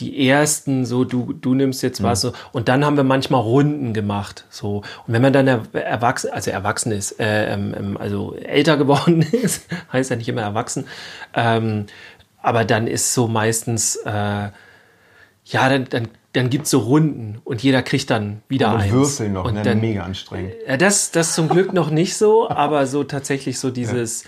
die 0.00 0.26
ersten, 0.28 0.84
so 0.84 1.04
du, 1.04 1.32
du 1.32 1.54
nimmst 1.54 1.84
jetzt 1.84 2.02
was, 2.02 2.22
so, 2.22 2.32
und 2.50 2.68
dann 2.68 2.84
haben 2.84 2.96
wir 2.96 3.04
manchmal 3.04 3.40
Runden 3.42 3.92
gemacht, 3.94 4.44
so. 4.50 4.78
Und 5.06 5.14
wenn 5.14 5.22
man 5.22 5.32
dann 5.32 5.46
er- 5.46 5.72
erwachsen, 5.72 6.30
also 6.32 6.50
erwachsen 6.50 6.90
ist, 6.90 7.20
äh, 7.20 7.52
ähm, 7.54 7.74
ähm, 7.78 7.96
also 7.96 8.34
älter 8.34 8.76
geworden 8.76 9.22
ist, 9.32 9.66
heißt 9.92 10.10
ja 10.10 10.16
nicht 10.16 10.28
immer 10.28 10.42
erwachsen, 10.42 10.88
ähm, 11.34 11.86
aber 12.42 12.64
dann 12.64 12.88
ist 12.88 13.14
so 13.14 13.28
meistens, 13.28 13.94
äh, 14.04 14.10
ja, 14.10 14.50
dann, 15.68 15.84
dann, 15.90 16.08
dann 16.32 16.48
gibt's 16.48 16.70
so 16.70 16.78
Runden 16.78 17.40
und 17.44 17.62
jeder 17.62 17.82
kriegt 17.82 18.10
dann 18.10 18.42
wieder 18.48 18.72
Und 18.72 18.80
eins. 18.80 18.92
Würfeln 18.92 19.34
noch, 19.34 19.44
und 19.44 19.54
ne? 19.54 19.62
dann, 19.62 19.80
mega 19.80 20.02
anstrengend. 20.02 20.54
ja, 20.66 20.76
das, 20.76 21.10
das 21.10 21.34
zum 21.34 21.48
Glück 21.48 21.72
noch 21.72 21.90
nicht 21.90 22.16
so, 22.16 22.48
aber 22.50 22.86
so 22.86 23.04
tatsächlich 23.04 23.58
so 23.58 23.70
dieses, 23.70 24.24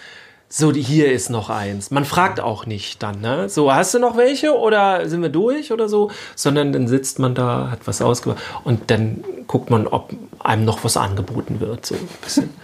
so 0.48 0.70
die, 0.70 0.82
hier 0.82 1.10
ist 1.10 1.30
noch 1.30 1.48
eins. 1.48 1.90
Man 1.90 2.04
fragt 2.04 2.40
auch 2.40 2.66
nicht 2.66 3.02
dann, 3.02 3.20
ne? 3.20 3.48
So, 3.48 3.72
hast 3.72 3.94
du 3.94 3.98
noch 3.98 4.16
welche 4.16 4.56
oder 4.56 5.08
sind 5.08 5.22
wir 5.22 5.30
durch 5.30 5.72
oder 5.72 5.88
so? 5.88 6.10
Sondern 6.36 6.72
dann 6.72 6.88
sitzt 6.88 7.18
man 7.18 7.34
da, 7.34 7.70
hat 7.70 7.86
was 7.86 8.02
ausgemacht 8.02 8.42
und 8.64 8.90
dann 8.90 9.24
guckt 9.46 9.70
man, 9.70 9.86
ob 9.86 10.14
einem 10.40 10.64
noch 10.64 10.84
was 10.84 10.96
angeboten 10.96 11.60
wird, 11.60 11.86
so 11.86 11.94
ein 11.94 12.08
bisschen. 12.22 12.50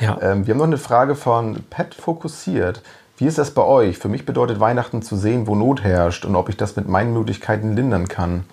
Ja. 0.00 0.18
Ähm, 0.20 0.48
wir 0.48 0.54
haben 0.54 0.58
noch 0.58 0.64
eine 0.64 0.78
Frage 0.78 1.14
von 1.14 1.62
Pet 1.70 1.94
Fokussiert. 1.94 2.82
Wie 3.20 3.26
ist 3.26 3.36
das 3.36 3.50
bei 3.50 3.62
euch? 3.62 3.98
Für 3.98 4.08
mich 4.08 4.24
bedeutet 4.24 4.60
Weihnachten 4.60 5.02
zu 5.02 5.14
sehen, 5.14 5.46
wo 5.46 5.54
Not 5.54 5.84
herrscht 5.84 6.24
und 6.24 6.36
ob 6.36 6.48
ich 6.48 6.56
das 6.56 6.76
mit 6.76 6.88
meinen 6.88 7.12
Möglichkeiten 7.12 7.76
lindern 7.76 8.08
kann. 8.08 8.44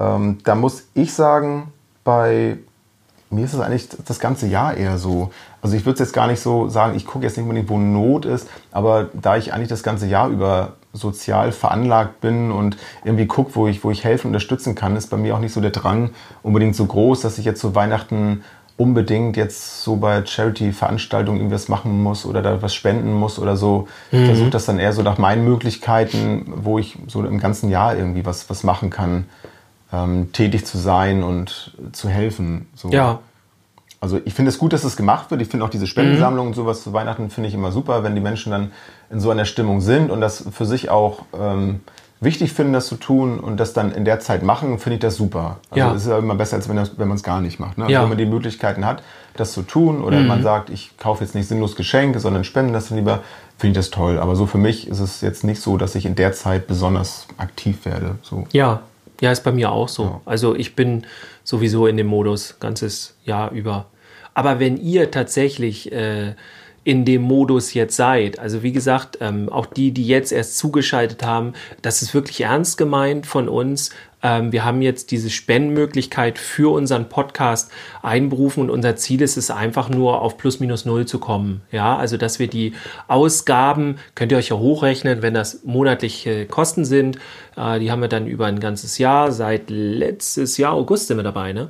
Ähm, 0.00 0.38
da 0.42 0.54
muss 0.54 0.84
ich 0.94 1.12
sagen, 1.12 1.70
bei 2.02 2.56
mir 3.28 3.44
ist 3.44 3.52
es 3.52 3.60
eigentlich 3.60 3.90
das 4.06 4.20
ganze 4.20 4.46
Jahr 4.46 4.74
eher 4.74 4.96
so. 4.96 5.32
Also 5.60 5.76
ich 5.76 5.84
würde 5.84 5.94
es 5.94 5.98
jetzt 5.98 6.14
gar 6.14 6.28
nicht 6.28 6.40
so 6.40 6.70
sagen, 6.70 6.96
ich 6.96 7.04
gucke 7.04 7.26
jetzt 7.26 7.36
nicht 7.36 7.42
unbedingt, 7.42 7.68
wo 7.68 7.76
Not 7.76 8.24
ist, 8.24 8.48
aber 8.72 9.10
da 9.12 9.36
ich 9.36 9.52
eigentlich 9.52 9.68
das 9.68 9.82
ganze 9.82 10.06
Jahr 10.06 10.30
über 10.30 10.72
sozial 10.94 11.52
veranlagt 11.52 12.22
bin 12.22 12.50
und 12.50 12.78
irgendwie 13.04 13.26
gucke, 13.26 13.54
wo 13.54 13.66
ich, 13.66 13.84
wo 13.84 13.90
ich 13.90 14.02
helfen 14.02 14.28
und 14.28 14.30
unterstützen 14.30 14.76
kann, 14.76 14.96
ist 14.96 15.08
bei 15.08 15.18
mir 15.18 15.34
auch 15.34 15.40
nicht 15.40 15.52
so 15.52 15.60
der 15.60 15.72
Drang 15.72 16.12
unbedingt 16.42 16.74
so 16.74 16.86
groß, 16.86 17.20
dass 17.20 17.36
ich 17.36 17.44
jetzt 17.44 17.60
zu 17.60 17.74
Weihnachten 17.74 18.44
unbedingt 18.78 19.36
jetzt 19.36 19.82
so 19.82 19.96
bei 19.96 20.24
Charity-Veranstaltungen 20.24 21.38
irgendwas 21.38 21.68
machen 21.68 22.00
muss 22.02 22.24
oder 22.24 22.40
da 22.40 22.62
was 22.62 22.74
spenden 22.74 23.12
muss 23.12 23.38
oder 23.38 23.56
so. 23.56 23.88
Ich 24.12 24.24
versuche 24.24 24.50
das 24.50 24.66
dann 24.66 24.78
eher 24.78 24.92
so 24.92 25.02
nach 25.02 25.18
meinen 25.18 25.44
Möglichkeiten, 25.44 26.44
wo 26.46 26.78
ich 26.78 26.96
so 27.08 27.24
im 27.24 27.40
ganzen 27.40 27.70
Jahr 27.70 27.96
irgendwie 27.96 28.24
was, 28.24 28.48
was 28.48 28.62
machen 28.62 28.88
kann, 28.88 29.26
ähm, 29.92 30.32
tätig 30.32 30.64
zu 30.64 30.78
sein 30.78 31.24
und 31.24 31.76
zu 31.92 32.08
helfen. 32.08 32.68
So. 32.74 32.90
ja. 32.90 33.18
Also 34.00 34.20
ich 34.24 34.32
finde 34.32 34.50
es 34.50 34.58
gut, 34.58 34.72
dass 34.72 34.84
es 34.84 34.96
gemacht 34.96 35.32
wird. 35.32 35.42
Ich 35.42 35.48
finde 35.48 35.64
auch 35.64 35.70
diese 35.70 35.88
Spendensammlungen 35.88 36.50
und 36.50 36.54
sowas 36.54 36.84
zu 36.84 36.92
Weihnachten 36.92 37.30
finde 37.30 37.48
ich 37.48 37.54
immer 37.54 37.72
super, 37.72 38.04
wenn 38.04 38.14
die 38.14 38.20
Menschen 38.20 38.52
dann 38.52 38.70
in 39.10 39.18
so 39.18 39.30
einer 39.30 39.44
Stimmung 39.44 39.80
sind 39.80 40.12
und 40.12 40.20
das 40.20 40.44
für 40.52 40.66
sich 40.66 40.88
auch 40.88 41.24
ähm, 41.36 41.80
wichtig 42.20 42.52
finden, 42.52 42.72
das 42.72 42.86
zu 42.88 42.96
tun 42.96 43.38
und 43.38 43.58
das 43.58 43.72
dann 43.72 43.92
in 43.92 44.04
der 44.04 44.20
Zeit 44.20 44.42
machen, 44.42 44.78
finde 44.78 44.94
ich 44.94 45.00
das 45.00 45.16
super. 45.16 45.58
Also 45.70 45.78
Ja. 45.80 45.94
es 45.94 46.02
ist 46.02 46.08
ja 46.08 46.18
immer 46.18 46.34
besser, 46.34 46.56
als 46.56 46.68
wenn, 46.68 46.76
das, 46.76 46.98
wenn 46.98 47.08
man 47.08 47.16
es 47.16 47.22
gar 47.22 47.40
nicht 47.40 47.60
macht. 47.60 47.78
Ne? 47.78 47.84
Also 47.84 47.92
Ja. 47.94 48.02
Wenn 48.02 48.08
man 48.08 48.18
die 48.18 48.26
Möglichkeiten 48.26 48.84
hat, 48.84 49.02
das 49.36 49.52
zu 49.52 49.62
tun 49.62 50.02
oder 50.02 50.20
man 50.20 50.42
sagt, 50.42 50.68
ich 50.68 50.96
kaufe 50.98 51.22
jetzt 51.22 51.34
nicht 51.36 51.46
sinnlos 51.46 51.76
Geschenke, 51.76 52.18
sondern 52.18 52.42
spende 52.42 52.72
das 52.72 52.88
dann 52.88 52.98
lieber, 52.98 53.20
finde 53.56 53.78
ich 53.78 53.86
das 53.86 53.90
toll. 53.90 54.18
Aber 54.18 54.34
so 54.34 54.46
für 54.46 54.58
mich 54.58 54.88
ist 54.88 54.98
es 54.98 55.20
jetzt 55.20 55.44
nicht 55.44 55.60
so, 55.60 55.76
dass 55.76 55.94
ich 55.94 56.06
in 56.06 56.16
der 56.16 56.32
Zeit 56.32 56.66
besonders 56.66 57.28
aktiv 57.36 57.84
werde. 57.84 58.16
So. 58.22 58.46
Ja, 58.52 58.80
ja, 59.20 59.30
ist 59.30 59.44
bei 59.44 59.52
mir 59.52 59.70
auch 59.70 59.88
so. 59.88 60.02
Ja. 60.02 60.20
Also 60.24 60.56
ich 60.56 60.74
bin 60.74 61.04
sowieso 61.44 61.86
in 61.86 61.96
dem 61.96 62.08
Modus 62.08 62.56
ganzes 62.58 63.14
Jahr 63.24 63.52
über. 63.52 63.86
Aber 64.34 64.58
wenn 64.60 64.76
ihr 64.76 65.10
tatsächlich 65.12 65.90
äh, 65.92 66.34
in 66.88 67.04
dem 67.04 67.20
Modus 67.20 67.74
jetzt 67.74 67.96
seid, 67.96 68.38
also 68.38 68.62
wie 68.62 68.72
gesagt, 68.72 69.18
ähm, 69.20 69.50
auch 69.50 69.66
die, 69.66 69.92
die 69.92 70.06
jetzt 70.06 70.32
erst 70.32 70.56
zugeschaltet 70.56 71.22
haben, 71.22 71.52
das 71.82 72.00
ist 72.00 72.14
wirklich 72.14 72.40
ernst 72.40 72.78
gemeint 72.78 73.26
von 73.26 73.50
uns. 73.50 73.90
Ähm, 74.22 74.52
wir 74.52 74.64
haben 74.64 74.80
jetzt 74.80 75.10
diese 75.10 75.28
Spendenmöglichkeit 75.28 76.38
für 76.38 76.72
unseren 76.72 77.10
Podcast 77.10 77.70
einberufen 78.00 78.62
und 78.62 78.70
unser 78.70 78.96
Ziel 78.96 79.20
ist 79.20 79.36
es 79.36 79.50
einfach 79.50 79.90
nur 79.90 80.22
auf 80.22 80.38
plus 80.38 80.60
minus 80.60 80.86
null 80.86 81.04
zu 81.04 81.18
kommen. 81.18 81.60
Ja, 81.70 81.94
also 81.94 82.16
dass 82.16 82.38
wir 82.38 82.46
die 82.46 82.72
Ausgaben, 83.06 83.98
könnt 84.14 84.32
ihr 84.32 84.38
euch 84.38 84.48
ja 84.48 84.56
hochrechnen, 84.56 85.20
wenn 85.20 85.34
das 85.34 85.64
monatliche 85.64 86.46
Kosten 86.46 86.86
sind, 86.86 87.18
äh, 87.58 87.80
die 87.80 87.90
haben 87.90 88.00
wir 88.00 88.08
dann 88.08 88.26
über 88.26 88.46
ein 88.46 88.60
ganzes 88.60 88.96
Jahr, 88.96 89.30
seit 89.30 89.68
letztes 89.68 90.56
Jahr 90.56 90.72
August 90.72 91.08
sind 91.08 91.18
wir 91.18 91.22
dabei, 91.22 91.52
ne? 91.52 91.68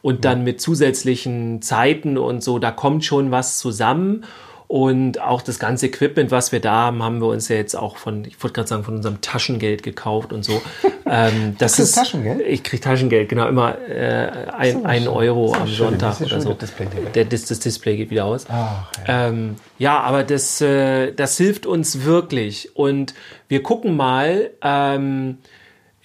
Und 0.00 0.24
dann 0.24 0.44
mit 0.44 0.60
zusätzlichen 0.60 1.60
Zeiten 1.60 2.16
und 2.16 2.42
so, 2.44 2.60
da 2.60 2.70
kommt 2.70 3.04
schon 3.04 3.32
was 3.32 3.58
zusammen. 3.58 4.24
Und 4.70 5.20
auch 5.20 5.42
das 5.42 5.58
ganze 5.58 5.86
Equipment, 5.86 6.30
was 6.30 6.52
wir 6.52 6.60
da 6.60 6.70
haben, 6.70 7.02
haben 7.02 7.20
wir 7.20 7.26
uns 7.26 7.48
ja 7.48 7.56
jetzt 7.56 7.74
auch 7.74 7.96
von, 7.96 8.24
ich 8.24 8.40
wollte 8.40 8.54
gerade 8.54 8.68
sagen, 8.68 8.84
von 8.84 8.94
unserem 8.94 9.20
Taschengeld 9.20 9.82
gekauft 9.82 10.32
und 10.32 10.44
so. 10.44 10.62
ähm, 11.06 11.56
das 11.58 11.80
ist 11.80 11.96
Taschengeld? 11.96 12.40
Ich 12.46 12.62
kriege 12.62 12.80
Taschengeld, 12.80 13.28
genau, 13.28 13.48
immer 13.48 13.76
äh, 13.88 14.30
ein, 14.56 14.86
ein 14.86 15.08
Euro 15.08 15.54
am 15.54 15.66
schön. 15.66 15.88
Sonntag 15.88 16.20
oder 16.20 16.40
so. 16.40 16.54
das 16.54 16.70
Display. 16.70 16.86
Der, 17.16 17.24
das, 17.24 17.46
das 17.46 17.58
Display 17.58 17.96
geht 17.96 18.10
wieder 18.10 18.26
aus. 18.26 18.46
Ach, 18.48 18.92
Ähm, 19.08 19.56
ja, 19.78 19.98
aber 19.98 20.22
das, 20.22 20.60
äh, 20.60 21.14
das 21.14 21.36
hilft 21.36 21.66
uns 21.66 22.04
wirklich. 22.04 22.76
Und 22.76 23.14
wir 23.48 23.64
gucken 23.64 23.96
mal, 23.96 24.52
ähm, 24.62 25.38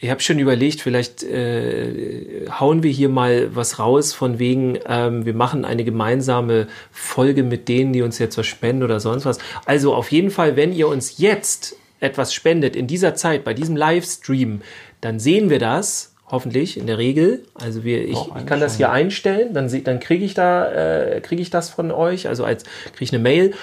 Ich 0.05 0.11
habe 0.11 0.21
schon 0.21 0.37
überlegt, 0.37 0.81
vielleicht 0.81 1.23
äh, 1.23 2.45
hauen 2.59 2.83
wir 2.83 2.91
hier 2.91 3.09
mal 3.09 3.55
was 3.55 3.79
raus 3.79 4.13
von 4.13 4.37
wegen, 4.37 4.77
ähm, 4.87 5.25
wir 5.25 5.33
machen 5.33 5.65
eine 5.65 5.83
gemeinsame 5.83 6.67
Folge 6.91 7.41
mit 7.41 7.67
denen, 7.67 7.91
die 7.91 8.03
uns 8.03 8.19
jetzt 8.19 8.37
was 8.37 8.45
spenden 8.45 8.83
oder 8.83 8.99
sonst 8.99 9.25
was. 9.25 9.39
Also 9.65 9.95
auf 9.95 10.11
jeden 10.11 10.29
Fall, 10.29 10.55
wenn 10.55 10.73
ihr 10.73 10.87
uns 10.87 11.17
jetzt 11.17 11.75
etwas 12.01 12.35
spendet 12.35 12.75
in 12.75 12.85
dieser 12.85 13.15
Zeit, 13.15 13.43
bei 13.43 13.55
diesem 13.55 13.75
Livestream, 13.75 14.61
dann 15.01 15.19
sehen 15.19 15.49
wir 15.49 15.57
das 15.57 16.13
hoffentlich 16.29 16.77
in 16.77 16.85
der 16.85 16.99
Regel. 16.99 17.43
Also 17.55 17.83
wir, 17.83 18.03
ich, 18.07 18.19
ich 18.37 18.45
kann 18.45 18.59
das 18.59 18.77
hier 18.77 18.91
einstellen, 18.91 19.55
dann, 19.55 19.71
dann 19.85 19.99
kriege 19.99 20.23
ich 20.23 20.35
da 20.35 20.71
äh, 20.71 21.19
kriege 21.19 21.41
ich 21.41 21.49
das 21.49 21.71
von 21.71 21.89
euch, 21.89 22.27
also 22.27 22.45
als 22.45 22.63
kriege 22.91 23.05
ich 23.05 23.11
eine 23.11 23.23
Mail 23.23 23.55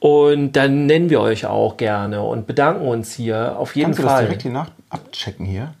und 0.00 0.54
dann 0.54 0.86
nennen 0.86 1.08
wir 1.08 1.20
euch 1.20 1.46
auch 1.46 1.76
gerne 1.76 2.20
und 2.22 2.48
bedanken 2.48 2.84
uns 2.84 3.14
hier 3.14 3.56
auf 3.56 3.76
jeden 3.76 3.94
Kannst 3.94 4.00
du 4.00 4.02
das 4.02 4.12
Fall 4.12 4.24
direkt 4.24 4.42
hier 4.42 4.50
nach 4.50 4.70
abchecken 4.90 5.46
hier? 5.46 5.72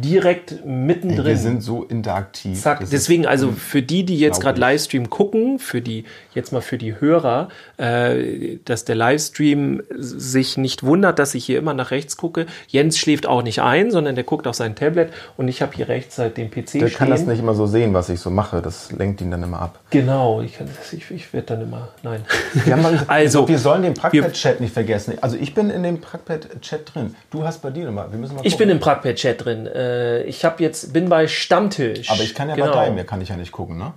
Direkt 0.00 0.64
mittendrin. 0.64 1.26
wir 1.26 1.36
sind 1.36 1.62
so 1.62 1.84
interaktiv. 1.84 2.60
Zack, 2.60 2.80
Das 2.80 2.90
deswegen, 2.90 3.26
also 3.26 3.52
für 3.52 3.82
die, 3.82 4.04
die 4.04 4.18
jetzt 4.18 4.40
gerade. 4.40 4.60
Livestream 4.60 5.10
gucken, 5.10 5.58
für 5.58 5.80
die, 5.80 6.04
jetzt 6.34 6.52
mal 6.52 6.60
für 6.60 6.78
die 6.78 7.00
Hörer, 7.00 7.48
äh, 7.78 8.58
dass 8.64 8.84
der 8.84 8.94
Livestream 8.94 9.82
sich 9.98 10.56
nicht 10.56 10.82
wundert, 10.84 11.18
dass 11.18 11.34
ich 11.34 11.44
hier 11.44 11.58
immer 11.58 11.74
nach 11.74 11.90
rechts 11.90 12.16
gucke. 12.16 12.46
Jens 12.68 12.98
schläft 12.98 13.26
auch 13.26 13.42
nicht 13.42 13.60
ein, 13.60 13.90
sondern 13.90 14.14
der 14.14 14.24
guckt 14.24 14.46
auf 14.46 14.54
sein 14.54 14.74
Tablet 14.76 15.10
und 15.36 15.48
ich 15.48 15.62
habe 15.62 15.72
hier 15.74 15.88
rechts 15.88 16.18
halt 16.18 16.36
den 16.36 16.50
PC 16.50 16.54
Der 16.54 16.86
stehen. 16.86 16.90
kann 16.90 17.10
das 17.10 17.26
nicht 17.26 17.40
immer 17.40 17.54
so 17.54 17.66
sehen, 17.66 17.92
was 17.94 18.08
ich 18.08 18.20
so 18.20 18.30
mache. 18.30 18.62
Das 18.62 18.92
lenkt 18.92 19.20
ihn 19.20 19.30
dann 19.30 19.42
immer 19.42 19.60
ab. 19.60 19.80
Genau, 19.90 20.40
ich, 20.42 20.58
kann 20.58 20.68
ich, 20.92 21.10
ich 21.10 21.32
werde 21.32 21.46
dann 21.48 21.62
immer, 21.62 21.88
nein. 22.02 22.20
Wir, 22.64 22.74
haben 22.76 22.82
gesagt, 22.82 23.10
Also, 23.10 23.48
wir 23.48 23.58
sollen 23.58 23.82
den 23.82 23.94
Prackpad-Chat 23.94 24.60
nicht 24.60 24.72
vergessen. 24.72 25.14
Also 25.20 25.36
ich 25.36 25.54
bin 25.54 25.70
in 25.70 25.82
dem 25.82 26.00
Prackpad-Chat 26.00 26.94
drin. 26.94 27.14
Du 27.30 27.44
hast 27.44 27.62
bei 27.62 27.70
dir 27.70 27.86
nochmal. 27.86 28.10
Wir 28.10 28.18
müssen 28.18 28.36
mal 28.36 28.46
Ich 28.46 28.56
bin 28.56 28.68
im 28.68 28.78
Prackpad-Chat 28.80 29.44
drin. 29.44 29.66
Äh, 29.66 29.81
ich 30.24 30.44
habe 30.44 30.62
jetzt, 30.62 30.92
bin 30.92 31.08
bei 31.08 31.26
Stammtisch. 31.28 32.10
Aber 32.10 32.22
ich 32.22 32.34
kann 32.34 32.48
ja 32.48 32.54
Genau. 32.54 32.68
bei 32.68 32.86
deinem, 32.86 33.06
kann 33.06 33.20
ich 33.20 33.28
ja 33.28 33.36
nicht 33.36 33.52
gucken, 33.52 33.78
ne? 33.78 33.92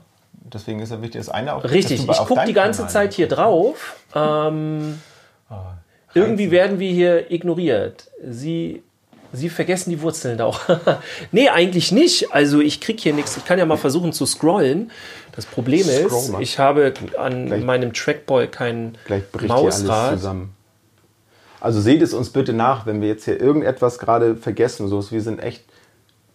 Deswegen 0.53 0.79
ist 0.79 0.91
ja 0.91 1.01
wichtig, 1.01 1.19
dass 1.21 1.29
einer 1.29 1.55
auf 1.55 1.63
Richtig, 1.63 2.01
ich 2.07 2.17
gucke 2.17 2.45
die 2.45 2.53
ganze 2.53 2.79
Kanal 2.83 2.91
Zeit 2.93 3.13
hier 3.13 3.27
drauf. 3.27 3.95
Ähm, 4.13 4.99
irgendwie 6.13 6.51
werden 6.51 6.79
wir 6.79 6.91
hier 6.91 7.29
ignoriert. 7.31 8.09
Sie, 8.25 8.83
Sie 9.33 9.49
vergessen 9.49 9.89
die 9.89 10.01
Wurzeln 10.01 10.37
da 10.37 10.45
auch. 10.45 10.61
nee, 11.31 11.49
eigentlich 11.49 11.91
nicht. 11.91 12.31
Also 12.33 12.61
ich 12.61 12.79
kriege 12.79 13.01
hier 13.01 13.13
nichts. 13.13 13.35
Ich 13.35 13.43
kann 13.45 13.59
ja 13.59 13.65
mal 13.65 13.75
versuchen 13.77 14.13
zu 14.13 14.25
scrollen. 14.25 14.91
Das 15.35 15.45
Problem 15.45 15.89
ist, 15.89 16.29
mal. 16.31 16.41
ich 16.41 16.57
habe 16.59 16.93
an 17.17 17.47
Gleich- 17.47 17.63
meinem 17.63 17.91
Trackball 17.91 18.47
kein 18.47 18.97
Gleich 19.05 19.29
bricht 19.31 19.45
hier 19.53 19.55
alles 19.61 19.83
Mausrad. 19.83 20.13
zusammen. 20.13 20.53
Also 21.59 21.81
seht 21.81 22.01
es 22.01 22.13
uns 22.13 22.29
bitte 22.29 22.53
nach, 22.53 22.85
wenn 22.85 23.01
wir 23.01 23.09
jetzt 23.09 23.25
hier 23.25 23.41
irgendetwas 23.41 23.99
gerade 23.99 24.35
vergessen. 24.37 24.87
So, 24.87 25.11
wir 25.11 25.21
sind 25.21 25.41
echt 25.43 25.63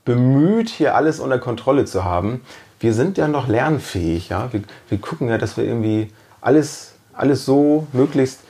bemüht, 0.05 0.68
hier 0.68 0.94
alles 0.94 1.20
unter 1.20 1.38
Kontrolle 1.38 1.84
zu 1.84 2.05
haben. 2.05 2.42
Wir 2.78 2.94
sind 2.94 3.18
ja 3.18 3.28
noch 3.28 3.48
lernfähig. 3.48 4.30
Ja? 4.30 4.53
Wir, 4.53 4.62
wir 4.88 4.98
gucken 4.98 5.28
ja, 5.28 5.38
dass 5.38 5.57
wir 5.57 5.64
irgendwie 5.64 6.12
alles, 6.40 6.94
alles 7.12 7.44
so 7.44 7.86
möglichst 7.92 8.40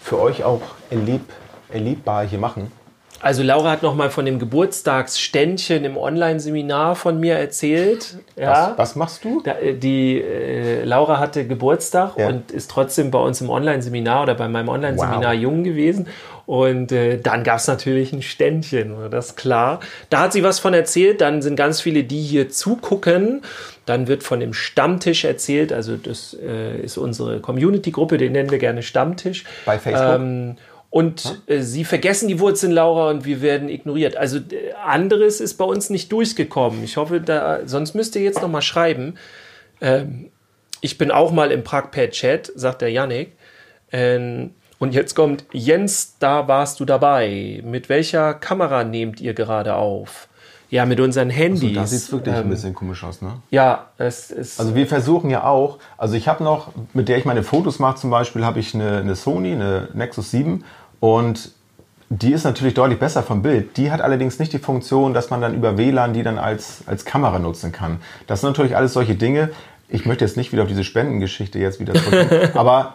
für 0.00 0.20
euch 0.20 0.44
auch 0.44 0.62
erleb, 0.90 1.22
erlebbar 1.70 2.26
hier 2.26 2.38
machen. 2.38 2.70
Also 3.24 3.42
Laura 3.42 3.70
hat 3.70 3.82
noch 3.82 3.94
mal 3.94 4.10
von 4.10 4.26
dem 4.26 4.38
Geburtstagsständchen 4.38 5.84
im 5.84 5.96
Online-Seminar 5.96 6.94
von 6.94 7.18
mir 7.18 7.34
erzählt. 7.36 8.16
Ja. 8.36 8.74
Was, 8.76 8.78
was 8.78 8.96
machst 8.96 9.24
du? 9.24 9.40
Da, 9.42 9.52
äh, 9.58 9.74
die 9.74 10.20
äh, 10.20 10.84
Laura 10.84 11.18
hatte 11.18 11.46
Geburtstag 11.46 12.18
Ja. 12.18 12.28
und 12.28 12.50
ist 12.50 12.70
trotzdem 12.70 13.10
bei 13.10 13.18
uns 13.18 13.40
im 13.40 13.48
Online-Seminar 13.50 14.24
oder 14.24 14.34
bei 14.34 14.48
meinem 14.48 14.68
Online-Seminar 14.68 15.32
Wow. 15.32 15.40
jung 15.40 15.64
gewesen. 15.64 16.06
Und 16.46 16.92
äh, 16.92 17.18
dann 17.18 17.42
gab 17.42 17.56
es 17.58 17.66
natürlich 17.66 18.12
ein 18.12 18.20
Ständchen, 18.20 18.94
das 19.10 19.28
ist 19.28 19.36
klar. 19.36 19.80
Da 20.10 20.20
hat 20.20 20.34
sie 20.34 20.42
was 20.42 20.58
von 20.58 20.74
erzählt. 20.74 21.22
Dann 21.22 21.40
sind 21.40 21.56
ganz 21.56 21.80
viele, 21.80 22.04
die 22.04 22.20
hier 22.20 22.50
zugucken. 22.50 23.40
Dann 23.86 24.06
wird 24.08 24.22
von 24.22 24.40
dem 24.40 24.52
Stammtisch 24.52 25.24
erzählt. 25.24 25.72
Also 25.72 25.96
das 25.96 26.34
äh, 26.34 26.78
ist 26.82 26.98
unsere 26.98 27.40
Community-Gruppe, 27.40 28.18
den 28.18 28.32
nennen 28.32 28.50
wir 28.50 28.58
gerne 28.58 28.82
Stammtisch. 28.82 29.44
Bei 29.64 29.78
Facebook? 29.78 30.14
Ähm, 30.16 30.56
und 30.94 31.42
äh, 31.46 31.60
sie 31.60 31.84
vergessen 31.84 32.28
die 32.28 32.38
Wurzeln, 32.38 32.70
Laura, 32.70 33.10
und 33.10 33.24
wir 33.24 33.42
werden 33.42 33.68
ignoriert. 33.68 34.16
Also 34.16 34.38
äh, 34.38 34.74
anderes 34.80 35.40
ist 35.40 35.54
bei 35.54 35.64
uns 35.64 35.90
nicht 35.90 36.12
durchgekommen. 36.12 36.84
Ich 36.84 36.96
hoffe, 36.96 37.20
da, 37.20 37.66
sonst 37.66 37.94
müsst 37.94 38.14
ihr 38.14 38.22
jetzt 38.22 38.40
noch 38.40 38.48
mal 38.48 38.62
schreiben. 38.62 39.16
Ähm, 39.80 40.30
ich 40.82 40.96
bin 40.96 41.10
auch 41.10 41.32
mal 41.32 41.50
im 41.50 41.64
Pragpad-Chat, 41.64 42.52
sagt 42.54 42.80
der 42.80 42.92
Yannick. 42.92 43.32
Ähm, 43.90 44.50
und 44.78 44.94
jetzt 44.94 45.16
kommt 45.16 45.44
Jens, 45.50 46.14
da 46.20 46.46
warst 46.46 46.78
du 46.78 46.84
dabei. 46.84 47.60
Mit 47.64 47.88
welcher 47.88 48.32
Kamera 48.32 48.84
nehmt 48.84 49.20
ihr 49.20 49.34
gerade 49.34 49.74
auf? 49.74 50.28
Ja, 50.70 50.86
mit 50.86 50.98
unseren 50.98 51.30
Handys. 51.30 51.74
Da 51.74 51.86
sieht 51.86 51.98
es 52.00 52.12
wirklich 52.12 52.34
Ähm, 52.34 52.42
ein 52.42 52.50
bisschen 52.50 52.74
komisch 52.74 53.04
aus, 53.04 53.22
ne? 53.22 53.34
Ja, 53.50 53.90
es 53.96 54.30
ist. 54.30 54.58
Also 54.58 54.74
wir 54.74 54.86
versuchen 54.86 55.30
ja 55.30 55.44
auch, 55.44 55.78
also 55.96 56.14
ich 56.14 56.26
habe 56.26 56.42
noch, 56.42 56.72
mit 56.94 57.08
der 57.08 57.18
ich 57.18 57.24
meine 57.24 57.42
Fotos 57.42 57.78
mache 57.78 57.96
zum 57.96 58.10
Beispiel, 58.10 58.44
habe 58.44 58.58
ich 58.58 58.74
eine, 58.74 58.98
eine 58.98 59.14
Sony, 59.14 59.52
eine 59.52 59.88
Nexus 59.94 60.32
7 60.32 60.64
und 61.04 61.50
die 62.08 62.32
ist 62.32 62.44
natürlich 62.44 62.72
deutlich 62.72 62.98
besser 62.98 63.22
vom 63.22 63.42
Bild. 63.42 63.76
Die 63.76 63.90
hat 63.92 64.00
allerdings 64.00 64.38
nicht 64.38 64.54
die 64.54 64.58
Funktion, 64.58 65.12
dass 65.12 65.28
man 65.28 65.42
dann 65.42 65.54
über 65.54 65.76
WLAN 65.76 66.14
die 66.14 66.22
dann 66.22 66.38
als, 66.38 66.82
als 66.86 67.04
Kamera 67.04 67.38
nutzen 67.38 67.72
kann. 67.72 67.98
Das 68.26 68.40
sind 68.40 68.48
natürlich 68.48 68.74
alles 68.74 68.94
solche 68.94 69.14
Dinge. 69.14 69.50
Ich 69.90 70.06
möchte 70.06 70.24
jetzt 70.24 70.38
nicht 70.38 70.50
wieder 70.52 70.62
auf 70.62 70.68
diese 70.68 70.82
Spendengeschichte 70.82 71.58
jetzt 71.58 71.78
wieder 71.78 71.92
zurück, 71.92 72.52
aber 72.54 72.94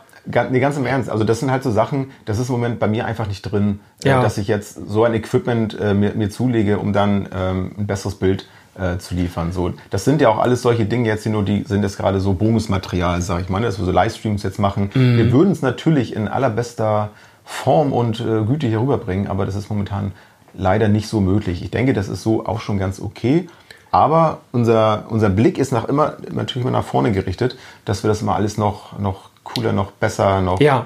nee, 0.49 0.59
ganz 0.59 0.75
im 0.77 0.87
Ernst, 0.87 1.07
also 1.07 1.23
das 1.23 1.39
sind 1.39 1.51
halt 1.51 1.61
so 1.61 1.69
Sachen, 1.69 2.09
das 2.25 2.39
ist 2.39 2.49
im 2.49 2.55
Moment 2.55 2.79
bei 2.79 2.87
mir 2.87 3.05
einfach 3.05 3.27
nicht 3.27 3.43
drin, 3.43 3.79
äh, 4.03 4.09
Ja. 4.09 4.23
dass 4.23 4.39
ich 4.39 4.47
jetzt 4.47 4.87
so 4.87 5.03
ein 5.03 5.13
Equipment 5.13 5.79
äh, 5.79 5.93
mir, 5.93 6.15
mir 6.15 6.31
zulege, 6.31 6.79
um 6.79 6.93
dann 6.93 7.29
ähm, 7.31 7.73
ein 7.77 7.85
besseres 7.85 8.15
Bild 8.15 8.47
äh, 8.75 8.97
zu 8.97 9.13
liefern. 9.13 9.51
So, 9.51 9.73
das 9.91 10.03
sind 10.03 10.19
ja 10.19 10.29
auch 10.29 10.39
alles 10.39 10.63
solche 10.63 10.85
Dinge 10.85 11.07
jetzt, 11.09 11.25
die 11.25 11.29
nur 11.29 11.43
die 11.43 11.63
sind 11.67 11.83
jetzt 11.83 11.97
gerade 11.97 12.19
so 12.19 12.33
Bonusmaterial, 12.33 13.21
sage 13.21 13.43
ich 13.43 13.49
mal, 13.49 13.59
ne, 13.59 13.67
dass 13.67 13.77
wir 13.77 13.85
so 13.85 13.91
Livestreams 13.91 14.41
jetzt 14.41 14.57
machen. 14.57 14.89
Wir 14.95 15.31
würden 15.31 15.51
es 15.51 15.61
natürlich 15.61 16.15
in 16.15 16.27
allerbester 16.27 17.11
Form 17.51 17.93
und 17.93 18.19
äh, 18.19 18.43
Güte 18.45 18.67
hier 18.67 18.79
rüberbringen, 18.79 19.27
aber 19.27 19.47
das 19.47 19.55
ist 19.55 19.69
momentan 19.69 20.11
leider 20.53 20.87
nicht 20.87 21.09
so 21.09 21.19
möglich. 21.19 21.63
Ich 21.63 21.71
denke, 21.71 21.93
das 21.93 22.07
ist 22.07 22.21
so 22.21 22.45
auch 22.45 22.61
schon 22.61 22.77
ganz 22.77 23.01
okay. 23.01 23.49
Aber 23.89 24.37
unser, 24.51 25.05
unser 25.09 25.29
Blick 25.29 25.57
ist 25.57 25.71
nach 25.71 25.85
immer, 25.85 26.17
natürlich 26.31 26.63
immer 26.63 26.77
nach 26.77 26.85
vorne 26.85 27.11
gerichtet, 27.11 27.57
dass 27.85 28.03
wir 28.03 28.07
das 28.07 28.21
immer 28.21 28.35
alles 28.35 28.59
noch, 28.59 28.99
noch 28.99 29.31
cooler, 29.43 29.73
noch 29.73 29.89
besser, 29.91 30.41
noch, 30.41 30.61
ja, 30.61 30.85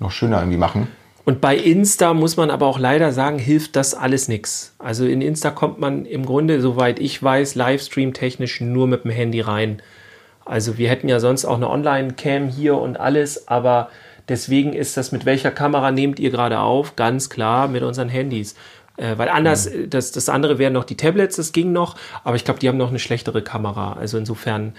noch 0.00 0.10
schöner 0.10 0.40
irgendwie 0.40 0.58
machen. 0.58 0.88
Und 1.24 1.40
bei 1.40 1.56
Insta 1.56 2.12
muss 2.12 2.36
man 2.36 2.50
aber 2.50 2.66
auch 2.66 2.80
leider 2.80 3.12
sagen, 3.12 3.38
hilft 3.38 3.76
das 3.76 3.94
alles 3.94 4.26
nichts. 4.26 4.74
Also 4.80 5.06
in 5.06 5.22
Insta 5.22 5.52
kommt 5.52 5.78
man 5.78 6.06
im 6.06 6.26
Grunde, 6.26 6.60
soweit 6.60 6.98
ich 6.98 7.22
weiß, 7.22 7.54
Livestream-technisch 7.54 8.60
nur 8.60 8.88
mit 8.88 9.04
dem 9.04 9.12
Handy 9.12 9.40
rein. 9.40 9.80
Also 10.44 10.76
wir 10.76 10.90
hätten 10.90 11.08
ja 11.08 11.20
sonst 11.20 11.44
auch 11.44 11.56
eine 11.56 11.70
Online-Cam 11.70 12.48
hier 12.48 12.76
und 12.76 12.98
alles, 12.98 13.46
aber 13.48 13.88
deswegen 14.28 14.72
ist 14.72 14.96
das, 14.96 15.12
mit 15.12 15.24
welcher 15.26 15.50
Kamera 15.50 15.90
nehmt 15.90 16.18
ihr 16.18 16.30
gerade 16.30 16.60
auf? 16.60 16.96
Ganz 16.96 17.30
klar 17.30 17.68
mit 17.68 17.82
unseren 17.82 18.08
Handys. 18.08 18.54
Äh, 18.96 19.18
weil 19.18 19.28
anders, 19.28 19.66
äh, 19.66 19.88
das, 19.88 20.12
das 20.12 20.28
andere 20.28 20.58
wären 20.58 20.72
noch 20.72 20.84
die 20.84 20.96
Tablets, 20.96 21.36
das 21.36 21.52
ging 21.52 21.72
noch, 21.72 21.96
aber 22.22 22.36
ich 22.36 22.44
glaube, 22.44 22.60
die 22.60 22.68
haben 22.68 22.78
noch 22.78 22.90
eine 22.90 23.00
schlechtere 23.00 23.42
Kamera. 23.42 23.94
Also 23.94 24.18
insofern 24.18 24.74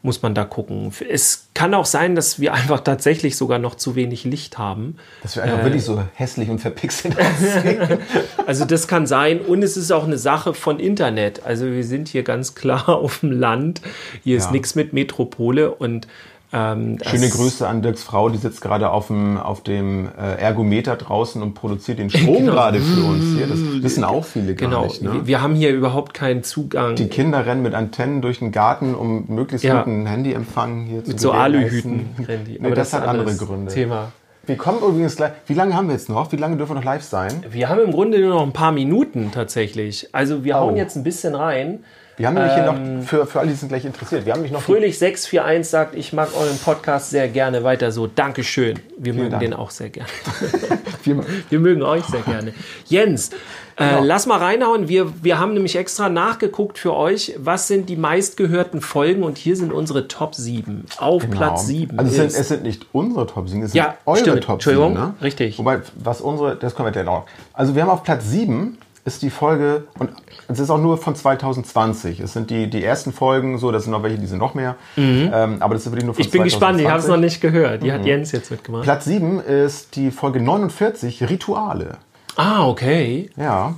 muss 0.00 0.22
man 0.22 0.32
da 0.32 0.44
gucken. 0.44 0.92
Es 1.10 1.48
kann 1.54 1.74
auch 1.74 1.84
sein, 1.84 2.14
dass 2.14 2.38
wir 2.38 2.54
einfach 2.54 2.80
tatsächlich 2.80 3.36
sogar 3.36 3.58
noch 3.58 3.74
zu 3.74 3.96
wenig 3.96 4.22
Licht 4.22 4.56
haben. 4.56 4.96
Dass 5.24 5.34
wir 5.34 5.42
einfach 5.42 5.64
wirklich 5.64 5.82
so 5.82 6.00
hässlich 6.14 6.48
und 6.50 6.60
verpixelt 6.60 7.16
aussehen. 7.18 7.98
Also 8.46 8.64
das 8.64 8.86
kann 8.88 9.06
sein 9.06 9.40
und 9.40 9.62
es 9.62 9.76
ist 9.76 9.90
auch 9.90 10.04
eine 10.04 10.16
Sache 10.16 10.54
von 10.54 10.78
Internet. 10.80 11.44
Also 11.44 11.66
wir 11.66 11.84
sind 11.84 12.08
hier 12.08 12.22
ganz 12.22 12.54
klar 12.54 12.88
auf 12.96 13.18
dem 13.20 13.32
Land. 13.32 13.82
Hier 14.24 14.36
ist 14.38 14.46
Ja. 14.46 14.52
nichts 14.52 14.74
mit 14.76 14.92
Metropole 14.92 15.72
und 15.74 16.06
ähm, 16.52 16.98
das- 16.98 17.08
Schöne 17.10 17.28
Grüße 17.28 17.66
an 17.68 17.82
Dirks 17.82 18.02
Frau, 18.02 18.28
die 18.30 18.38
sitzt 18.38 18.60
gerade 18.60 18.90
auf 18.90 19.08
dem, 19.08 19.36
auf 19.36 19.62
dem 19.62 20.08
äh, 20.18 20.34
Ergometer 20.40 20.96
draußen 20.96 21.42
und 21.42 21.54
produziert 21.54 21.98
den 21.98 22.08
Strom 22.10 22.36
Genau. 22.38 22.52
gerade 22.52 22.80
für 22.80 23.02
uns 23.04 23.36
hier. 23.36 23.46
Das 23.46 23.58
wissen 23.82 24.04
auch 24.04 24.24
viele 24.24 24.54
gar 24.54 24.68
Genau, 24.68 24.84
nicht. 24.84 25.02
Ne? 25.02 25.26
wir, 25.26 25.42
haben 25.42 25.54
hier 25.54 25.70
überhaupt 25.74 26.14
keinen 26.14 26.42
Zugang. 26.42 26.94
Die 26.96 27.08
Kinder 27.08 27.44
rennen 27.44 27.62
mit 27.62 27.74
Antennen 27.74 28.22
durch 28.22 28.38
den 28.38 28.50
Garten, 28.52 28.94
um 28.94 29.24
möglichst 29.28 29.64
Ja. 29.64 29.78
guten 29.82 30.06
Handyempfang 30.06 30.84
hier 30.84 31.04
zu 31.04 31.10
mit 31.10 31.20
so. 31.20 31.32
Aluhüten 31.32 32.06
rennen 32.26 32.44
die. 32.46 32.58
Nee, 32.60 32.70
das, 32.70 32.88
ist 32.88 32.94
hat 32.94 33.06
andere 33.06 33.34
Gründe. 33.36 33.72
Thema. 33.72 34.12
Wir 34.46 34.56
kommen 34.56 34.78
übrigens 34.78 35.16
gleich. 35.16 35.32
Wie 35.46 35.52
lange 35.52 35.74
haben 35.74 35.88
wir 35.88 35.94
jetzt 35.94 36.08
noch? 36.08 36.32
Wie 36.32 36.36
lange 36.36 36.56
dürfen 36.56 36.70
wir 36.70 36.76
noch 36.76 36.84
live 36.84 37.02
sein? 37.02 37.44
Wir 37.50 37.68
haben 37.68 37.80
im 37.82 37.90
Grunde 37.90 38.18
nur 38.18 38.30
noch 38.30 38.42
ein 38.42 38.54
paar 38.54 38.72
Minuten 38.72 39.30
tatsächlich. 39.30 40.08
Also 40.12 40.42
wir 40.44 40.54
hauen 40.56 40.72
Oh. 40.72 40.76
jetzt 40.78 40.96
ein 40.96 41.02
bisschen 41.04 41.34
rein. 41.34 41.80
Wir 42.18 42.26
haben 42.26 42.34
nämlich 42.34 42.52
hier 42.54 42.64
Ähm, 42.66 42.98
noch, 42.98 43.04
für, 43.06 43.26
für 43.26 43.40
alle, 43.40 43.48
die 43.50 43.54
sind 43.54 43.68
gleich 43.68 43.84
interessiert, 43.84 44.26
wir 44.26 44.32
haben 44.32 44.40
nämlich 44.40 44.52
noch 44.52 44.60
die- 44.60 44.64
Fröhlich 44.72 44.98
641 44.98 45.70
sagt, 45.70 45.94
ich 45.94 46.12
mag 46.12 46.28
euren 46.36 46.58
Podcast 46.58 47.10
sehr 47.10 47.28
gerne 47.28 47.62
weiter 47.64 47.92
so. 47.92 48.06
Dankeschön. 48.08 48.78
Wir 48.98 49.14
mögen 49.14 49.30
Dank. 49.30 49.40
den 49.42 49.54
auch 49.54 49.70
sehr 49.70 49.88
gerne. 49.90 50.08
wir, 51.50 51.60
mögen 51.60 51.82
euch 51.82 52.04
sehr 52.04 52.20
gerne. 52.22 52.52
Jens, 52.86 53.30
Genau. 53.76 54.02
äh, 54.02 54.04
lass 54.04 54.26
mal 54.26 54.38
reinhauen. 54.38 54.88
Wir, 54.88 55.12
wir 55.22 55.38
haben 55.38 55.54
nämlich 55.54 55.76
extra 55.76 56.08
nachgeguckt 56.08 56.78
für 56.78 56.96
euch, 56.96 57.34
was 57.38 57.68
sind 57.68 57.88
die 57.88 57.94
meistgehörten 57.94 58.80
Folgen 58.80 59.22
und 59.22 59.38
hier 59.38 59.54
sind 59.54 59.72
unsere 59.72 60.08
Top 60.08 60.34
7. 60.34 60.84
Auf 60.98 61.22
Genau. 61.22 61.36
Platz 61.36 61.66
7 61.68 61.96
Also 61.96 62.10
es 62.10 62.16
sind, 62.16 62.40
es 62.40 62.48
sind 62.48 62.62
nicht 62.64 62.86
unsere 62.90 63.28
Top 63.28 63.48
7, 63.48 63.62
es 63.62 63.70
sind 63.70 63.78
Ja, 63.78 63.94
eure 64.04 64.18
stimmt. 64.18 64.42
Top 64.42 64.60
7. 64.60 64.72
Entschuldigung, 64.74 64.94
Ne? 64.94 65.14
richtig. 65.22 65.58
Wobei, 65.60 65.78
was 65.94 66.20
unsere, 66.20 66.56
das 66.56 66.74
können 66.74 66.88
wir 66.88 66.90
gleich 66.92 67.04
noch. 67.04 67.26
Also 67.52 67.76
wir 67.76 67.82
haben 67.82 67.90
auf 67.90 68.02
Platz 68.02 68.24
7 68.28 68.78
ist 69.04 69.22
die 69.22 69.30
Folge, 69.30 69.84
und 69.98 70.10
es 70.48 70.58
ist 70.58 70.70
auch 70.70 70.78
nur 70.78 70.98
von 70.98 71.14
2020. 71.14 72.20
Es 72.20 72.32
sind 72.32 72.50
die, 72.50 72.68
die 72.68 72.82
ersten 72.84 73.12
Folgen, 73.12 73.58
so, 73.58 73.70
das 73.72 73.84
sind 73.84 73.92
noch 73.92 74.02
welche, 74.02 74.18
die 74.18 74.26
sind 74.26 74.38
noch 74.38 74.54
mehr. 74.54 74.76
Ähm, 74.96 75.56
aber 75.60 75.74
das 75.74 75.84
ist 75.86 75.92
wirklich 75.92 76.04
nur 76.04 76.14
von 76.14 76.20
Mhm. 76.22 76.26
Ich 76.26 76.30
bin 76.30 76.40
2020. 76.40 76.44
gespannt, 76.44 76.80
ich 76.80 76.88
habe 76.88 76.98
es 77.00 77.08
noch 77.08 77.16
nicht 77.16 77.40
gehört. 77.40 77.82
Die 77.82 77.92
hat 77.92 78.04
Jens 78.04 78.32
jetzt 78.32 78.50
mitgemacht. 78.50 78.82
Platz 78.84 79.04
7 79.04 79.40
ist 79.40 79.96
die 79.96 80.10
Folge 80.10 80.40
49, 80.40 81.28
Rituale. 81.28 81.98
Ah, 82.36 82.66
okay. 82.66 83.30
Ja. 83.36 83.74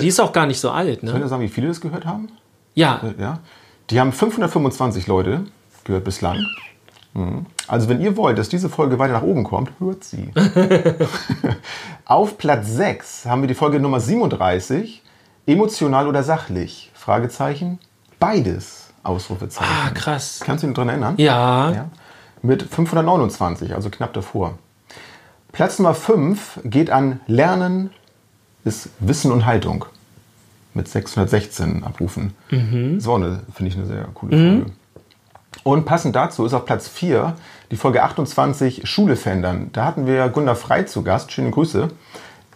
Die 0.00 0.08
ist 0.08 0.20
auch 0.20 0.32
gar 0.32 0.46
nicht 0.46 0.58
so 0.60 0.70
alt, 0.70 1.00
Könnt 1.00 1.14
ne? 1.14 1.20
ihr 1.20 1.28
sagen, 1.28 1.42
wie 1.42 1.48
viele 1.48 1.68
das 1.68 1.80
gehört 1.80 2.04
haben? 2.04 2.28
Ja, 2.74 3.00
Ja. 3.18 3.38
Die 3.90 4.00
haben 4.00 4.12
525 4.12 5.06
Leute 5.06 5.44
gehört 5.84 6.04
bislang. 6.04 6.38
Mhm. 7.14 7.46
Also 7.68 7.88
wenn 7.88 8.00
ihr 8.00 8.16
wollt, 8.16 8.38
dass 8.38 8.48
diese 8.48 8.68
Folge 8.68 8.98
weiter 8.98 9.12
nach 9.12 9.22
oben 9.22 9.44
kommt, 9.44 9.70
hört 9.78 10.04
sie. 10.04 10.32
Auf 12.04 12.38
Platz 12.38 12.68
6 12.68 13.26
haben 13.26 13.42
wir 13.42 13.48
die 13.48 13.54
Folge 13.54 13.80
Nummer 13.80 14.00
37, 14.00 15.02
emotional 15.46 16.08
oder 16.08 16.22
sachlich? 16.22 16.90
Fragezeichen. 16.94 17.78
Beides. 18.18 18.90
Ausrufezeichen. 19.02 19.68
ah, 19.70 19.90
krass. 19.90 20.40
Kannst 20.44 20.62
du 20.62 20.68
dich 20.68 20.76
daran 20.76 20.88
erinnern? 20.88 21.14
Ja, 21.18 21.72
Ja. 21.72 21.90
Mit 22.42 22.62
529, 22.62 23.74
also 23.74 23.88
knapp 23.90 24.12
davor. 24.14 24.58
Platz 25.52 25.78
Nummer 25.78 25.94
5 25.94 26.60
geht 26.64 26.90
an 26.90 27.20
Lernen 27.26 27.90
ist 28.64 28.88
Wissen 29.00 29.30
und 29.32 29.44
Haltung. 29.46 29.84
Mit 30.74 30.88
616 30.88 31.84
Abrufen. 31.84 32.34
Das 32.96 33.06
war 33.06 33.16
eine, 33.16 33.40
finde 33.54 33.70
ich, 33.70 33.76
eine 33.76 33.86
sehr 33.86 34.04
coole 34.14 34.36
Folge. 34.56 34.72
Und 35.64 35.84
passend 35.84 36.16
dazu 36.16 36.44
ist 36.44 36.54
auf 36.54 36.64
Platz 36.64 36.88
4 36.88 37.34
die 37.70 37.76
Folge 37.76 38.02
28 38.02 38.88
Schule 38.88 39.16
verändern. 39.16 39.70
Da 39.72 39.84
hatten 39.84 40.06
wir 40.06 40.28
Gunda 40.28 40.54
Frei 40.54 40.82
zu 40.84 41.02
Gast. 41.02 41.30
Schöne 41.32 41.50
Grüße. 41.50 41.88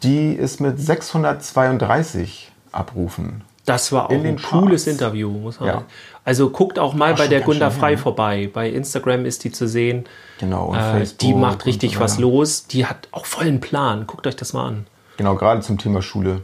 Die 0.02 0.32
ist 0.32 0.60
mit 0.60 0.78
632 0.80 2.52
Abrufen. 2.72 3.42
das 3.64 3.90
war 3.90 4.06
auch 4.06 4.10
In 4.10 4.24
ein 4.26 4.36
cooles 4.40 4.84
Charts. 4.84 5.00
Interview, 5.00 5.28
muss 5.30 5.58
man 5.58 5.66
Ja. 5.68 5.74
sagen. 5.76 5.86
Also 6.24 6.50
guckt 6.50 6.78
auch 6.78 6.94
mal 6.94 7.12
Ach, 7.14 7.18
bei 7.18 7.26
der 7.28 7.40
Gunda 7.40 7.70
Frei 7.70 7.92
ne? 7.92 7.98
vorbei. 7.98 8.50
Bei 8.52 8.68
Instagram 8.70 9.24
ist 9.24 9.42
die 9.44 9.50
zu 9.52 9.66
sehen. 9.66 10.04
Genau, 10.38 10.66
und 10.66 10.76
Äh, 10.76 10.92
Facebook 10.92 11.18
die 11.20 11.34
macht 11.34 11.66
richtig 11.66 11.94
so 11.94 12.00
was 12.00 12.18
los. 12.18 12.66
Die 12.66 12.86
hat 12.86 13.08
auch 13.12 13.26
vollen 13.26 13.60
Plan. 13.60 14.06
Guckt 14.06 14.26
euch 14.26 14.36
das 14.36 14.52
mal 14.52 14.66
an. 14.68 14.86
Genau, 15.16 15.34
gerade 15.34 15.62
zum 15.62 15.78
Thema 15.78 16.02
Schule. 16.02 16.42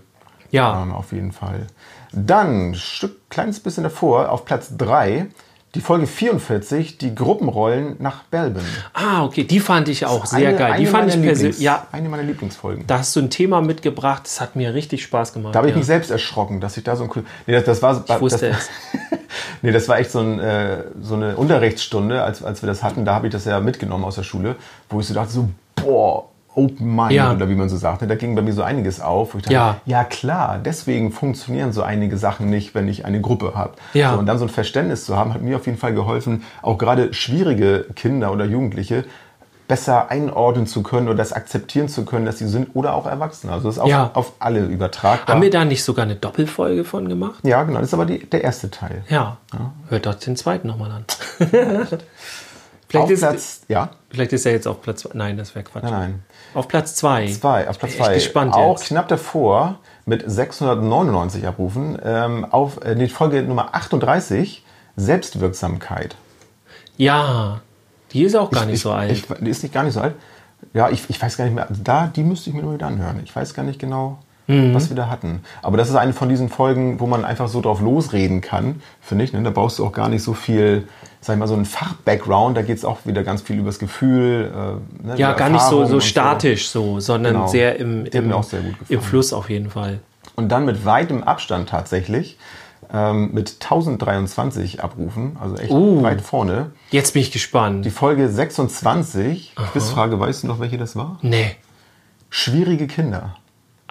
Ja, 0.51 0.83
Ähm, 0.83 0.93
auf 0.93 1.13
jeden 1.13 1.33
Fall. 1.33 1.67
Dann, 2.13 2.73
ein 2.73 3.11
kleines 3.31 3.61
bisschen 3.61 3.85
davor, 3.85 4.31
auf 4.31 4.45
Platz 4.45 4.73
3, 4.77 5.27
die 5.75 5.81
Folge 5.81 6.07
44, 6.07 6.99
die 6.99 7.15
Gruppenrollen 7.15 7.97
nach 7.99 8.25
Belbin. 8.25 8.63
ah, 8.93 9.25
okay, 9.25 9.45
die 9.45 9.59
fand 9.59 9.89
ich 9.89 10.05
auch 10.05 10.27
sehr 10.27 10.51
Eine- 10.51 10.59
geil. 10.59 10.73
Die 10.73 10.83
eine 10.83 10.87
fand 10.87 11.15
ich 11.15 11.23
persönlich, 11.23 11.61
ja, 11.61 11.87
Eine 11.93 12.11
meiner 12.11 12.25
Lieblingsfolgen. 12.25 12.87
da 12.87 12.99
hast 12.99 13.17
du 13.17 13.21
ein 13.21 13.31
Thema 13.31 13.63
mitgebracht, 13.63 14.25
das 14.25 14.41
hat 14.43 14.55
mir 14.55 14.75
richtig 14.75 15.03
Spaß 15.03 15.33
gemacht. 15.33 15.55
Da 15.55 15.61
habe 15.61 15.69
ich 15.69 15.73
ja. 15.73 15.79
mich 15.79 15.87
selbst 15.87 16.11
erschrocken, 16.11 16.61
dass 16.61 16.77
ich 16.77 16.85
da 16.85 16.95
so 16.95 17.05
ein... 17.05 17.11
Nee, 17.47 17.55
das, 17.55 17.65
das 17.65 17.81
war, 17.83 18.05
Ich 18.07 18.21
wusste 18.21 18.51
das, 18.51 18.69
es. 18.69 19.19
nee, 19.63 19.73
das 19.73 19.89
war 19.89 19.99
echt 19.99 20.11
so, 20.11 20.21
ein, 20.21 20.39
äh, 20.41 20.85
so 21.01 21.15
eine 21.15 21.37
Unterrichtsstunde, 21.37 22.23
als, 22.23 22.43
als 22.43 22.61
wir 22.63 22.67
das 22.67 22.83
hatten. 22.83 23.07
Da 23.07 23.15
habe 23.15 23.29
ich 23.29 23.33
das 23.33 23.47
ja 23.47 23.59
mitgenommen 23.59 24.05
aus 24.05 24.17
der 24.17 24.25
Schule, 24.25 24.57
wo 24.91 25.01
ich 25.01 25.07
so 25.07 25.15
dachte, 25.15 25.33
so, 25.33 25.49
boah, 25.77 26.29
Open 26.55 26.95
Mind, 26.95 27.13
Ja. 27.13 27.33
oder 27.33 27.49
wie 27.49 27.55
man 27.55 27.69
so 27.69 27.77
sagt. 27.77 28.03
Da 28.03 28.15
ging 28.15 28.35
bei 28.35 28.43
mir 28.43 28.53
so 28.53 28.63
einiges 28.63 29.01
auf. 29.01 29.33
Dachte, 29.33 29.53
Ja. 29.53 29.77
ja 29.87 30.05
klar, 30.05 30.59
deswegen 30.63 31.11
funktionieren 31.13 31.73
so 31.73 31.83
einige 31.83 32.17
Sachen 32.19 32.51
nicht, 32.51 32.75
wenn 32.75 32.89
ich 32.89 33.05
eine 33.07 33.21
Gruppe 33.21 33.53
habe. 33.55 33.73
Ja. 33.95 34.13
So, 34.13 34.19
und 34.19 34.27
dann 34.27 34.39
so 34.39 34.45
ein 34.45 34.51
Verständnis 34.51 35.05
zu 35.07 35.17
haben, 35.17 35.33
hat 35.33 35.41
mir 35.43 35.57
auf 35.57 35.67
jeden 35.67 35.79
Fall 35.79 35.95
geholfen, 35.95 36.43
auch 36.61 36.77
gerade 36.79 37.15
schwierige 37.15 37.87
Kinder 37.97 38.33
oder 38.33 38.45
Jugendliche 38.45 39.05
besser 39.69 40.11
einordnen 40.11 40.67
zu 40.67 40.83
können 40.83 41.07
oder 41.09 41.17
das 41.17 41.33
akzeptieren 41.33 41.89
zu 41.89 42.05
können, 42.05 42.27
dass 42.27 42.37
sie 42.39 42.47
sind 42.47 42.71
oder 42.75 42.93
auch 42.95 43.07
Erwachsene. 43.07 43.53
Also 43.55 43.69
das 43.69 43.77
ist 43.77 43.83
auch 43.83 43.87
Ja. 43.89 44.11
auf 44.13 44.33
alle 44.39 44.67
übertragbar. 44.67 45.35
Haben 45.37 45.43
wir 45.43 45.51
da 45.51 45.65
nicht 45.65 45.83
sogar 45.83 46.05
eine 46.05 46.17
Doppelfolge 46.17 46.85
von 46.85 47.09
gemacht? 47.09 47.37
ja, 47.45 47.63
genau. 47.63 47.79
Das 47.79 47.89
ist 47.89 47.95
aber 47.95 48.05
die, 48.05 48.19
der 48.29 48.45
erste 48.45 48.71
Teil. 48.71 49.03
Ja. 49.09 49.39
Hört 49.89 50.05
doch 50.05 50.15
den 50.15 50.37
zweiten 50.37 50.69
nochmal 50.69 50.91
an. 50.91 51.05
Auf 51.09 51.49
vielleicht, 52.89 53.11
ist, 53.11 53.21
Platz, 53.21 53.61
ja, 53.69 53.89
vielleicht 54.13 54.33
ist 54.33 54.47
er 54.47 54.53
jetzt 54.53 54.69
auf 54.69 54.83
Platz. 54.83 55.09
Nein, 55.13 55.37
das 55.37 55.55
wäre 55.55 55.65
Quatsch. 55.65 55.83
nein, 55.83 55.93
nein. 55.93 56.23
Auf 56.55 56.69
Platz 56.69 56.95
zwei. 56.95 57.27
Zwei, 57.27 57.69
auf 57.69 57.79
Platz 57.79 57.93
bin 57.93 58.01
echt 58.01 58.07
zwei. 58.07 58.15
gespannt 58.15 58.55
Auch 58.55 58.79
jetzt. 58.79 58.89
knapp 58.89 59.09
davor 59.09 59.79
mit 60.05 60.23
699 60.27 61.47
Abrufen 61.47 61.99
ähm, 62.05 62.45
auf 62.45 62.85
äh, 62.85 62.95
die 62.95 63.09
Folge 63.09 63.43
Nummer 63.43 63.75
38 63.75 64.65
Selbstwirksamkeit. 64.97 66.17
Ja, 66.97 67.61
die 68.13 68.25
ist 68.25 68.37
auch 68.37 68.51
gar 68.51 68.67
nicht 68.67 68.77
ich, 68.77 68.83
so 68.83 68.93
alt. 68.93 69.11
Ich, 69.11 69.27
die 69.27 69.51
ist 69.51 69.63
nicht 69.63 69.73
gar 69.73 69.85
nicht 69.85 69.95
so 69.95 70.01
alt. 70.01 70.15
Ja, 70.75 70.91
ich, 70.91 71.09
ich 71.09 71.21
weiß 71.21 71.37
gar 71.37 71.45
nicht 71.45 71.55
mehr. 71.55 71.67
Da, 71.71 72.07
die 72.07 72.23
müsste 72.23 72.51
ich 72.51 72.57
mir 72.57 72.63
nur 72.63 72.75
wieder 72.75 72.87
anhören. 72.87 73.21
Ich 73.25 73.35
weiß 73.35 73.55
gar 73.55 73.63
nicht 73.63 73.79
genau, 73.79 74.19
Mhm. 74.49 74.75
was 74.75 74.89
wir 74.89 74.97
da 74.97 75.09
hatten. 75.09 75.41
Aber 75.63 75.77
das 75.77 75.89
ist 75.89 75.95
eine 75.95 76.13
von 76.13 76.29
diesen 76.29 76.49
Folgen, 76.49 76.99
wo 77.01 77.07
man 77.07 77.25
einfach 77.25 77.49
so 77.49 77.61
drauf 77.61 77.81
losreden 77.81 78.41
kann, 78.41 78.83
finde 79.01 79.25
ich. 79.25 79.33
Ne? 79.33 79.43
Da 79.43 79.51
brauchst 79.51 79.79
du 79.79 79.87
auch 79.87 79.93
gar 79.93 80.09
nicht 80.09 80.23
so 80.23 80.35
viel, 80.35 80.89
sag 81.21 81.35
ich 81.35 81.39
mal, 81.39 81.47
so 81.47 81.55
einen 81.55 81.65
Fach-Background. 81.65 82.57
Da 82.57 82.63
geht 82.63 82.77
es 82.77 82.85
auch 82.85 82.99
wieder 83.05 83.23
ganz 83.23 83.43
viel 83.43 83.59
übers 83.59 83.79
Gefühl. 83.79 84.53
Äh, 85.03 85.07
ne, 85.07 85.15
ja, 85.17 85.33
gar 85.35 85.49
nicht 85.49 85.63
so, 85.63 85.85
so 85.85 86.01
statisch 86.01 86.69
so, 86.69 86.99
sondern 87.01 87.35
Genau. 87.35 87.47
sehr 87.47 87.77
im, 87.77 88.05
im, 88.07 88.43
sehr 88.43 88.61
im 88.89 89.01
Fluss 89.01 89.33
auf 89.33 89.49
jeden 89.49 89.71
Fall. 89.71 90.01
Und 90.35 90.49
dann 90.51 90.65
mit 90.65 90.85
weitem 90.85 91.23
Abstand 91.23 91.69
tatsächlich, 91.69 92.37
ähm, 92.93 93.31
mit 93.33 93.59
1023 93.61 94.83
Abrufen, 94.83 95.37
also 95.41 95.57
echt 95.57 95.71
Uh. 95.71 96.03
weit 96.03 96.21
vorne. 96.21 96.73
Jetzt 96.91 97.13
bin 97.13 97.23
ich 97.23 97.31
gespannt. 97.31 97.85
Die 97.85 97.91
Folge 97.91 98.29
26, 98.29 99.55
Quizfrage, 99.73 100.19
weißt 100.19 100.43
du 100.43 100.47
noch, 100.49 100.59
welche 100.61 100.79
das 100.79 100.97
war? 100.97 101.19
nee. 101.23 101.55
Schwierige 102.35 102.87
Kinder. 102.87 103.37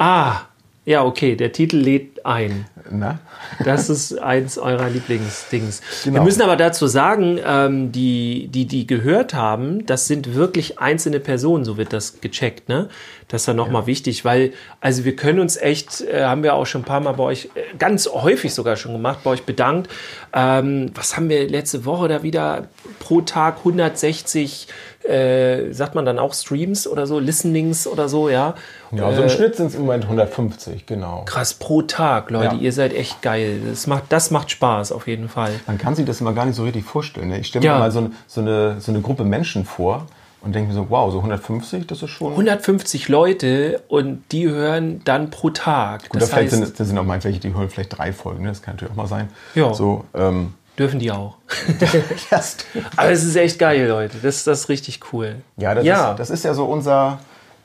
Ah, 0.04 0.47
ja, 0.84 1.04
okay, 1.06 1.36
der 1.36 1.52
Titel 1.52 1.78
lädt 1.78 2.26
ein. 2.26 2.66
Na? 2.89 3.20
Das 3.64 3.88
ist 3.88 4.18
eins 4.18 4.58
eurer 4.58 4.89
Lieblingsdings. 4.89 5.82
Wir 6.06 6.14
Genau. 6.14 6.24
müssen 6.24 6.41
aber 6.41 6.56
dazu 6.56 6.88
sagen, 6.88 7.39
ähm, 7.45 7.91
die, 7.91 8.47
die, 8.47 8.66
die 8.66 8.88
gehört 8.88 9.36
haben, 9.36 9.86
das 9.86 10.08
sind 10.08 10.34
wirklich 10.34 10.80
einzelne 10.80 11.20
Personen, 11.20 11.66
so 11.66 11.78
wird 11.78 11.93
das 11.93 12.20
gecheckt, 12.20 12.68
ne? 12.68 12.89
Das 13.32 13.42
ist 13.44 13.48
dann 13.48 13.56
nochmal 13.56 13.88
wichtig, 13.88 14.26
weil, 14.26 14.52
also 14.82 15.06
wir 15.06 15.16
können 15.16 15.40
uns 15.40 15.56
echt, 15.56 16.02
äh, 16.02 16.24
haben 16.26 16.44
wir 16.44 16.54
auch 16.54 16.66
schon 16.66 16.82
ein 16.82 16.86
paar 16.86 17.00
Mal 17.00 17.14
bei 17.14 17.24
euch, 17.24 17.46
äh, 17.56 17.78
ganz 17.80 18.08
häufig 18.08 18.54
sogar 18.54 18.76
schon 18.76 18.92
gemacht, 18.92 19.20
bei 19.24 19.32
euch 19.32 19.44
bedankt. 19.44 19.90
Ähm, 20.34 20.92
was 20.96 21.16
haben 21.16 21.30
wir 21.30 21.48
letzte 21.50 21.86
Woche 21.86 22.10
da 22.10 22.24
wieder 22.24 22.68
pro 23.00 23.22
Tag 23.22 23.60
160, 23.60 24.68
äh, 25.04 25.72
sagt 25.72 25.96
man 25.96 26.04
dann 26.06 26.20
auch 26.20 26.34
Streams 26.34 26.86
oder 26.88 27.08
so, 27.08 27.20
Listenings 27.20 27.88
oder 27.88 28.10
so, 28.10 28.28
ja? 28.30 28.54
Ja, 28.92 29.14
so 29.14 29.24
im 29.24 29.30
Schnitt 29.30 29.56
sind 29.56 29.68
es 29.68 29.76
im 29.76 29.82
Moment 29.82 30.04
150, 30.04 30.86
genau. 30.86 31.24
Krass, 31.26 31.54
pro 31.54 31.82
Tag, 31.84 32.30
Leute, 32.32 32.56
Ja. 32.56 32.62
ihr 32.62 32.74
seid 32.74 32.94
echt 32.94 33.22
geil. 33.22 33.62
Das 33.70 33.88
macht, 33.88 34.04
das 34.10 34.30
macht 34.32 34.52
Spaß 34.52 34.92
auf 34.92 35.08
jeden 35.08 35.30
Fall. 35.30 35.52
Man 35.68 35.78
kann 35.78 35.96
sich 35.96 36.06
das 36.06 36.20
immer 36.22 36.34
gar 36.34 36.46
nicht 36.46 36.56
so 36.56 36.64
richtig 36.64 36.84
vorstellen. 36.84 37.30
Ne? 37.30 37.40
Ich 37.40 37.48
stelle 37.48 37.66
Ja. 37.66 37.74
mir 37.76 37.80
mal 37.80 37.92
so, 37.92 38.10
so, 38.28 38.42
eine, 38.42 38.82
so 38.82 38.92
eine 38.92 39.02
Gruppe 39.02 39.24
Menschen 39.24 39.64
vor 39.66 40.06
und 40.42 40.56
denke 40.56 40.70
mir 40.70 40.76
so, 40.76 40.89
wow, 40.89 41.12
so 41.12 41.20
150, 41.20 41.88
das 41.88 42.02
ist 42.02 42.10
schon... 42.10 42.32
150 42.32 43.08
Leute 43.10 43.82
und 43.88 44.24
die 44.32 44.50
hören 44.50 45.02
dann 45.04 45.30
pro 45.30 45.52
Tag. 45.52 46.10
Gut, 46.10 46.22
das 46.22 46.30
da 46.30 46.36
vielleicht 46.38 46.54
heißt, 46.54 46.64
sind, 46.66 46.80
das 46.80 46.88
sind 46.88 46.98
auch 46.98 47.04
mal 47.04 47.24
welche, 47.24 47.39
die 47.39 47.54
hören 47.54 47.70
vielleicht 47.70 47.98
drei 47.98 48.12
Folgen, 48.12 48.44
ne? 48.44 48.50
das 48.50 48.62
kann 48.62 48.76
natürlich 48.76 48.92
auch 48.92 48.98
mal 48.98 49.08
sein. 49.08 49.30
Ja. 49.54 49.74
So, 49.74 50.06
ähm, 50.16 50.54
dürfen 50.80 51.00
die 51.00 51.12
auch. 51.12 51.38
Aber 52.96 53.12
es 53.12 53.24
ist 53.24 53.36
echt 53.36 53.60
geil, 53.60 53.88
Leute. 53.88 54.18
Das, 54.22 54.44
das 54.44 54.62
ist 54.62 54.70
richtig 54.70 55.00
cool. 55.14 55.36
Ja, 55.58 55.76
das, 55.76 55.86
Ja. 55.86 56.12
Ist, 56.12 56.20
das 56.20 56.30
ist 56.32 56.44
ja 56.44 56.54
so 56.54 56.66
unser, 56.66 57.20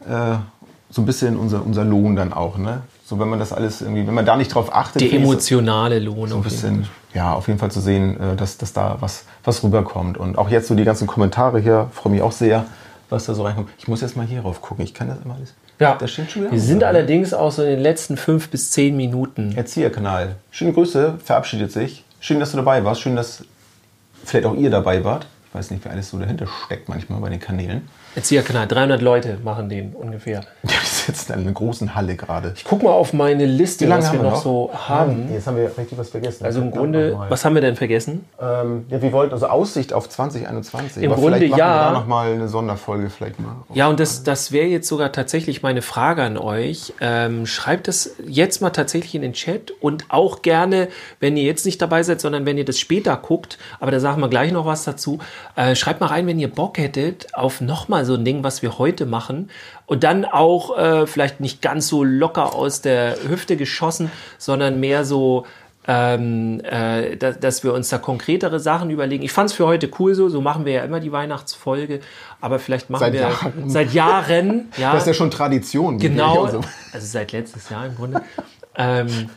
äh, 0.06 0.36
so 0.90 1.02
ein 1.02 1.06
bisschen 1.06 1.36
unser, 1.36 1.64
unser 1.64 1.84
Lohn 1.84 2.14
dann 2.14 2.32
auch, 2.32 2.58
ne? 2.58 2.82
So, 3.08 3.20
wenn 3.20 3.28
man 3.28 3.38
das 3.38 3.52
alles 3.52 3.82
irgendwie, 3.82 4.04
wenn 4.04 4.14
man 4.14 4.26
da 4.26 4.34
nicht 4.34 4.52
drauf 4.52 4.74
achtet, 4.74 5.00
ich, 5.00 5.12
emotionale 5.12 6.00
Lohn. 6.00 6.28
so 6.28 6.38
ein 6.38 6.42
bisschen, 6.42 6.88
ja, 7.14 7.34
auf 7.34 7.46
jeden 7.46 7.60
Fall 7.60 7.70
zu 7.70 7.80
sehen, 7.80 8.20
äh, 8.20 8.34
dass, 8.34 8.58
dass 8.58 8.72
da 8.72 8.96
was, 8.98 9.26
was 9.44 9.62
rüberkommt. 9.62 10.18
Und 10.18 10.36
auch 10.36 10.50
jetzt 10.50 10.66
so 10.66 10.74
die 10.74 10.82
ganzen 10.82 11.06
Kommentare 11.06 11.60
hier, 11.60 11.88
freue 11.92 12.12
mich 12.12 12.20
auch 12.20 12.32
sehr, 12.32 12.66
was 13.08 13.26
da 13.26 13.34
so 13.34 13.44
reinkommt. 13.44 13.70
Ich 13.78 13.86
muss 13.86 14.00
jetzt 14.00 14.16
mal 14.16 14.26
hier 14.26 14.40
rauf 14.40 14.60
gucken, 14.60 14.84
ich 14.84 14.92
kann 14.92 15.06
das 15.06 15.18
immer 15.24 15.36
alles. 15.36 15.54
Ja. 15.78 15.94
das 15.94 16.10
steht 16.10 16.32
schon 16.32 16.42
wieder. 16.42 16.52
Wir 16.52 16.60
sind 16.60 16.82
allerdings 16.82 17.32
auch 17.32 17.52
so 17.52 17.62
in 17.62 17.68
den 17.68 17.80
letzten 17.80 18.16
fünf 18.16 18.48
bis 18.48 18.72
zehn 18.72 18.96
Minuten. 18.96 19.56
Erzieherkanal. 19.56 20.34
Schöne 20.50 20.72
Grüße, 20.72 21.18
verabschiedet 21.24 21.70
sich. 21.70 22.04
Schön, 22.18 22.40
dass 22.40 22.50
du 22.50 22.56
dabei 22.56 22.84
warst. 22.84 23.02
Schön, 23.02 23.14
dass 23.14 23.44
vielleicht 24.24 24.46
auch 24.46 24.56
ihr 24.56 24.70
dabei 24.70 25.04
wart. 25.04 25.28
Ich 25.48 25.54
weiß 25.54 25.70
nicht, 25.70 25.84
wer 25.84 25.92
alles 25.92 26.10
so 26.10 26.18
dahinter 26.18 26.48
steckt 26.64 26.88
manchmal 26.88 27.20
bei 27.20 27.30
den 27.30 27.38
Kanälen. 27.38 27.88
Erzieherkanal, 28.16 28.66
300 28.66 29.00
Leute 29.00 29.38
machen 29.44 29.68
den 29.68 29.92
ungefähr. 29.94 30.40
Sitzen 31.06 31.32
in 31.32 31.40
einer 31.40 31.52
großen 31.52 31.94
Halle 31.94 32.16
gerade. 32.16 32.52
Ich 32.56 32.64
guck 32.64 32.82
mal 32.82 32.90
auf 32.90 33.12
meine 33.12 33.46
Liste, 33.46 33.88
was 33.88 34.12
wir 34.12 34.22
noch, 34.22 34.42
so 34.42 34.70
haben. 34.72 35.32
Jetzt 35.32 35.46
haben 35.46 35.56
wir 35.56 35.70
richtig 35.76 35.96
was 35.98 36.10
vergessen. 36.10 36.44
Also 36.44 36.60
im 36.60 36.70
Grunde, 36.70 37.16
was 37.28 37.44
haben 37.44 37.54
wir 37.54 37.62
denn 37.62 37.76
vergessen? 37.76 38.24
Ähm, 38.40 38.86
ja, 38.88 39.00
wir 39.00 39.12
wollten 39.12 39.32
also 39.32 39.46
Aussicht 39.46 39.92
auf 39.92 40.08
2021. 40.08 41.02
Im 41.02 41.12
Aber 41.12 41.20
Grunde 41.20 41.38
vielleicht 41.38 41.52
machen 41.52 41.58
ja. 41.58 41.66
Wir 41.66 41.92
da 41.92 41.92
noch 41.92 42.06
mal 42.06 42.32
eine 42.32 42.48
Sonderfolge 42.48 43.10
vielleicht 43.10 43.40
mal. 43.40 43.56
Ja, 43.72 43.88
und 43.88 44.00
das, 44.00 44.24
das 44.24 44.52
wäre 44.52 44.66
jetzt 44.66 44.88
sogar 44.88 45.12
tatsächlich 45.12 45.62
meine 45.62 45.82
Frage 45.82 46.22
an 46.22 46.36
euch. 46.36 46.92
Ähm, 47.00 47.46
schreibt 47.46 47.88
es 47.88 48.16
jetzt 48.26 48.60
mal 48.60 48.70
tatsächlich 48.70 49.14
in 49.14 49.22
den 49.22 49.32
Chat 49.32 49.72
und 49.80 50.06
auch 50.08 50.42
gerne, 50.42 50.88
wenn 51.20 51.36
ihr 51.36 51.44
jetzt 51.44 51.66
nicht 51.66 51.80
dabei 51.80 52.02
seid, 52.02 52.20
sondern 52.20 52.46
wenn 52.46 52.58
ihr 52.58 52.64
das 52.64 52.78
später 52.78 53.16
guckt, 53.16 53.58
aber 53.80 53.90
da 53.90 54.00
sagen 54.00 54.20
wir 54.20 54.28
gleich 54.28 54.52
noch 54.52 54.66
was 54.66 54.84
dazu, 54.84 55.18
äh, 55.54 55.74
schreibt 55.74 56.00
mal 56.00 56.06
rein, 56.06 56.26
wenn 56.26 56.38
ihr 56.38 56.50
Bock 56.50 56.78
hättet 56.78 57.34
auf 57.34 57.60
nochmal 57.60 58.04
so 58.04 58.14
ein 58.14 58.24
Ding, 58.24 58.42
was 58.42 58.62
wir 58.62 58.78
heute 58.78 59.06
machen. 59.06 59.50
Und 59.86 60.02
dann 60.02 60.24
auch 60.24 60.76
äh, 60.76 61.06
vielleicht 61.06 61.40
nicht 61.40 61.62
ganz 61.62 61.88
so 61.88 62.02
locker 62.02 62.54
aus 62.54 62.80
der 62.80 63.16
Hüfte 63.28 63.56
geschossen, 63.56 64.10
sondern 64.36 64.80
mehr 64.80 65.04
so, 65.04 65.46
ähm, 65.86 66.60
äh, 66.64 67.16
dass, 67.16 67.38
dass 67.38 67.62
wir 67.62 67.72
uns 67.72 67.88
da 67.88 67.98
konkretere 67.98 68.58
Sachen 68.58 68.90
überlegen. 68.90 69.22
Ich 69.22 69.30
fand 69.32 69.50
es 69.50 69.56
für 69.56 69.66
heute 69.66 69.88
cool 70.00 70.14
so, 70.16 70.28
so 70.28 70.40
machen 70.40 70.64
wir 70.64 70.72
ja 70.72 70.82
immer 70.84 70.98
die 70.98 71.12
Weihnachtsfolge, 71.12 72.00
aber 72.40 72.58
vielleicht 72.58 72.90
machen 72.90 73.00
Seit 73.00 73.12
wir 73.12 73.20
Jahren. 73.20 73.70
seit 73.70 73.92
Jahren, 73.92 74.68
ja, 74.76 74.92
Das 74.92 75.02
ist 75.02 75.06
ja 75.06 75.14
schon 75.14 75.30
Tradition. 75.30 75.98
Genau, 75.98 76.42
also 76.44 76.60
seit 76.98 77.30
letztes 77.30 77.68
Jahr 77.70 77.86
im 77.86 77.94
Grunde. 77.94 78.22
ähm, 78.76 79.30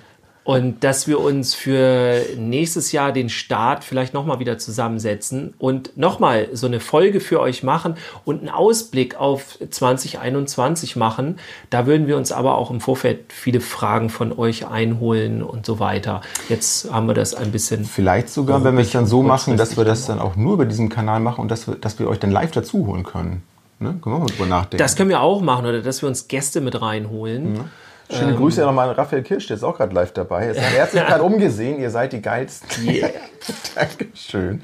und 0.49 0.83
dass 0.83 1.07
wir 1.07 1.19
uns 1.19 1.53
für 1.53 2.25
nächstes 2.35 2.91
Jahr 2.91 3.11
den 3.11 3.29
Start 3.29 3.83
vielleicht 3.83 4.15
nochmal 4.15 4.39
wieder 4.39 4.57
zusammensetzen 4.57 5.53
und 5.59 5.95
nochmal 5.95 6.47
so 6.53 6.65
eine 6.65 6.79
Folge 6.79 7.19
für 7.19 7.39
euch 7.39 7.61
machen 7.61 7.93
und 8.25 8.39
einen 8.39 8.49
Ausblick 8.49 9.15
auf 9.15 9.59
2021 9.69 10.95
machen. 10.95 11.37
Da 11.69 11.85
würden 11.85 12.07
wir 12.07 12.17
uns 12.17 12.31
aber 12.31 12.57
auch 12.57 12.71
im 12.71 12.81
Vorfeld 12.81 13.31
viele 13.31 13.61
Fragen 13.61 14.09
von 14.09 14.35
euch 14.35 14.65
einholen 14.65 15.43
und 15.43 15.67
so 15.67 15.79
weiter. 15.79 16.21
Jetzt 16.49 16.91
haben 16.91 17.05
wir 17.05 17.13
das 17.13 17.35
ein 17.35 17.51
bisschen. 17.51 17.85
Vielleicht 17.85 18.31
sogar, 18.31 18.63
wenn 18.63 18.75
wir 18.75 18.81
es 18.81 18.89
dann 18.89 19.05
so 19.05 19.21
machen, 19.21 19.55
dass 19.55 19.77
wir 19.77 19.85
das 19.85 20.07
dann 20.07 20.17
auch 20.17 20.35
nur 20.35 20.55
über 20.55 20.65
diesen 20.65 20.89
Kanal 20.89 21.19
machen 21.19 21.41
und 21.41 21.51
dass 21.51 21.67
wir, 21.67 21.75
dass 21.75 21.99
wir 21.99 22.09
euch 22.09 22.17
dann 22.17 22.31
live 22.31 22.49
dazu 22.49 22.87
holen 22.87 23.03
können. 23.03 23.43
Ne? 23.77 23.99
Können 24.01 24.15
wir 24.15 24.19
mal 24.21 24.25
drüber 24.25 24.47
nachdenken. 24.47 24.79
Das 24.79 24.95
können 24.95 25.11
wir 25.11 25.21
auch 25.21 25.41
machen 25.41 25.67
oder 25.67 25.83
dass 25.83 26.01
wir 26.01 26.09
uns 26.09 26.27
Gäste 26.27 26.59
mit 26.59 26.81
reinholen. 26.81 27.69
Schöne 28.11 28.35
Grüße 28.35 28.61
nochmal 28.61 28.89
an 28.89 28.95
Raphael 28.95 29.21
Kirsch, 29.21 29.47
der 29.47 29.57
ist 29.57 29.63
auch 29.63 29.77
gerade 29.77 29.93
live 29.93 30.11
dabei. 30.13 30.45
Er 30.45 30.55
er 30.55 30.83
hat 30.83 30.91
sich 30.91 31.01
gerade 31.05 31.23
umgesehen, 31.23 31.79
ihr 31.79 31.91
seid 31.91 32.13
die 32.13 32.21
geilsten. 32.21 32.69
Yeah. 32.89 33.09
Dankeschön. 33.75 34.61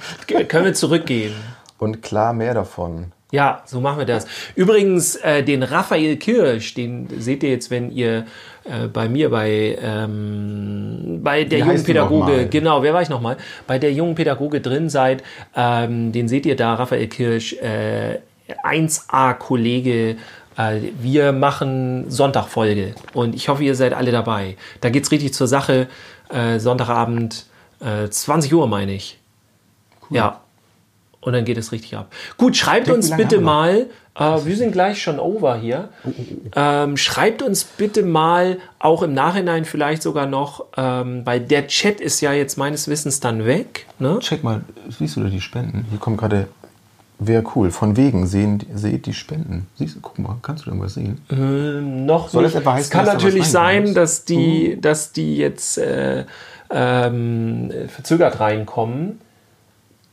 Können 0.47 0.65
wir 0.65 0.73
zurückgehen? 0.73 1.33
Und 1.77 2.01
klar 2.01 2.33
mehr 2.33 2.53
davon. 2.53 3.11
Ja, 3.31 3.61
so 3.65 3.81
machen 3.81 3.99
wir 3.99 4.05
das. 4.05 4.25
Übrigens, 4.55 5.15
äh, 5.17 5.43
den 5.43 5.63
Raphael 5.63 6.15
Kirsch, 6.17 6.73
den 6.73 7.07
seht 7.19 7.43
ihr 7.43 7.49
jetzt, 7.49 7.69
wenn 7.69 7.91
ihr 7.91 8.25
äh, 8.63 8.87
bei 8.87 9.09
mir 9.09 9.29
bei, 9.29 9.77
ähm, 9.81 11.19
bei 11.21 11.43
der 11.43 11.59
Wie 11.59 11.69
jungen 11.69 11.83
Pädagoge, 11.83 12.47
genau, 12.47 12.81
wer 12.81 12.93
war 12.93 13.01
ich 13.01 13.09
nochmal? 13.09 13.37
Bei 13.67 13.77
der 13.77 13.91
jungen 13.91 14.15
Pädagoge 14.15 14.61
drin 14.61 14.89
seid, 14.89 15.23
ähm, 15.55 16.11
den 16.11 16.27
seht 16.27 16.45
ihr 16.45 16.55
da, 16.55 16.75
Raphael 16.75 17.07
Kirsch, 17.07 17.53
äh, 17.53 18.19
1A-Kollege. 18.63 20.17
Äh, 20.58 20.91
wir 20.99 21.32
machen 21.32 22.10
Sonntagfolge 22.10 22.95
und 23.14 23.36
ich 23.36 23.49
hoffe, 23.49 23.64
ihr 23.64 23.76
seid 23.76 23.93
alle 23.93 24.12
dabei. 24.12 24.58
Da 24.82 24.89
geht's 24.89 25.12
richtig 25.12 25.34
zur 25.34 25.47
Sache. 25.47 25.88
Äh, 26.30 26.60
Sonntagabend, 26.60 27.45
äh, 27.80 28.10
20 28.10 28.53
Uhr 28.53 28.68
meine 28.68 28.93
ich. 28.93 29.20
Ja. 30.10 30.41
Und 31.22 31.34
dann 31.34 31.43
geht 31.43 31.58
es 31.58 31.72
richtig 31.72 31.95
ab. 31.97 32.14
Gut, 32.38 32.56
schreibt 32.56 32.89
uns 32.89 33.10
bitte 33.16 33.41
mal, 33.41 33.88
äh, 34.14 34.45
wir 34.45 34.56
sind 34.56 34.72
gleich 34.72 35.01
schon 35.01 35.20
over 35.20 35.58
hier. 35.58 35.89
Oh, 36.03 36.12
Ähm, 36.56 36.97
schreibt 36.97 37.41
uns 37.41 37.64
bitte 37.64 38.03
mal, 38.03 38.60
auch 38.80 39.01
im 39.01 39.14
Nachhinein 39.14 39.66
vielleicht 39.66 40.03
sogar 40.03 40.26
noch, 40.28 40.66
ähm, 40.78 41.26
weil 41.26 41.39
der 41.39 41.68
Chat 41.68 41.99
ist 41.99 42.22
ja 42.22 42.32
jetzt 42.32 42.58
meines 42.58 42.88
Wissens 42.88 43.20
dann 43.20 43.45
weg. 43.45 43.88
Ne? 43.99 44.20
Check 44.20 44.43
mal, 44.43 44.62
siehst 44.88 45.16
du 45.18 45.22
da 45.22 45.30
die 45.30 45.41
Spenden? 45.41 45.86
Hier 45.89 45.99
kommt 45.99 46.18
gerade, 46.20 46.47
wäre 47.20 47.43
cool, 47.55 47.72
von 47.72 47.97
wegen, 47.97 48.28
sehen, 48.28 48.63
seht 48.74 49.05
die 49.05 49.13
Spenden. 49.13 49.68
Siehst 49.76 49.95
du, 49.95 49.99
guck 50.01 50.20
mal, 50.20 50.38
kannst 50.41 50.66
du 50.66 50.70
irgendwas 50.70 50.95
sehen? 50.95 51.22
Noch 52.05 52.30
Soll 52.30 52.43
nicht. 52.43 52.55
das 52.55 52.61
etwa 52.61 52.74
heißen, 52.74 52.84
es 52.86 52.89
kann 52.89 53.05
natürlich 53.05 53.47
sein, 53.47 53.93
dass 53.93 54.26
die, 54.26 54.80
dass 54.80 55.11
die 55.11 55.38
jetzt 55.38 55.78
äh, 55.78 56.26
ähm, 56.70 57.72
verzögert 57.88 58.39
reinkommen. 58.39 59.22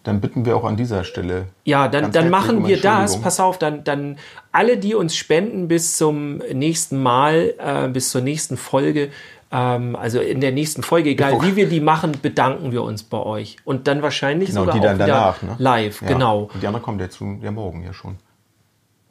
Dann 0.05 0.21
bitten 0.21 0.45
wir 0.45 0.57
auch 0.57 0.65
an 0.65 0.77
dieser 0.77 1.05
Stelle. 1.05 1.47
Ja, 1.65 1.87
dann, 1.87 2.11
dann 2.11 2.29
machen 2.29 2.59
um 2.59 2.67
wir 2.67 2.81
das. 2.81 3.21
Pass 3.21 3.39
auf, 3.39 3.59
dann, 3.59 3.85
dann 3.85 4.19
alle, 4.51 4.77
die 4.77 4.95
uns 4.95 5.15
spenden 5.15 5.69
bis 5.69 5.97
zum 5.97 6.39
nächsten 6.53 7.01
Mal, 7.01 7.55
äh, 7.59 7.89
bis 7.89 8.11
zur 8.11 8.21
nächsten 8.21 8.57
Folge, 8.57 9.11
ähm, 9.53 9.95
also 9.97 10.21
in 10.21 10.41
der 10.41 10.53
nächsten 10.53 10.83
Folge, 10.83 11.11
egal 11.11 11.41
wie 11.43 11.57
wir 11.57 11.69
die 11.69 11.81
machen, 11.81 12.13
bedanken 12.21 12.73
wir 12.73 12.83
uns 12.83 13.03
bei 13.03 13.19
euch. 13.19 13.57
Und 13.65 13.87
dann 13.87 14.03
wahrscheinlich 14.03 14.49
Genau, 14.49 14.63
sogar 14.63 14.75
die 14.75 14.81
dann 14.81 14.99
danach, 14.99 15.43
ne? 15.43 15.57
live, 15.59 16.01
Ja. 16.03 16.09
genau. 16.09 16.51
Und 16.53 16.63
die 16.63 16.67
andere 16.67 16.83
kommt 16.83 17.01
ja 17.01 17.09
zu, 17.11 17.39
ja 17.43 17.51
morgen 17.51 17.85
ja 17.85 17.93
schon. 17.93 18.17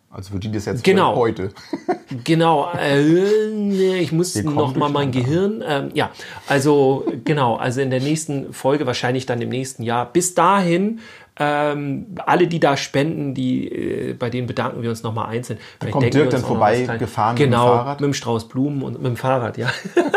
Also 0.10 0.34
wird 0.34 0.44
die 0.44 0.52
das 0.52 0.66
jetzt 0.66 0.84
Genau. 0.84 1.16
heute. 1.16 1.52
Genau, 2.26 2.70
äh, 2.78 4.00
ich 4.00 4.12
muss 4.12 4.36
Wir 4.36 4.44
kommen 4.44 4.58
noch 4.58 4.76
mal 4.76 4.90
mein. 4.90 5.12
Gehirn. 5.14 5.64
Ähm, 5.66 5.92
ja, 5.94 6.12
also 6.46 7.06
genau, 7.24 7.56
also 7.56 7.80
in 7.80 7.90
der 7.90 8.02
nächsten 8.02 8.52
Folge, 8.52 8.86
wahrscheinlich 8.86 9.26
dann 9.26 9.42
im 9.42 9.48
nächsten 9.48 9.84
Jahr. 9.84 10.12
Bis 10.12 10.36
dahin, 10.36 11.00
ähm, 11.42 12.06
alle, 12.24 12.48
die 12.48 12.60
da 12.60 12.78
spenden, 12.78 13.34
die, 13.34 13.68
äh, 13.68 14.14
bei 14.14 14.30
denen 14.30 14.46
bedanken 14.46 14.84
wir 14.84 14.92
uns 14.92 15.02
noch 15.02 15.14
mal 15.14 15.26
einzeln. 15.26 15.58
Vielleicht 15.80 15.94
kommt 15.94 16.14
Dirk 16.14 16.30
dann 16.30 16.42
vorbei, 16.42 16.86
gefahren 17.00 17.34
mit 17.34 17.40
dem 17.40 17.50
genau, 17.50 17.68
Fahrrad? 17.68 18.00
mit 18.00 18.08
dem 18.08 18.14
Strauß 18.14 18.48
Blumen 18.48 18.84
und 18.84 19.02
mit 19.02 19.06
dem 19.06 19.18
Fahrrad, 19.18 19.58
ja. 19.58 19.68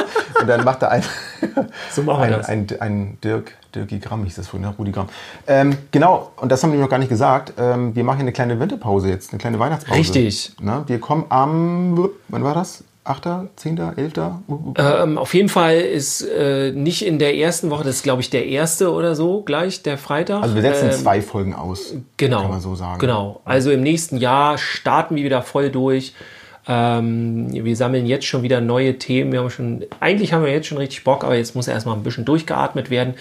Und 0.41 0.49
dann 0.49 0.65
macht 0.65 0.83
er 0.83 0.91
ein, 0.91 1.03
So 1.93 2.03
machen 2.03 2.19
wir 2.19 2.25
ein, 2.25 2.33
das. 2.33 2.49
ein, 2.49 2.67
ein 2.81 3.19
Dirk, 3.23 3.53
Dirki 3.75 3.99
Gramm 4.01 4.25
hieß 4.25 4.35
das 4.35 4.49
vorhin, 4.49 4.69
ne? 4.69 4.75
Rudi 4.77 4.91
Gramm. 4.91 5.09
Ähm, 5.47 5.79
genau, 5.91 6.33
und 6.37 6.51
das 6.51 6.63
haben 6.63 6.73
wir 6.73 6.81
noch 6.81 6.89
gar 6.89 6.99
nicht 6.99 7.09
gesagt. 7.09 7.55
Ähm, 7.57 7.95
wir 7.95 8.05
machen 8.05 8.17
hier 8.17 8.25
eine 8.25 8.33
kleine 8.33 8.59
Winterpause 8.61 9.09
jetzt, 9.09 9.33
eine 9.33 9.39
kleine 9.39 9.59
Weihnachtspause. 9.59 9.99
Richtig. 9.99 10.53
Na, 10.61 10.87
wir 10.87 10.99
kommen 10.99 11.25
am, 11.31 12.11
wann 12.29 12.45
war 12.45 12.53
das? 12.53 12.85
8., 13.05 13.29
10., 13.57 13.79
11.? 13.79 14.13
Ähm, 14.79 15.19
auf 15.19 15.35
jeden 15.35 15.51
Fall 15.51 15.77
ist 15.77 16.23
äh, 16.23 16.73
nicht 16.73 17.05
in 17.05 17.19
der 17.19 17.37
ersten 17.37 17.71
Woche, 17.71 17.85
das 17.85 17.97
ist 17.97 18.03
glaube 18.03 18.23
ich 18.23 18.31
der 18.31 18.47
erste 18.47 18.91
oder 18.93 19.15
so, 19.15 19.43
gleich 19.43 19.83
der 19.83 19.99
Freitag. 19.99 20.43
Also 20.43 20.55
wir 20.55 20.63
setzen 20.63 20.87
Ähm, 20.87 20.93
zwei 20.93 21.21
Folgen 21.21 21.55
aus. 21.55 21.95
Genau. 22.17 22.41
Kann 22.41 22.51
man 22.51 22.61
so 22.61 22.75
sagen. 22.75 22.99
Genau. 22.99 23.43
Also 23.45 23.71
im 23.71 23.83
nächsten 23.83 24.17
Jahr 24.17 24.57
starten 24.57 25.17
wir 25.17 25.25
wieder 25.25 25.43
voll 25.43 25.71
durch. 25.71 26.15
Ähm, 26.67 27.49
wir 27.53 27.77
sammeln 27.77 28.07
jetzt 28.07 28.25
schon 28.25 28.43
wieder 28.43 28.63
neue 28.63 28.99
Themen. 28.99 29.33
Wir 29.33 29.41
haben 29.41 29.51
schon, 29.51 29.85
eigentlich 30.01 30.33
haben 30.33 30.45
wir 30.45 30.51
jetzt 30.51 30.67
schon 30.67 30.79
richtig 30.79 31.05
Bock, 31.05 31.23
aber 31.23 31.37
jetzt 31.37 31.55
muss 31.55 31.69
erstmal 31.69 31.95
ein 31.95 32.03
bisschen 32.03 32.25
durchgeatmet 32.25 32.89
werden. 32.89 33.15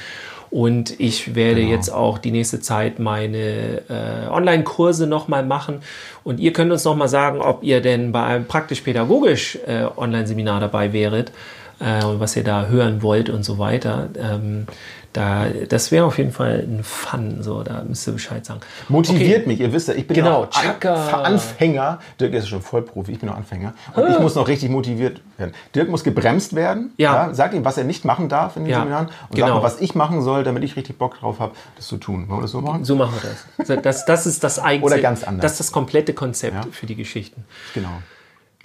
Und 0.53 0.99
ich 0.99 1.33
werde 1.33 1.61
Genau. 1.61 1.73
jetzt 1.73 1.89
auch 1.89 2.19
die 2.19 2.29
nächste 2.29 2.59
Zeit 2.59 2.99
meine 2.99 3.81
äh, 3.89 4.29
Online-Kurse 4.29 5.07
nochmal 5.07 5.43
machen. 5.43 5.79
Und 6.23 6.39
ihr 6.39 6.53
könnt 6.53 6.71
uns 6.71 6.83
nochmal 6.83 7.07
sagen, 7.07 7.41
ob 7.41 7.63
ihr 7.63 7.81
denn 7.81 8.11
bei 8.11 8.21
einem 8.23 8.45
praktisch-pädagogisch 8.45 9.57
äh, 9.65 9.85
Online-Seminar 9.97 10.59
dabei 10.59 10.93
wäret 10.93 11.31
äh, 11.79 12.05
und 12.05 12.19
was 12.19 12.35
ihr 12.35 12.43
da 12.43 12.67
hören 12.67 13.01
wollt 13.01 13.31
und 13.31 13.43
so 13.43 13.57
weiter. 13.57 14.09
Ähm, 14.15 14.67
da, 15.13 15.45
das 15.69 15.91
wäre 15.91 16.05
auf 16.05 16.17
jeden 16.17 16.31
Fall 16.31 16.65
ein 16.67 16.83
Fun, 16.83 17.37
so, 17.41 17.63
da 17.63 17.83
müsst 17.83 18.07
ihr 18.07 18.13
Bescheid 18.13 18.45
sagen. 18.45 18.59
Motiviert 18.89 19.41
Okay. 19.41 19.47
mich, 19.47 19.59
ihr 19.59 19.71
wisst 19.71 19.87
ja, 19.87 19.93
ich 19.93 20.07
bin 20.07 20.15
Genau, 20.15 20.47
ja. 20.83 21.21
Anfänger. 21.23 21.99
Dirk 22.19 22.33
ist 22.33 22.47
schon 22.49 22.61
Vollprofi, 22.61 23.11
ich 23.13 23.19
bin 23.19 23.29
noch 23.29 23.37
Anfänger. 23.37 23.73
Und 23.95 24.09
ich 24.09 24.19
muss 24.19 24.35
noch 24.35 24.47
richtig 24.47 24.69
motiviert 24.69 25.21
werden. 25.37 25.53
Dirk 25.75 25.89
muss 25.89 26.03
gebremst 26.03 26.55
werden. 26.55 26.91
Ja. 26.97 27.29
Sag 27.33 27.53
ihm, 27.53 27.63
was 27.63 27.77
er 27.77 27.83
nicht 27.83 28.05
machen 28.05 28.27
darf 28.29 28.55
in 28.57 28.63
den 28.63 28.71
Ja, 28.71 28.79
Seminaren. 28.79 29.07
Und 29.29 29.35
genau. 29.35 29.47
sag 29.47 29.55
mal, 29.55 29.63
was 29.63 29.79
ich 29.81 29.95
machen 29.95 30.21
soll, 30.21 30.43
damit 30.43 30.63
ich 30.63 30.75
richtig 30.75 30.97
Bock 30.97 31.19
drauf 31.19 31.39
habe, 31.39 31.53
das 31.75 31.87
zu 31.87 31.97
tun. 31.97 32.27
Wollen 32.27 32.39
wir 32.39 32.43
das 32.43 32.51
so 32.51 32.61
machen? 32.61 32.83
So 32.83 32.95
machen 32.95 33.13
wir 33.21 33.29
das. 33.67 33.81
Das, 33.83 34.05
das 34.05 34.25
ist 34.25 34.43
das 34.43 34.59
eigentliche, 34.59 34.95
Oder 34.95 35.01
ganz 35.01 35.23
anders. 35.23 35.41
das 35.43 35.51
ist 35.53 35.59
das 35.59 35.71
komplette 35.71 36.13
Konzept 36.13 36.55
Ja. 36.65 36.71
für 36.71 36.85
die 36.85 36.95
Geschichten. 36.95 37.45
Genau. 37.73 37.89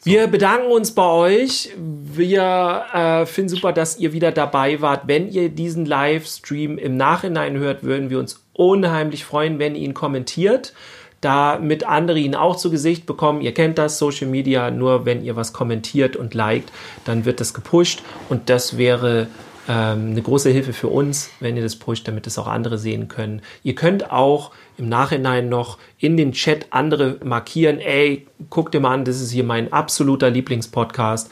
Wir 0.04 0.28
bedanken 0.28 0.70
uns 0.70 0.92
bei 0.94 1.06
euch. 1.06 1.70
Wir 1.76 2.84
äh, 2.92 3.26
finden 3.26 3.48
super, 3.48 3.72
dass 3.72 3.98
ihr 3.98 4.12
wieder 4.12 4.30
dabei 4.30 4.80
wart. 4.80 5.02
Wenn 5.06 5.28
ihr 5.28 5.48
diesen 5.48 5.86
Livestream 5.86 6.78
im 6.78 6.96
Nachhinein 6.96 7.56
hört, 7.56 7.82
würden 7.82 8.08
wir 8.08 8.20
uns 8.20 8.44
unheimlich 8.52 9.24
freuen, 9.24 9.58
wenn 9.58 9.74
ihr 9.74 9.82
ihn 9.82 9.94
kommentiert, 9.94 10.72
damit 11.20 11.82
andere 11.82 12.20
ihn 12.20 12.36
auch 12.36 12.56
zu 12.56 12.70
Gesicht 12.70 13.06
bekommen. 13.06 13.40
Ihr 13.40 13.52
kennt 13.52 13.76
das, 13.76 13.98
Social 13.98 14.28
Media, 14.28 14.70
nur 14.70 15.04
wenn 15.04 15.24
ihr 15.24 15.34
was 15.34 15.52
kommentiert 15.52 16.14
und 16.14 16.32
liked, 16.32 16.70
dann 17.04 17.24
wird 17.24 17.40
das 17.40 17.52
gepusht 17.52 18.02
und 18.28 18.48
das 18.50 18.78
wäre 18.78 19.26
ähm, 19.68 20.10
eine 20.12 20.22
große 20.22 20.50
Hilfe 20.50 20.72
für 20.72 20.88
uns, 20.88 21.30
wenn 21.40 21.56
ihr 21.56 21.62
das 21.62 21.76
pusht, 21.76 22.08
damit 22.08 22.26
es 22.26 22.38
auch 22.38 22.46
andere 22.46 22.78
sehen 22.78 23.06
können. 23.06 23.42
Ihr 23.62 23.74
könnt 23.74 24.10
auch 24.10 24.52
im 24.78 24.88
Nachhinein 24.88 25.48
noch 25.48 25.78
in 25.98 26.16
den 26.16 26.32
Chat 26.32 26.68
andere 26.70 27.18
markieren. 27.22 27.78
Ey, 27.78 28.26
guck 28.48 28.72
dir 28.72 28.80
mal 28.80 28.94
an, 28.94 29.04
das 29.04 29.20
ist 29.20 29.30
hier 29.30 29.44
mein 29.44 29.72
absoluter 29.72 30.30
Lieblingspodcast. 30.30 31.30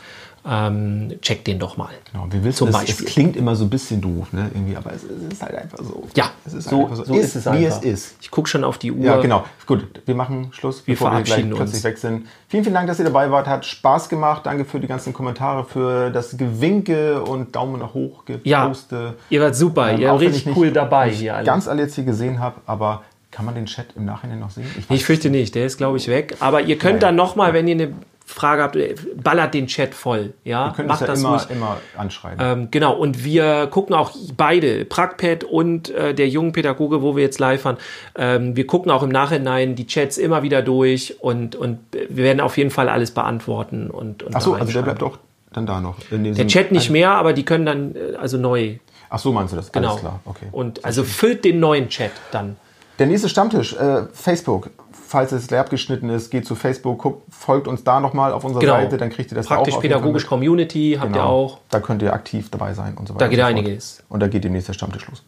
Ähm, 0.49 1.13
check 1.23 1.45
den 1.45 1.59
doch 1.59 1.77
mal. 1.77 1.89
Genau, 2.13 2.27
wir 2.31 2.45
wissen, 2.45 2.59
Zum 2.59 2.69
es, 2.69 2.75
Beispiel. 2.75 3.07
es 3.07 3.13
klingt 3.13 3.37
immer 3.37 3.57
so 3.57 3.65
ein 3.65 3.71
bisschen 3.71 4.01
doof, 4.01 4.33
ne? 4.33 4.49
Irgendwie, 4.55 4.77
aber 4.77 4.93
es, 4.93 5.03
es 5.03 5.33
ist 5.33 5.43
halt 5.43 5.57
einfach 5.57 5.79
so. 5.79 6.05
Ja, 6.15 6.31
es 6.47 6.55
ist 6.55 6.69
so, 6.69 6.79
halt 6.83 6.91
einfach 6.93 7.05
so 7.05 7.15
ist, 7.15 7.35
es 7.35 7.45
wie 7.47 7.49
einfach. 7.49 7.79
es 7.79 7.85
ist. 7.85 8.17
Ich 8.21 8.31
gucke 8.31 8.49
schon 8.49 8.63
auf 8.63 8.79
die 8.79 8.93
Uhr. 8.93 9.05
Ja, 9.05 9.21
genau. 9.21 9.45
Gut, 9.67 9.85
wir 10.07 10.15
machen 10.15 10.49
Schluss, 10.53 10.87
Wir 10.87 10.95
bevor 10.95 11.09
wir 11.11 11.17
gleich 11.23 11.29
verabschieden 11.31 11.51
plötzlich 11.57 11.75
uns. 11.77 11.85
weg 11.85 11.99
sind. 11.99 12.27
Vielen, 12.49 12.63
vielen 12.63 12.75
Dank, 12.75 12.87
dass 12.87 12.99
ihr 13.01 13.05
dabei 13.07 13.31
wart. 13.33 13.49
Hat 13.49 13.67
Spaß 13.67 14.09
gemacht. 14.09 14.47
Danke 14.47 14.65
für 14.65 14.79
die 14.79 14.87
ganzen 14.87 15.13
Kommentare, 15.13 15.65
für 15.65 16.11
das 16.11 16.37
Gewinke 16.37 17.23
und 17.23 17.57
Daumen 17.57 17.81
nach 17.81 17.93
hoch 17.95 18.23
Ja, 18.45 18.63
geposte. 18.65 19.15
ihr 19.31 19.41
wart 19.41 19.57
super, 19.57 19.91
Ähm, 19.91 20.01
ihr 20.01 20.11
wart 20.11 20.21
richtig 20.21 20.47
ich 20.47 20.57
cool 20.57 20.71
dabei 20.71 21.11
hier 21.11 21.35
alle. 21.35 21.45
ganz 21.45 21.67
alle 21.67 21.83
jetzt 21.83 21.97
hier 21.97 22.05
gesehen 22.05 22.39
habe, 22.39 22.61
aber 22.67 23.03
kann 23.33 23.45
man 23.45 23.57
den 23.57 23.67
Chat 23.67 23.87
im 23.97 24.05
Nachhinein 24.05 24.39
noch 24.39 24.51
sehen? 24.51 24.67
weiß 24.77 24.85
Ich 24.97 25.05
fürchte 25.05 25.29
nicht, 25.29 25.55
der 25.57 25.67
ist 25.67 25.77
glaube 25.77 25.97
ich 25.97 26.07
weg. 26.09 26.37
Aber 26.39 26.61
ihr 26.63 26.79
könnt 26.79 27.01
Naja. 27.03 27.09
dann 27.09 27.17
nochmal, 27.17 27.53
wenn 27.53 27.67
ihr 27.67 27.75
eine 27.75 27.93
Frage 28.27 28.62
habt, 28.62 28.77
äh, 28.77 28.97
ballert 29.14 29.55
den 29.55 29.68
Chat 29.68 29.95
voll. 29.95 30.35
Ja, 30.45 30.72
können 30.74 30.89
macht 30.89 31.03
das 31.03 31.09
das 31.09 31.22
ja 31.22 31.29
immer, 31.29 31.39
ruhig. 31.39 31.51
immer 31.51 31.77
anschreiben. 31.97 32.39
Ähm, 32.41 32.68
genau, 32.72 32.95
und 32.95 33.24
wir 33.24 33.68
gucken 33.68 33.95
auch 33.95 34.11
beide, 34.37 34.85
Pragpad 34.85 35.45
und 35.45 35.91
äh, 35.91 36.12
der 36.12 36.29
jungen 36.29 36.53
Pädagoge, 36.53 37.03
wo 37.03 37.14
wir 37.14 37.22
jetzt 37.22 37.39
live 37.39 37.64
waren, 37.64 37.77
ähm, 38.16 38.57
wir 38.57 38.66
gucken 38.66 38.91
auch 38.91 39.05
im 39.05 39.11
Nachhinein 39.11 39.77
die 39.77 39.87
Chats 39.87 40.18
immer 40.18 40.43
wieder 40.43 40.61
durch 40.61 41.16
und, 41.20 41.55
und 41.55 41.79
wir 41.93 42.24
werden 42.24 42.41
auf 42.41 42.59
jeden 42.59 42.70
Fall 42.70 42.89
alles 42.89 43.12
beantworten 43.12 43.91
und, 43.91 44.24
und 44.24 44.35
Ach 44.35 44.41
so, 44.41 44.55
also 44.55 44.72
der 44.72 44.83
bleibt 44.83 45.03
auch 45.05 45.18
dann 45.53 45.64
da 45.64 45.81
noch. 45.81 45.97
Der 46.11 46.47
Chat 46.49 46.72
nicht 46.72 46.91
mehr, 46.91 47.12
aber 47.12 47.33
die 47.33 47.45
können 47.45 47.64
dann 47.64 47.95
äh, 47.95 48.16
also 48.16 48.39
neu. 48.39 48.74
Ach 49.09 49.20
so, 49.20 49.33
meinst 49.33 49.53
du 49.53 49.57
das? 49.57 49.70
Genau. 49.70 49.91
Alles 49.91 50.01
klar, 50.01 50.20
okay. 50.24 50.47
Und 50.51 50.85
also 50.85 51.05
füllt 51.05 51.45
den 51.45 51.61
neuen 51.61 51.89
Chat 51.89 52.11
dann. 52.33 52.57
Der 52.99 53.07
nächste 53.07 53.29
Stammtisch, 53.29 53.74
äh, 53.74 54.03
Facebook. 54.12 54.70
Falls 55.09 55.31
es 55.33 55.49
leer 55.51 55.61
abgeschnitten 55.61 56.11
ist, 56.11 56.31
geht 56.31 56.47
zu 56.47 56.55
Facebook, 56.57 56.99
guckt, 56.99 57.23
folgt 57.33 57.69
uns 57.69 57.85
da 57.85 58.01
nochmal 58.01 58.33
auf 58.33 58.43
unserer 58.45 58.61
Genau. 58.61 58.75
Seite, 58.75 58.97
dann 58.97 59.11
kriegt 59.11 59.31
ihr 59.31 59.37
das 59.37 59.47
da 59.47 59.59
auch 59.59 59.67
mit. 59.83 60.27
Community 60.27 60.97
habt 60.99 61.11
ihr 61.11 61.13
Genau. 61.13 61.27
auch. 61.29 61.59
Da 61.71 61.79
könnt 61.81 62.03
ihr 62.03 62.13
aktiv 62.13 62.51
dabei 62.51 62.75
sein 62.75 62.97
und 62.99 63.07
so 63.07 63.15
weiter. 63.15 63.25
Da 63.25 63.29
geht 63.29 63.39
und 63.39 63.45
so 63.45 63.49
einiges. 63.49 64.03
Und 64.09 64.21
da 64.21 64.27
geht 64.29 64.43
demnächst 64.45 64.69
der 64.69 64.73
Stammtisch 64.73 65.07
los. 65.09 65.23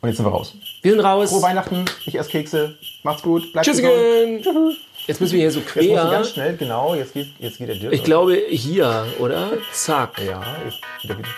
Und 0.00 0.08
jetzt 0.10 0.18
sind 0.18 0.26
wir 0.26 0.30
raus. 0.30 0.54
Wir 0.82 0.92
sind 0.92 1.00
raus. 1.00 1.30
Frohe 1.30 1.42
Weihnachten, 1.42 1.84
ich 2.04 2.18
esse 2.18 2.28
Kekse. 2.30 2.76
Macht's 3.02 3.22
gut, 3.22 3.50
bleibt 3.52 3.66
Tschüss 3.66 3.78
gesund. 3.78 4.76
Jetzt 5.06 5.20
müssen 5.22 5.32
wir 5.32 5.40
hier 5.40 5.50
so 5.50 5.60
Jetzt 5.60 5.74
muss 5.74 5.84
ich 5.84 5.90
quer. 5.90 6.10
ganz 6.10 6.28
schnell, 6.28 6.56
genau, 6.58 6.94
jetzt 6.94 7.14
geht, 7.14 7.28
jetzt 7.38 7.56
geht 7.56 7.68
der 7.68 7.76
Dirk. 7.76 7.92
Ich 7.94 8.04
glaube 8.04 8.34
hier, 8.50 9.06
oder? 9.18 9.52
Zack. 9.72 10.18
Ja, 10.18 10.42
jetzt 10.66 10.78
wieder, 11.02 11.18
wieder. 11.18 11.28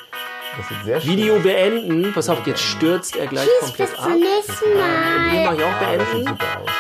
Das 0.59 0.69
sieht 0.69 0.85
sehr 0.85 1.01
schön 1.01 1.11
Video 1.13 1.39
beenden. 1.39 2.13
Pass 2.13 2.29
auf, 2.29 2.45
jetzt 2.47 2.61
stürzt 2.61 3.15
er 3.15 3.29
gleich 3.29 3.47
Tschüss, 3.47 3.69
komplett 3.69 3.91
bis 3.91 3.99
ab. 4.01 4.05
zum 4.11 4.19
nächsten 4.21 4.75
Mal. 4.77 5.45
mache 5.45 5.55
ich 5.55 5.63
auch 5.63 5.69
Ja, 5.81 5.97
das 5.97 6.07
sieht 6.11 6.13
beenden. 6.25 6.27
super 6.29 6.61
aus. 6.63 6.71